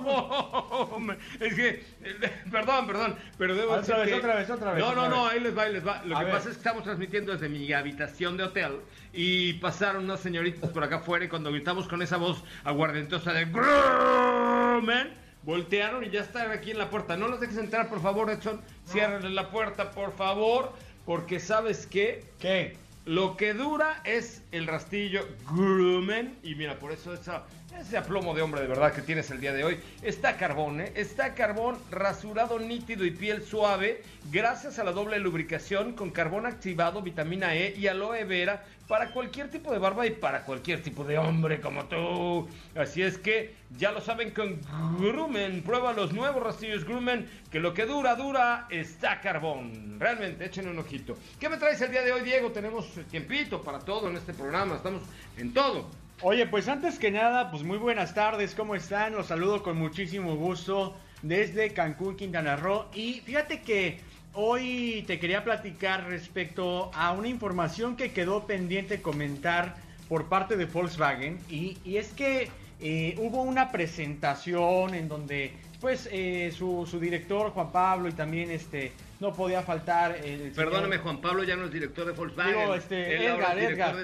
es 1.40 1.54
que, 1.54 1.84
perdón, 2.50 2.86
perdón, 2.86 3.16
pero 3.38 3.54
debo 3.54 3.72
otra 3.74 3.98
vez, 3.98 4.12
otra 4.12 4.34
vez, 4.36 4.50
otra 4.50 4.72
vez. 4.72 4.84
No, 4.84 4.94
no, 4.94 5.08
no, 5.08 5.26
ahí 5.26 5.40
les 5.40 5.56
va, 5.56 5.62
ahí 5.62 5.72
les 5.72 5.86
va. 5.86 6.02
Lo 6.04 6.18
que 6.18 6.24
pasa 6.26 6.48
es 6.50 6.56
que 6.56 6.58
estamos 6.58 6.84
transmitiendo 6.84 7.32
desde 7.32 7.48
mi 7.48 7.72
habitación 7.72 8.36
de 8.36 8.44
hotel 8.44 8.80
y 9.12 9.54
pasaron 9.54 10.04
unas 10.04 10.20
señoritas 10.20 10.70
por 10.70 10.84
acá 10.84 10.96
afuera 10.96 11.24
y 11.24 11.28
cuando 11.28 11.50
gritamos 11.50 11.88
con 11.88 12.02
esa 12.02 12.16
voz 12.16 12.42
aguardentosa 12.64 13.32
de 13.32 13.46
man, 13.46 15.12
voltearon 15.42 16.04
y 16.04 16.10
ya 16.10 16.20
están 16.20 16.50
aquí 16.50 16.70
en 16.70 16.78
la 16.78 16.90
puerta. 16.90 17.16
No 17.16 17.28
los 17.28 17.40
dejes 17.40 17.58
entrar, 17.58 17.88
por 17.88 18.00
favor, 18.00 18.30
Edson. 18.30 18.60
Cierren 18.86 19.34
la 19.34 19.50
puerta, 19.50 19.90
por 19.90 20.12
favor, 20.16 20.72
porque 21.04 21.40
¿sabes 21.40 21.86
qué? 21.86 22.24
¿Qué? 22.38 22.76
Lo 23.06 23.36
que 23.36 23.52
dura 23.52 24.00
es 24.04 24.40
el 24.50 24.66
rastillo 24.66 25.28
Grumman. 25.50 26.38
Y 26.42 26.54
mira, 26.54 26.78
por 26.78 26.90
eso 26.90 27.12
ese 27.12 27.96
aplomo 27.98 28.34
de 28.34 28.40
hombre 28.40 28.62
de 28.62 28.66
verdad 28.66 28.94
que 28.94 29.02
tienes 29.02 29.30
el 29.30 29.40
día 29.40 29.52
de 29.52 29.62
hoy. 29.62 29.78
Está 30.00 30.38
carbón, 30.38 30.80
¿eh? 30.80 30.92
Está 30.94 31.34
carbón 31.34 31.76
rasurado 31.90 32.58
nítido 32.58 33.04
y 33.04 33.10
piel 33.10 33.42
suave. 33.42 34.02
Gracias 34.32 34.78
a 34.78 34.84
la 34.84 34.92
doble 34.92 35.18
lubricación 35.18 35.92
con 35.92 36.10
carbón 36.12 36.46
activado, 36.46 37.02
vitamina 37.02 37.54
E 37.54 37.74
y 37.76 37.88
aloe 37.88 38.24
vera 38.24 38.64
para 38.88 39.10
cualquier 39.12 39.50
tipo 39.50 39.72
de 39.72 39.78
barba 39.78 40.06
y 40.06 40.10
para 40.10 40.44
cualquier 40.44 40.82
tipo 40.82 41.04
de 41.04 41.18
hombre 41.18 41.60
como 41.60 41.84
tú. 41.86 42.48
Así 42.76 43.02
es 43.02 43.18
que 43.18 43.54
ya 43.76 43.92
lo 43.92 44.00
saben 44.00 44.30
con 44.30 44.60
Grumman. 44.98 45.62
Prueba 45.62 45.92
los 45.92 46.12
nuevos 46.12 46.42
rastillos 46.42 46.84
Grumman, 46.84 47.26
que 47.50 47.60
lo 47.60 47.72
que 47.72 47.86
dura, 47.86 48.14
dura, 48.14 48.66
está 48.70 49.20
carbón. 49.20 49.98
Realmente, 49.98 50.44
echen 50.44 50.68
un 50.68 50.78
ojito. 50.78 51.16
¿Qué 51.40 51.48
me 51.48 51.56
traes 51.56 51.80
el 51.80 51.90
día 51.90 52.02
de 52.02 52.12
hoy, 52.12 52.22
Diego? 52.22 52.50
Tenemos 52.52 52.86
tiempito 53.10 53.62
para 53.62 53.78
todo 53.78 54.10
en 54.10 54.16
este 54.16 54.34
programa. 54.34 54.76
Estamos 54.76 55.02
en 55.36 55.52
todo. 55.54 55.88
Oye, 56.22 56.46
pues 56.46 56.68
antes 56.68 56.98
que 56.98 57.10
nada, 57.10 57.50
pues 57.50 57.62
muy 57.62 57.78
buenas 57.78 58.14
tardes. 58.14 58.54
¿Cómo 58.54 58.74
están? 58.74 59.14
Los 59.14 59.26
saludo 59.26 59.62
con 59.62 59.76
muchísimo 59.76 60.36
gusto 60.36 60.96
desde 61.22 61.72
Cancún, 61.72 62.16
Quintana 62.16 62.56
Roo. 62.56 62.86
Y 62.94 63.20
fíjate 63.24 63.62
que 63.62 64.00
Hoy 64.36 65.04
te 65.06 65.20
quería 65.20 65.44
platicar 65.44 66.08
respecto 66.08 66.90
a 66.94 67.12
una 67.12 67.28
información 67.28 67.96
que 67.96 68.10
quedó 68.12 68.48
pendiente 68.48 69.00
comentar 69.00 69.76
por 70.08 70.28
parte 70.28 70.56
de 70.56 70.64
Volkswagen 70.64 71.38
y, 71.48 71.78
es 71.84 72.08
que 72.08 72.50
eh, 72.80 73.14
hubo 73.18 73.42
una 73.42 73.70
presentación 73.70 74.94
en 74.94 75.08
donde 75.08 75.52
pues 75.80 76.08
eh, 76.10 76.52
su, 76.56 76.84
director 77.00 77.50
Juan 77.50 77.70
Pablo 77.70 78.08
y 78.08 78.12
también 78.12 78.50
este 78.50 78.90
no 79.20 79.32
podía 79.32 79.62
faltar 79.62 80.16
el 80.24 80.50
Perdóname 80.50 80.98
Juan 80.98 81.20
Pablo 81.20 81.44
ya 81.44 81.54
no 81.54 81.66
es 81.66 81.72
director 81.72 82.04
de 82.04 82.12
Volkswagen. 82.12 82.72
Este, 82.72 83.26
Edgar, 83.26 83.56
Edgar, 83.56 83.96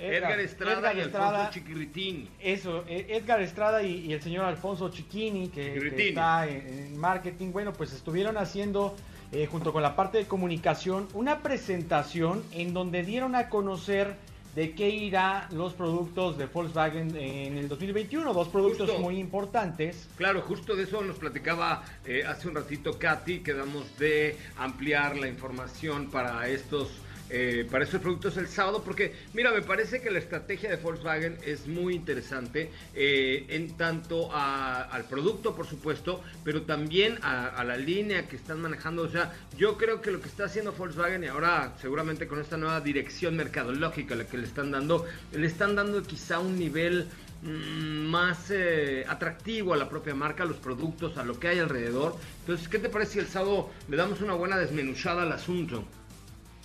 Edgar, 0.00 0.40
Estrada 0.40 0.94
y 0.94 1.00
Alfonso 1.00 1.50
Chiquiritini 1.52 2.28
eso 2.40 2.84
e, 2.88 3.06
Edgar 3.10 3.40
Estrada 3.40 3.84
y, 3.84 4.12
el 4.12 4.20
señor 4.20 4.46
Alfonso 4.46 4.90
Chiquini 4.90 5.48
que, 5.48 5.76
está 6.08 6.48
en 6.48 6.98
marketing. 6.98 7.52
Bueno 7.52 7.72
pues 7.72 7.92
estuvieron 7.92 8.36
haciendo 8.36 8.96
eh, 9.32 9.46
junto 9.46 9.72
con 9.72 9.82
la 9.82 9.96
parte 9.96 10.18
de 10.18 10.26
comunicación, 10.26 11.08
una 11.14 11.40
presentación 11.40 12.42
en 12.52 12.72
donde 12.72 13.02
dieron 13.02 13.34
a 13.34 13.48
conocer 13.48 14.16
de 14.56 14.74
qué 14.74 14.88
irá 14.88 15.48
los 15.52 15.74
productos 15.74 16.38
de 16.38 16.46
Volkswagen 16.46 17.14
en 17.14 17.58
el 17.58 17.68
2021, 17.68 18.32
dos 18.32 18.48
productos 18.48 18.98
muy 18.98 19.18
importantes. 19.18 20.08
Claro, 20.16 20.40
justo 20.40 20.74
de 20.74 20.84
eso 20.84 21.02
nos 21.02 21.18
platicaba 21.18 21.84
eh, 22.06 22.24
hace 22.26 22.48
un 22.48 22.54
ratito 22.54 22.98
Katy, 22.98 23.40
quedamos 23.40 23.98
de 23.98 24.38
ampliar 24.56 25.18
la 25.18 25.28
información 25.28 26.10
para 26.10 26.48
estos 26.48 26.88
eh, 27.28 27.66
para 27.68 27.84
estos 27.84 28.00
productos 28.00 28.36
el 28.36 28.46
sábado, 28.46 28.82
porque 28.84 29.12
mira, 29.34 29.50
me 29.50 29.62
parece 29.62 30.00
que 30.00 30.10
la 30.10 30.20
estrategia 30.20 30.70
de 30.70 30.76
Volkswagen 30.76 31.38
es 31.44 31.66
muy 31.66 31.94
interesante 31.94 32.70
eh, 32.94 33.46
en 33.48 33.76
tanto 33.76 34.30
al 34.32 35.04
producto, 35.04 35.56
por 35.56 35.66
supuesto, 35.66 36.22
pero 36.44 36.62
también 36.62 37.18
a, 37.22 37.64
la 37.64 37.76
línea 37.76 38.28
que 38.28 38.36
están 38.36 38.60
manejando. 38.60 39.02
O 39.02 39.08
sea, 39.08 39.34
yo 39.56 39.76
creo 39.76 40.00
que 40.00 40.10
lo 40.10 40.20
que 40.20 40.28
está 40.28 40.44
haciendo 40.44 40.72
Volkswagen 40.72 41.24
y 41.24 41.26
ahora 41.26 41.74
seguramente 41.80 42.28
con 42.28 42.40
esta 42.40 42.56
nueva 42.56 42.80
dirección 42.80 43.36
mercadológica 43.36 44.14
la 44.14 44.26
que 44.26 44.38
le 44.38 44.46
están 44.46 44.70
dando, 44.70 45.04
le 45.32 45.46
están 45.46 45.74
dando 45.74 46.02
quizá 46.04 46.38
un 46.38 46.56
nivel 46.56 47.08
mm, 47.42 48.06
más 48.06 48.50
eh, 48.50 49.04
atractivo 49.08 49.74
a 49.74 49.76
la 49.76 49.88
propia 49.88 50.14
marca, 50.14 50.44
a 50.44 50.46
los 50.46 50.58
productos, 50.58 51.16
a 51.18 51.24
lo 51.24 51.40
que 51.40 51.48
hay 51.48 51.58
alrededor. 51.58 52.16
Entonces, 52.40 52.68
¿qué 52.68 52.78
te 52.78 52.88
parece 52.88 53.14
si 53.14 53.18
el 53.18 53.26
sábado 53.26 53.70
le 53.88 53.96
damos 53.96 54.20
una 54.20 54.34
buena 54.34 54.56
desmenuchada 54.56 55.22
al 55.22 55.32
asunto? 55.32 55.84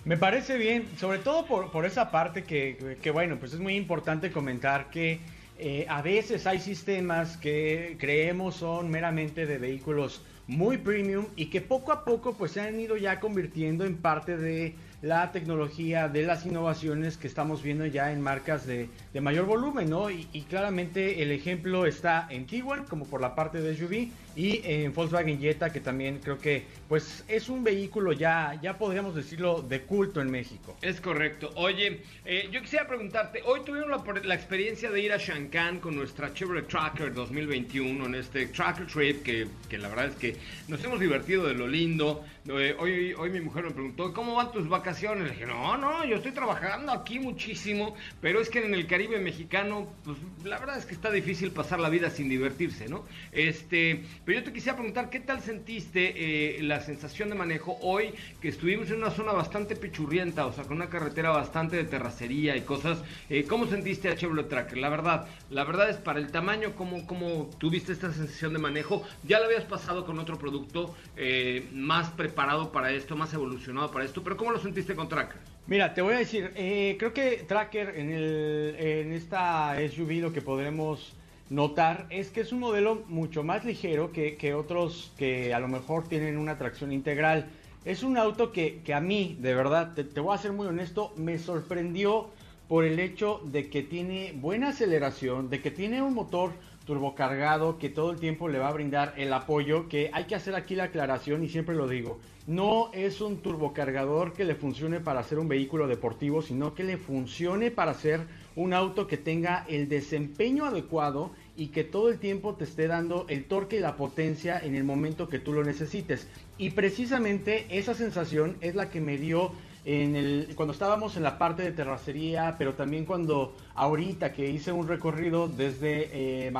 Me 0.03 0.17
parece 0.17 0.57
bien, 0.57 0.87
sobre 0.97 1.19
todo 1.19 1.45
por, 1.45 1.85
esa 1.85 2.09
parte 2.09 2.43
que, 2.43 3.11
bueno, 3.13 3.37
pues 3.37 3.53
es 3.53 3.59
muy 3.59 3.75
importante 3.75 4.31
comentar 4.31 4.89
que 4.89 5.19
eh, 5.59 5.85
a 5.87 6.01
veces 6.01 6.47
hay 6.47 6.59
sistemas 6.59 7.37
que 7.37 7.97
creemos 7.99 8.55
son 8.55 8.89
meramente 8.89 9.45
de 9.45 9.59
vehículos 9.59 10.23
muy 10.47 10.79
premium 10.79 11.27
y 11.35 11.45
que 11.45 11.61
poco 11.61 11.91
a 11.91 12.03
poco 12.03 12.33
pues 12.33 12.53
se 12.53 12.61
han 12.61 12.79
ido 12.79 12.97
ya 12.97 13.19
convirtiendo 13.19 13.85
en 13.85 13.97
parte 13.97 14.37
de 14.37 14.73
la 15.03 15.31
tecnología, 15.31 16.07
de 16.09 16.23
las 16.23 16.45
innovaciones 16.45 17.17
que 17.17 17.27
estamos 17.27 17.61
viendo 17.61 17.85
ya 17.85 18.11
en 18.11 18.21
marcas 18.21 18.65
de, 18.65 18.89
mayor 19.21 19.45
volumen, 19.45 19.89
¿no? 19.89 20.09
Y, 20.09 20.25
claramente 20.49 21.23
el 21.23 21.31
ejemplo 21.31 21.85
está 21.85 22.27
en 22.29 22.47
Tiguan, 22.47 22.85
como 22.85 23.05
por 23.05 23.21
la 23.21 23.33
parte 23.35 23.61
de 23.61 23.75
SUV, 23.75 24.09
y 24.35 24.61
en 24.63 24.93
Volkswagen 24.93 25.39
Jetta, 25.39 25.71
que 25.71 25.79
también 25.79 26.19
creo 26.19 26.37
que 26.37 26.63
pues 26.87 27.23
es 27.27 27.49
un 27.49 27.63
vehículo 27.63 28.11
ya, 28.11 28.59
ya 28.61 28.77
podríamos 28.77 29.15
decirlo, 29.15 29.61
de 29.61 29.81
culto 29.81 30.21
en 30.21 30.29
México. 30.29 30.77
Es 30.81 30.99
correcto. 30.99 31.51
Oye, 31.55 32.01
eh, 32.25 32.49
yo 32.51 32.61
quisiera 32.61 32.87
preguntarte, 32.87 33.41
hoy 33.45 33.61
tuvimos 33.65 33.89
la, 34.25 34.35
experiencia 34.35 34.91
de 34.91 35.01
ir 35.01 35.13
a 35.13 35.17
Shankan 35.17 35.79
con 35.79 35.95
nuestra 35.95 36.33
Chevrolet 36.33 36.67
Tracker 36.67 37.13
2021, 37.13 38.05
en 38.05 38.15
este 38.15 38.47
Tracker 38.47 38.87
Trip, 38.87 39.23
que, 39.23 39.77
la 39.77 39.87
verdad 39.87 40.07
es 40.07 40.15
que 40.15 40.35
nos 40.67 40.83
hemos 40.83 40.99
divertido 40.99 41.47
de 41.47 41.53
lo 41.53 41.67
lindo. 41.67 42.23
Eh, 42.47 42.75
hoy, 42.77 43.13
hoy 43.13 43.29
mi 43.29 43.39
mujer 43.39 43.65
me 43.65 43.71
preguntó, 43.71 44.13
¿cómo 44.13 44.35
van 44.35 44.51
tus 44.51 44.67
vacaciones. 44.67 45.23
Le 45.23 45.31
dije, 45.31 45.45
no, 45.45 45.77
no, 45.77 46.05
yo 46.05 46.17
estoy 46.17 46.31
trabajando 46.31 46.91
aquí 46.91 47.19
muchísimo, 47.19 47.95
pero 48.19 48.41
es 48.41 48.49
que 48.49 48.65
en 48.65 48.73
el 48.73 48.87
Caribe 48.87 49.19
mexicano, 49.19 49.87
pues 50.03 50.17
la 50.43 50.59
verdad 50.59 50.77
es 50.77 50.85
que 50.85 50.93
está 50.93 51.11
difícil 51.11 51.51
pasar 51.51 51.79
la 51.79 51.89
vida 51.89 52.09
sin 52.09 52.29
divertirse, 52.29 52.87
¿no? 52.87 53.05
Este, 53.31 54.03
pero 54.25 54.39
yo 54.39 54.45
te 54.45 54.53
quisiera 54.53 54.75
preguntar, 54.75 55.09
¿qué 55.09 55.19
tal 55.19 55.41
sentiste 55.41 56.57
eh, 56.57 56.61
la 56.61 56.79
sensación 56.79 57.29
de 57.29 57.35
manejo 57.35 57.77
hoy 57.81 58.13
que 58.39 58.49
estuvimos 58.49 58.89
en 58.91 58.97
una 58.97 59.09
zona 59.09 59.31
bastante 59.31 59.75
pichurrienta, 59.75 60.45
o 60.45 60.53
sea, 60.53 60.63
con 60.65 60.77
una 60.77 60.89
carretera 60.89 61.31
bastante 61.31 61.75
de 61.75 61.85
terracería 61.85 62.55
y 62.55 62.61
cosas? 62.61 63.03
Eh, 63.29 63.45
¿Cómo 63.45 63.65
sentiste 63.65 64.09
a 64.09 64.15
Chevrolet 64.15 64.47
Tracker? 64.47 64.77
La 64.77 64.89
verdad, 64.89 65.27
la 65.49 65.63
verdad 65.63 65.89
es 65.89 65.97
para 65.97 66.19
el 66.19 66.31
tamaño, 66.31 66.75
¿cómo, 66.75 67.07
cómo 67.07 67.49
tuviste 67.57 67.93
esta 67.93 68.11
sensación 68.13 68.53
de 68.53 68.59
manejo? 68.59 69.03
¿Ya 69.23 69.39
lo 69.39 69.45
habías 69.45 69.65
pasado 69.65 70.05
con 70.05 70.19
otro 70.19 70.37
producto 70.37 70.95
eh, 71.17 71.67
más 71.73 72.09
preparado 72.09 72.71
para 72.71 72.91
esto, 72.91 73.15
más 73.15 73.33
evolucionado 73.33 73.89
para 73.89 74.05
esto? 74.05 74.23
Pero 74.23 74.37
¿cómo 74.37 74.51
lo 74.51 74.59
sentiste 74.59 74.93
con 74.93 75.09
Tracker? 75.09 75.41
Mira, 75.65 75.93
te 75.93 76.01
voy 76.01 76.13
a 76.13 76.17
decir, 76.17 76.51
creo 76.97 77.13
que 77.13 77.43
Tracker 77.47 77.95
en, 77.95 78.11
el, 78.11 78.75
en 78.77 79.13
esta 79.13 79.75
SUV 79.89 80.21
lo 80.21 80.33
que 80.33 80.41
podremos 80.41 81.15
notar 81.51 82.07
es 82.09 82.29
que 82.29 82.39
es 82.41 82.53
un 82.53 82.59
modelo 82.61 83.03
mucho 83.09 83.43
más 83.43 83.65
ligero 83.65 84.13
que, 84.13 84.37
que 84.37 84.53
otros 84.53 85.11
que 85.17 85.53
a 85.53 85.59
lo 85.59 85.67
mejor 85.67 86.07
tienen 86.07 86.37
una 86.37 86.57
tracción 86.57 86.93
integral. 86.93 87.49
Es 87.83 88.03
un 88.03 88.17
auto 88.17 88.53
que, 88.53 88.81
que 88.85 88.93
a 88.93 89.01
mí, 89.01 89.37
de 89.41 89.53
verdad, 89.53 89.93
te, 89.93 90.19
voy 90.21 90.33
a 90.33 90.37
ser 90.37 90.53
muy 90.53 90.65
honesto, 90.65 91.13
me 91.17 91.37
sorprendió 91.37 92.29
por 92.69 92.85
el 92.85 92.99
hecho 93.01 93.41
de 93.43 93.69
que 93.69 93.83
tiene 93.83 94.33
buena 94.33 94.69
aceleración, 94.69 95.49
de 95.49 95.61
que 95.61 95.71
tiene 95.71 96.01
un 96.01 96.13
motor 96.13 96.53
turbocargado 96.85 97.77
que 97.77 97.89
todo 97.89 98.11
el 98.11 98.19
tiempo 98.19 98.47
le 98.47 98.57
va 98.57 98.69
a 98.69 98.73
brindar 98.73 99.13
el 99.17 99.33
apoyo, 99.33 99.89
que 99.89 100.09
hay 100.13 100.23
que 100.23 100.35
hacer 100.35 100.55
aquí 100.55 100.75
la 100.75 100.85
aclaración 100.85 101.43
y 101.43 101.49
siempre 101.49 101.75
lo 101.75 101.87
digo, 101.87 102.17
no 102.47 102.89
es 102.93 103.19
un 103.19 103.37
turbocargador 103.37 104.33
que 104.33 104.45
le 104.45 104.55
funcione 104.55 104.99
para 104.99 105.19
hacer 105.19 105.37
un 105.37 105.47
vehículo 105.47 105.87
deportivo, 105.87 106.41
sino 106.41 106.73
que 106.73 106.83
le 106.83 106.97
funcione 106.97 107.71
para 107.71 107.91
hacer 107.91 108.21
un 108.55 108.73
auto 108.73 109.07
que 109.07 109.17
tenga 109.17 109.65
el 109.67 109.87
desempeño 109.87 110.65
adecuado 110.65 111.31
y 111.55 111.67
que 111.67 111.83
todo 111.83 112.09
el 112.09 112.19
tiempo 112.19 112.55
te 112.55 112.63
esté 112.63 112.87
dando 112.87 113.25
el 113.29 113.45
torque 113.45 113.77
y 113.77 113.79
la 113.79 113.95
potencia 113.95 114.59
en 114.59 114.75
el 114.75 114.83
momento 114.83 115.29
que 115.29 115.39
tú 115.39 115.53
lo 115.53 115.63
necesites. 115.63 116.27
Y 116.57 116.71
precisamente 116.71 117.65
esa 117.69 117.93
sensación 117.93 118.57
es 118.61 118.75
la 118.75 118.89
que 118.89 119.01
me 119.01 119.17
dio 119.17 119.51
en 119.83 120.15
el, 120.15 120.49
cuando 120.55 120.73
estábamos 120.73 121.17
en 121.17 121.23
la 121.23 121.37
parte 121.37 121.63
de 121.63 121.71
terracería, 121.71 122.55
pero 122.57 122.73
también 122.73 123.05
cuando 123.05 123.55
ahorita 123.73 124.31
que 124.33 124.49
hice 124.49 124.71
un 124.71 124.87
recorrido 124.87 125.47
desde 125.47 126.09
eh, 126.13 126.53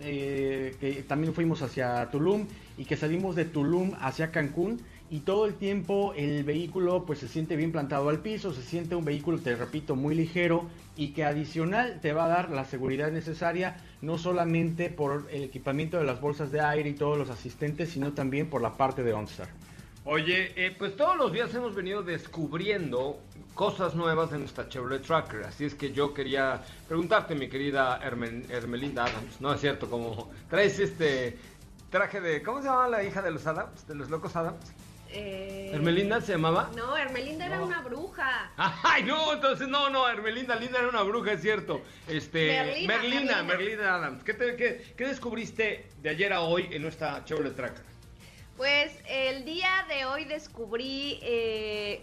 eh, 0.00 0.76
que 0.80 0.92
también 1.06 1.34
fuimos 1.34 1.62
hacia 1.62 2.08
Tulum 2.10 2.46
y 2.78 2.84
que 2.84 2.96
salimos 2.96 3.34
de 3.34 3.44
Tulum 3.44 3.92
hacia 4.00 4.30
Cancún 4.30 4.80
y 5.10 5.20
todo 5.20 5.46
el 5.46 5.54
tiempo 5.54 6.14
el 6.16 6.44
vehículo 6.44 7.04
pues 7.04 7.18
se 7.18 7.28
siente 7.28 7.56
bien 7.56 7.72
plantado 7.72 8.08
al 8.08 8.20
piso, 8.20 8.52
se 8.52 8.62
siente 8.62 8.94
un 8.94 9.04
vehículo, 9.04 9.38
te 9.38 9.54
repito, 9.56 9.96
muy 9.96 10.14
ligero 10.14 10.66
y 10.96 11.08
que 11.12 11.24
adicional 11.24 12.00
te 12.00 12.12
va 12.12 12.26
a 12.26 12.28
dar 12.28 12.50
la 12.50 12.64
seguridad 12.64 13.10
necesaria, 13.10 13.76
no 14.00 14.18
solamente 14.18 14.90
por 14.90 15.26
el 15.30 15.44
equipamiento 15.44 15.98
de 15.98 16.04
las 16.04 16.20
bolsas 16.20 16.52
de 16.52 16.60
aire 16.60 16.90
y 16.90 16.94
todos 16.94 17.18
los 17.18 17.30
asistentes, 17.30 17.90
sino 17.90 18.12
también 18.12 18.48
por 18.48 18.62
la 18.62 18.72
parte 18.72 19.02
de 19.02 19.12
OnStar. 19.12 19.48
Oye, 20.06 20.52
eh, 20.54 20.74
pues 20.78 20.96
todos 20.96 21.16
los 21.16 21.32
días 21.32 21.54
hemos 21.54 21.74
venido 21.74 22.02
descubriendo 22.02 23.20
cosas 23.54 23.94
nuevas 23.94 24.30
de 24.30 24.38
nuestra 24.38 24.68
Chevrolet 24.68 25.02
Tracker, 25.02 25.44
así 25.44 25.64
es 25.64 25.74
que 25.74 25.92
yo 25.92 26.12
quería 26.12 26.60
preguntarte, 26.86 27.34
mi 27.34 27.48
querida 27.48 28.00
Hermelinda 28.02 29.04
Adams, 29.04 29.40
no 29.40 29.54
es 29.54 29.60
cierto, 29.60 29.88
como 29.88 30.30
traes 30.50 30.78
este 30.78 31.38
traje 31.88 32.20
de, 32.20 32.42
¿cómo 32.42 32.60
se 32.60 32.66
llama 32.66 32.88
la 32.88 33.02
hija 33.02 33.22
de 33.22 33.30
los 33.30 33.46
Adams, 33.46 33.86
de 33.86 33.94
los 33.94 34.10
locos 34.10 34.36
Adams? 34.36 34.74
Eh, 35.10 35.70
¿Hermelinda 35.72 36.20
se 36.20 36.32
llamaba? 36.32 36.70
No, 36.76 36.96
Hermelinda 36.96 37.46
era 37.46 37.60
una 37.62 37.80
bruja. 37.82 38.50
Ay, 38.56 39.04
no, 39.04 39.32
entonces 39.32 39.68
no, 39.68 39.90
no, 39.90 40.08
Hermelinda, 40.08 40.56
Linda 40.56 40.78
era 40.78 40.88
una 40.88 41.02
bruja, 41.02 41.32
es 41.32 41.42
cierto. 41.42 41.82
Este, 42.08 42.86
Merlina, 42.86 43.42
Merlina, 43.42 43.94
Adams. 43.94 44.24
¿Qué, 44.24 44.36
qué, 44.36 44.94
¿Qué 44.96 45.06
descubriste 45.06 45.86
de 46.02 46.10
ayer 46.10 46.32
a 46.32 46.40
hoy 46.40 46.68
en 46.70 46.82
nuestra 46.82 47.24
Chevrolet 47.24 47.54
Tracker? 47.54 47.82
Pues 48.56 48.92
el 49.08 49.44
día 49.44 49.84
de 49.88 50.04
hoy 50.04 50.24
descubrí 50.26 51.18
eh, 51.22 52.02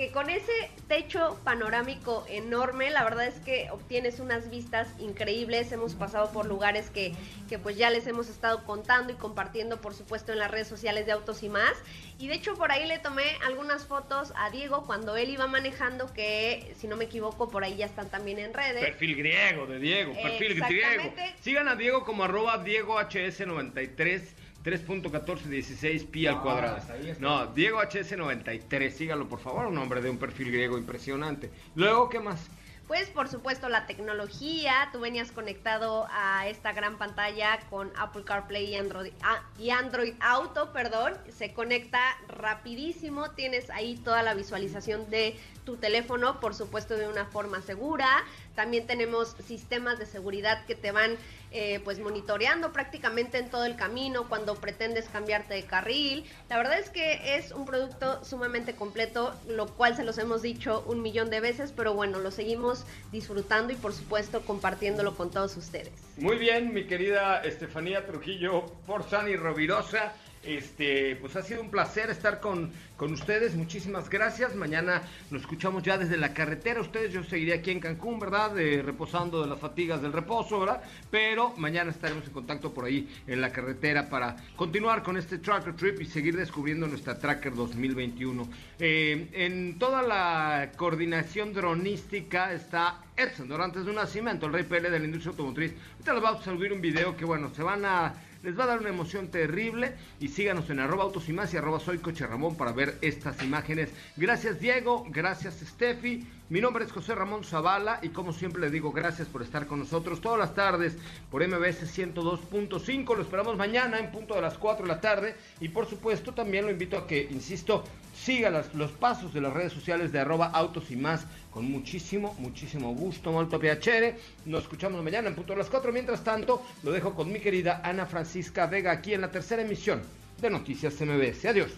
que 0.00 0.10
con 0.12 0.30
ese 0.30 0.70
techo 0.88 1.38
panorámico 1.44 2.24
enorme, 2.30 2.88
la 2.88 3.04
verdad 3.04 3.26
es 3.26 3.38
que 3.40 3.68
obtienes 3.70 4.18
unas 4.18 4.48
vistas 4.48 4.88
increíbles. 4.98 5.70
Hemos 5.72 5.94
pasado 5.94 6.32
por 6.32 6.46
lugares 6.46 6.88
que, 6.88 7.12
que, 7.50 7.58
pues 7.58 7.76
ya 7.76 7.90
les 7.90 8.06
hemos 8.06 8.30
estado 8.30 8.64
contando 8.64 9.12
y 9.12 9.16
compartiendo, 9.16 9.82
por 9.82 9.92
supuesto, 9.92 10.32
en 10.32 10.38
las 10.38 10.50
redes 10.50 10.68
sociales 10.68 11.04
de 11.04 11.12
Autos 11.12 11.42
y 11.42 11.50
más. 11.50 11.74
Y 12.18 12.28
de 12.28 12.34
hecho 12.34 12.54
por 12.54 12.72
ahí 12.72 12.88
le 12.88 12.98
tomé 12.98 13.24
algunas 13.46 13.86
fotos 13.86 14.32
a 14.36 14.48
Diego 14.48 14.86
cuando 14.86 15.18
él 15.18 15.28
iba 15.28 15.46
manejando, 15.48 16.10
que 16.14 16.74
si 16.78 16.88
no 16.88 16.96
me 16.96 17.04
equivoco, 17.04 17.50
por 17.50 17.62
ahí 17.62 17.76
ya 17.76 17.84
están 17.84 18.08
también 18.08 18.38
en 18.38 18.54
redes. 18.54 18.82
Perfil 18.82 19.16
griego 19.16 19.66
de 19.66 19.80
Diego, 19.80 20.14
perfil 20.14 20.62
griego. 20.62 21.12
Sigan 21.42 21.68
a 21.68 21.76
Diego 21.76 22.06
como 22.06 22.24
arroba 22.24 22.64
DiegoHS93 22.64 24.22
3.1416 24.64 26.06
pi 26.06 26.26
al 26.26 26.42
cuadrado. 26.42 26.78
No, 27.18 27.46
Diego 27.46 27.80
HS93, 27.80 28.90
sígalo 28.90 29.28
por 29.28 29.40
favor, 29.40 29.66
un 29.66 29.78
hombre 29.78 30.00
de 30.00 30.10
un 30.10 30.18
perfil 30.18 30.52
griego 30.52 30.76
impresionante. 30.76 31.50
Luego, 31.74 32.08
¿qué 32.08 32.20
más? 32.20 32.50
Pues 32.90 33.08
por 33.08 33.28
supuesto 33.28 33.68
la 33.68 33.86
tecnología, 33.86 34.88
tú 34.92 34.98
venías 34.98 35.30
conectado 35.30 36.08
a 36.10 36.48
esta 36.48 36.72
gran 36.72 36.98
pantalla 36.98 37.60
con 37.70 37.92
Apple 37.96 38.24
CarPlay 38.24 38.64
y 38.64 38.74
Android, 38.74 39.12
ah, 39.22 39.44
y 39.60 39.70
Android 39.70 40.14
Auto, 40.18 40.72
perdón, 40.72 41.16
se 41.28 41.54
conecta 41.54 42.00
rapidísimo, 42.26 43.30
tienes 43.30 43.70
ahí 43.70 43.94
toda 43.98 44.24
la 44.24 44.34
visualización 44.34 45.08
de 45.08 45.38
tu 45.70 45.76
teléfono, 45.76 46.40
por 46.40 46.52
supuesto 46.54 46.96
de 46.96 47.06
una 47.06 47.26
forma 47.26 47.62
segura, 47.62 48.08
también 48.56 48.88
tenemos 48.88 49.36
sistemas 49.46 50.00
de 50.00 50.06
seguridad 50.06 50.66
que 50.66 50.74
te 50.74 50.90
van 50.90 51.16
eh, 51.52 51.80
pues 51.84 52.00
monitoreando 52.00 52.72
prácticamente 52.72 53.38
en 53.38 53.50
todo 53.50 53.64
el 53.64 53.76
camino 53.76 54.28
cuando 54.28 54.56
pretendes 54.56 55.08
cambiarte 55.08 55.54
de 55.54 55.62
carril. 55.62 56.24
La 56.48 56.56
verdad 56.56 56.76
es 56.80 56.90
que 56.90 57.36
es 57.36 57.52
un 57.52 57.66
producto 57.66 58.24
sumamente 58.24 58.74
completo, 58.74 59.32
lo 59.46 59.68
cual 59.68 59.94
se 59.94 60.02
los 60.02 60.18
hemos 60.18 60.42
dicho 60.42 60.82
un 60.88 61.02
millón 61.02 61.30
de 61.30 61.38
veces, 61.38 61.72
pero 61.72 61.94
bueno, 61.94 62.18
lo 62.18 62.32
seguimos 62.32 62.84
disfrutando 63.12 63.72
y 63.72 63.76
por 63.76 63.92
supuesto 63.92 64.40
compartiéndolo 64.40 65.16
con 65.16 65.30
todos 65.30 65.56
ustedes. 65.56 65.92
Muy 66.16 66.36
bien, 66.36 66.74
mi 66.74 66.84
querida 66.88 67.42
Estefanía 67.44 68.06
Trujillo, 68.06 68.66
Forzani 68.86 69.36
Rovirosa. 69.36 70.14
Este, 70.42 71.16
pues 71.16 71.36
ha 71.36 71.42
sido 71.42 71.60
un 71.60 71.70
placer 71.70 72.08
estar 72.08 72.40
con, 72.40 72.70
con, 72.96 73.12
ustedes. 73.12 73.54
Muchísimas 73.54 74.08
gracias. 74.08 74.54
Mañana 74.54 75.02
nos 75.30 75.42
escuchamos 75.42 75.82
ya 75.82 75.98
desde 75.98 76.16
la 76.16 76.32
carretera. 76.32 76.80
Ustedes, 76.80 77.12
yo 77.12 77.22
seguiré 77.24 77.52
aquí 77.52 77.70
en 77.70 77.80
Cancún, 77.80 78.18
¿verdad? 78.18 78.52
reposando 78.82 79.42
de 79.42 79.48
las 79.48 79.58
fatigas 79.58 80.00
del 80.00 80.14
reposo, 80.14 80.58
¿verdad? 80.60 80.82
Pero 81.10 81.52
mañana 81.58 81.90
estaremos 81.90 82.24
en 82.24 82.32
contacto 82.32 82.72
por 82.72 82.86
ahí 82.86 83.06
en 83.26 83.42
la 83.42 83.52
carretera 83.52 84.08
para 84.08 84.36
continuar 84.56 85.02
con 85.02 85.18
este 85.18 85.38
Tracker 85.38 85.76
Trip 85.76 86.00
y 86.00 86.06
seguir 86.06 86.36
descubriendo 86.36 86.86
nuestra 86.86 87.18
Tracker 87.18 87.54
2021. 87.54 88.48
Eh, 88.78 89.28
en 89.32 89.78
toda 89.78 90.02
la 90.02 90.72
coordinación 90.76 91.52
dronística 91.52 92.54
está 92.54 93.02
Edson 93.14 93.46
Dorantes 93.46 93.84
de 93.84 93.90
un 93.90 93.96
nacimiento, 93.96 94.46
el 94.46 94.54
rey 94.54 94.62
PL 94.62 94.90
de 94.90 94.98
la 94.98 95.04
industria 95.04 95.32
automotriz. 95.32 95.74
Ahorita 95.92 96.14
les 96.14 96.22
vamos 96.22 96.40
a 96.40 96.50
subir 96.50 96.72
un 96.72 96.80
video 96.80 97.14
que, 97.14 97.26
bueno, 97.26 97.52
se 97.54 97.62
van 97.62 97.84
a 97.84 98.14
les 98.42 98.58
va 98.58 98.64
a 98.64 98.68
dar 98.68 98.80
una 98.80 98.88
emoción 98.88 99.28
terrible. 99.28 99.94
Y 100.20 100.28
síganos 100.28 100.68
en 100.70 100.80
arroba 100.80 101.04
autos 101.04 101.28
y 101.28 101.32
más 101.32 101.52
y 101.52 101.56
arroba 101.56 101.80
soy 101.80 101.98
coche 101.98 102.26
Ramón 102.26 102.56
para 102.56 102.72
ver 102.72 102.98
estas 103.00 103.42
imágenes. 103.42 103.90
Gracias 104.16 104.60
Diego, 104.60 105.04
gracias 105.08 105.60
Steffi. 105.60 106.26
Mi 106.48 106.60
nombre 106.60 106.84
es 106.84 106.90
José 106.90 107.14
Ramón 107.14 107.44
Zavala 107.44 108.00
y 108.02 108.08
como 108.08 108.32
siempre 108.32 108.60
le 108.60 108.70
digo 108.70 108.90
gracias 108.90 109.28
por 109.28 109.40
estar 109.42 109.68
con 109.68 109.78
nosotros 109.78 110.20
todas 110.20 110.38
las 110.38 110.54
tardes 110.54 110.96
por 111.30 111.46
MBS 111.46 111.96
102.5. 111.96 113.16
Lo 113.16 113.22
esperamos 113.22 113.56
mañana 113.56 113.98
en 113.98 114.10
punto 114.10 114.34
de 114.34 114.42
las 114.42 114.58
4 114.58 114.84
de 114.84 114.88
la 114.88 115.00
tarde 115.00 115.36
y 115.60 115.68
por 115.68 115.86
supuesto 115.86 116.34
también 116.34 116.64
lo 116.64 116.72
invito 116.72 116.98
a 116.98 117.06
que, 117.06 117.28
insisto, 117.30 117.84
siga 118.24 118.50
los 118.50 118.92
pasos 118.92 119.32
de 119.32 119.40
las 119.40 119.52
redes 119.52 119.72
sociales 119.72 120.12
de 120.12 120.20
arroba 120.20 120.46
autos 120.46 120.90
y 120.90 120.96
más 120.96 121.26
con 121.50 121.70
muchísimo, 121.70 122.34
muchísimo 122.38 122.94
gusto, 122.94 123.32
molto 123.32 123.58
piacere. 123.58 124.18
Nos 124.44 124.62
escuchamos 124.62 125.02
mañana 125.02 125.28
en 125.28 125.34
punto 125.34 125.52
de 125.52 125.58
las 125.58 125.70
4. 125.70 125.92
Mientras 125.92 126.22
tanto, 126.22 126.62
lo 126.82 126.92
dejo 126.92 127.14
con 127.14 127.32
mi 127.32 127.40
querida 127.40 127.80
Ana 127.82 128.06
Francisca 128.06 128.66
Vega 128.66 128.92
aquí 128.92 129.14
en 129.14 129.22
la 129.22 129.30
tercera 129.30 129.62
emisión 129.62 130.02
de 130.40 130.50
Noticias 130.50 130.94
MBS. 131.00 131.46
Adiós. 131.46 131.70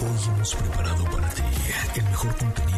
Hoy 0.00 0.34
hemos 0.34 0.54
preparado 0.54 1.04
para 1.04 1.28
ti 1.30 1.42
el 1.96 2.04
mejor 2.04 2.36
contenido 2.36 2.77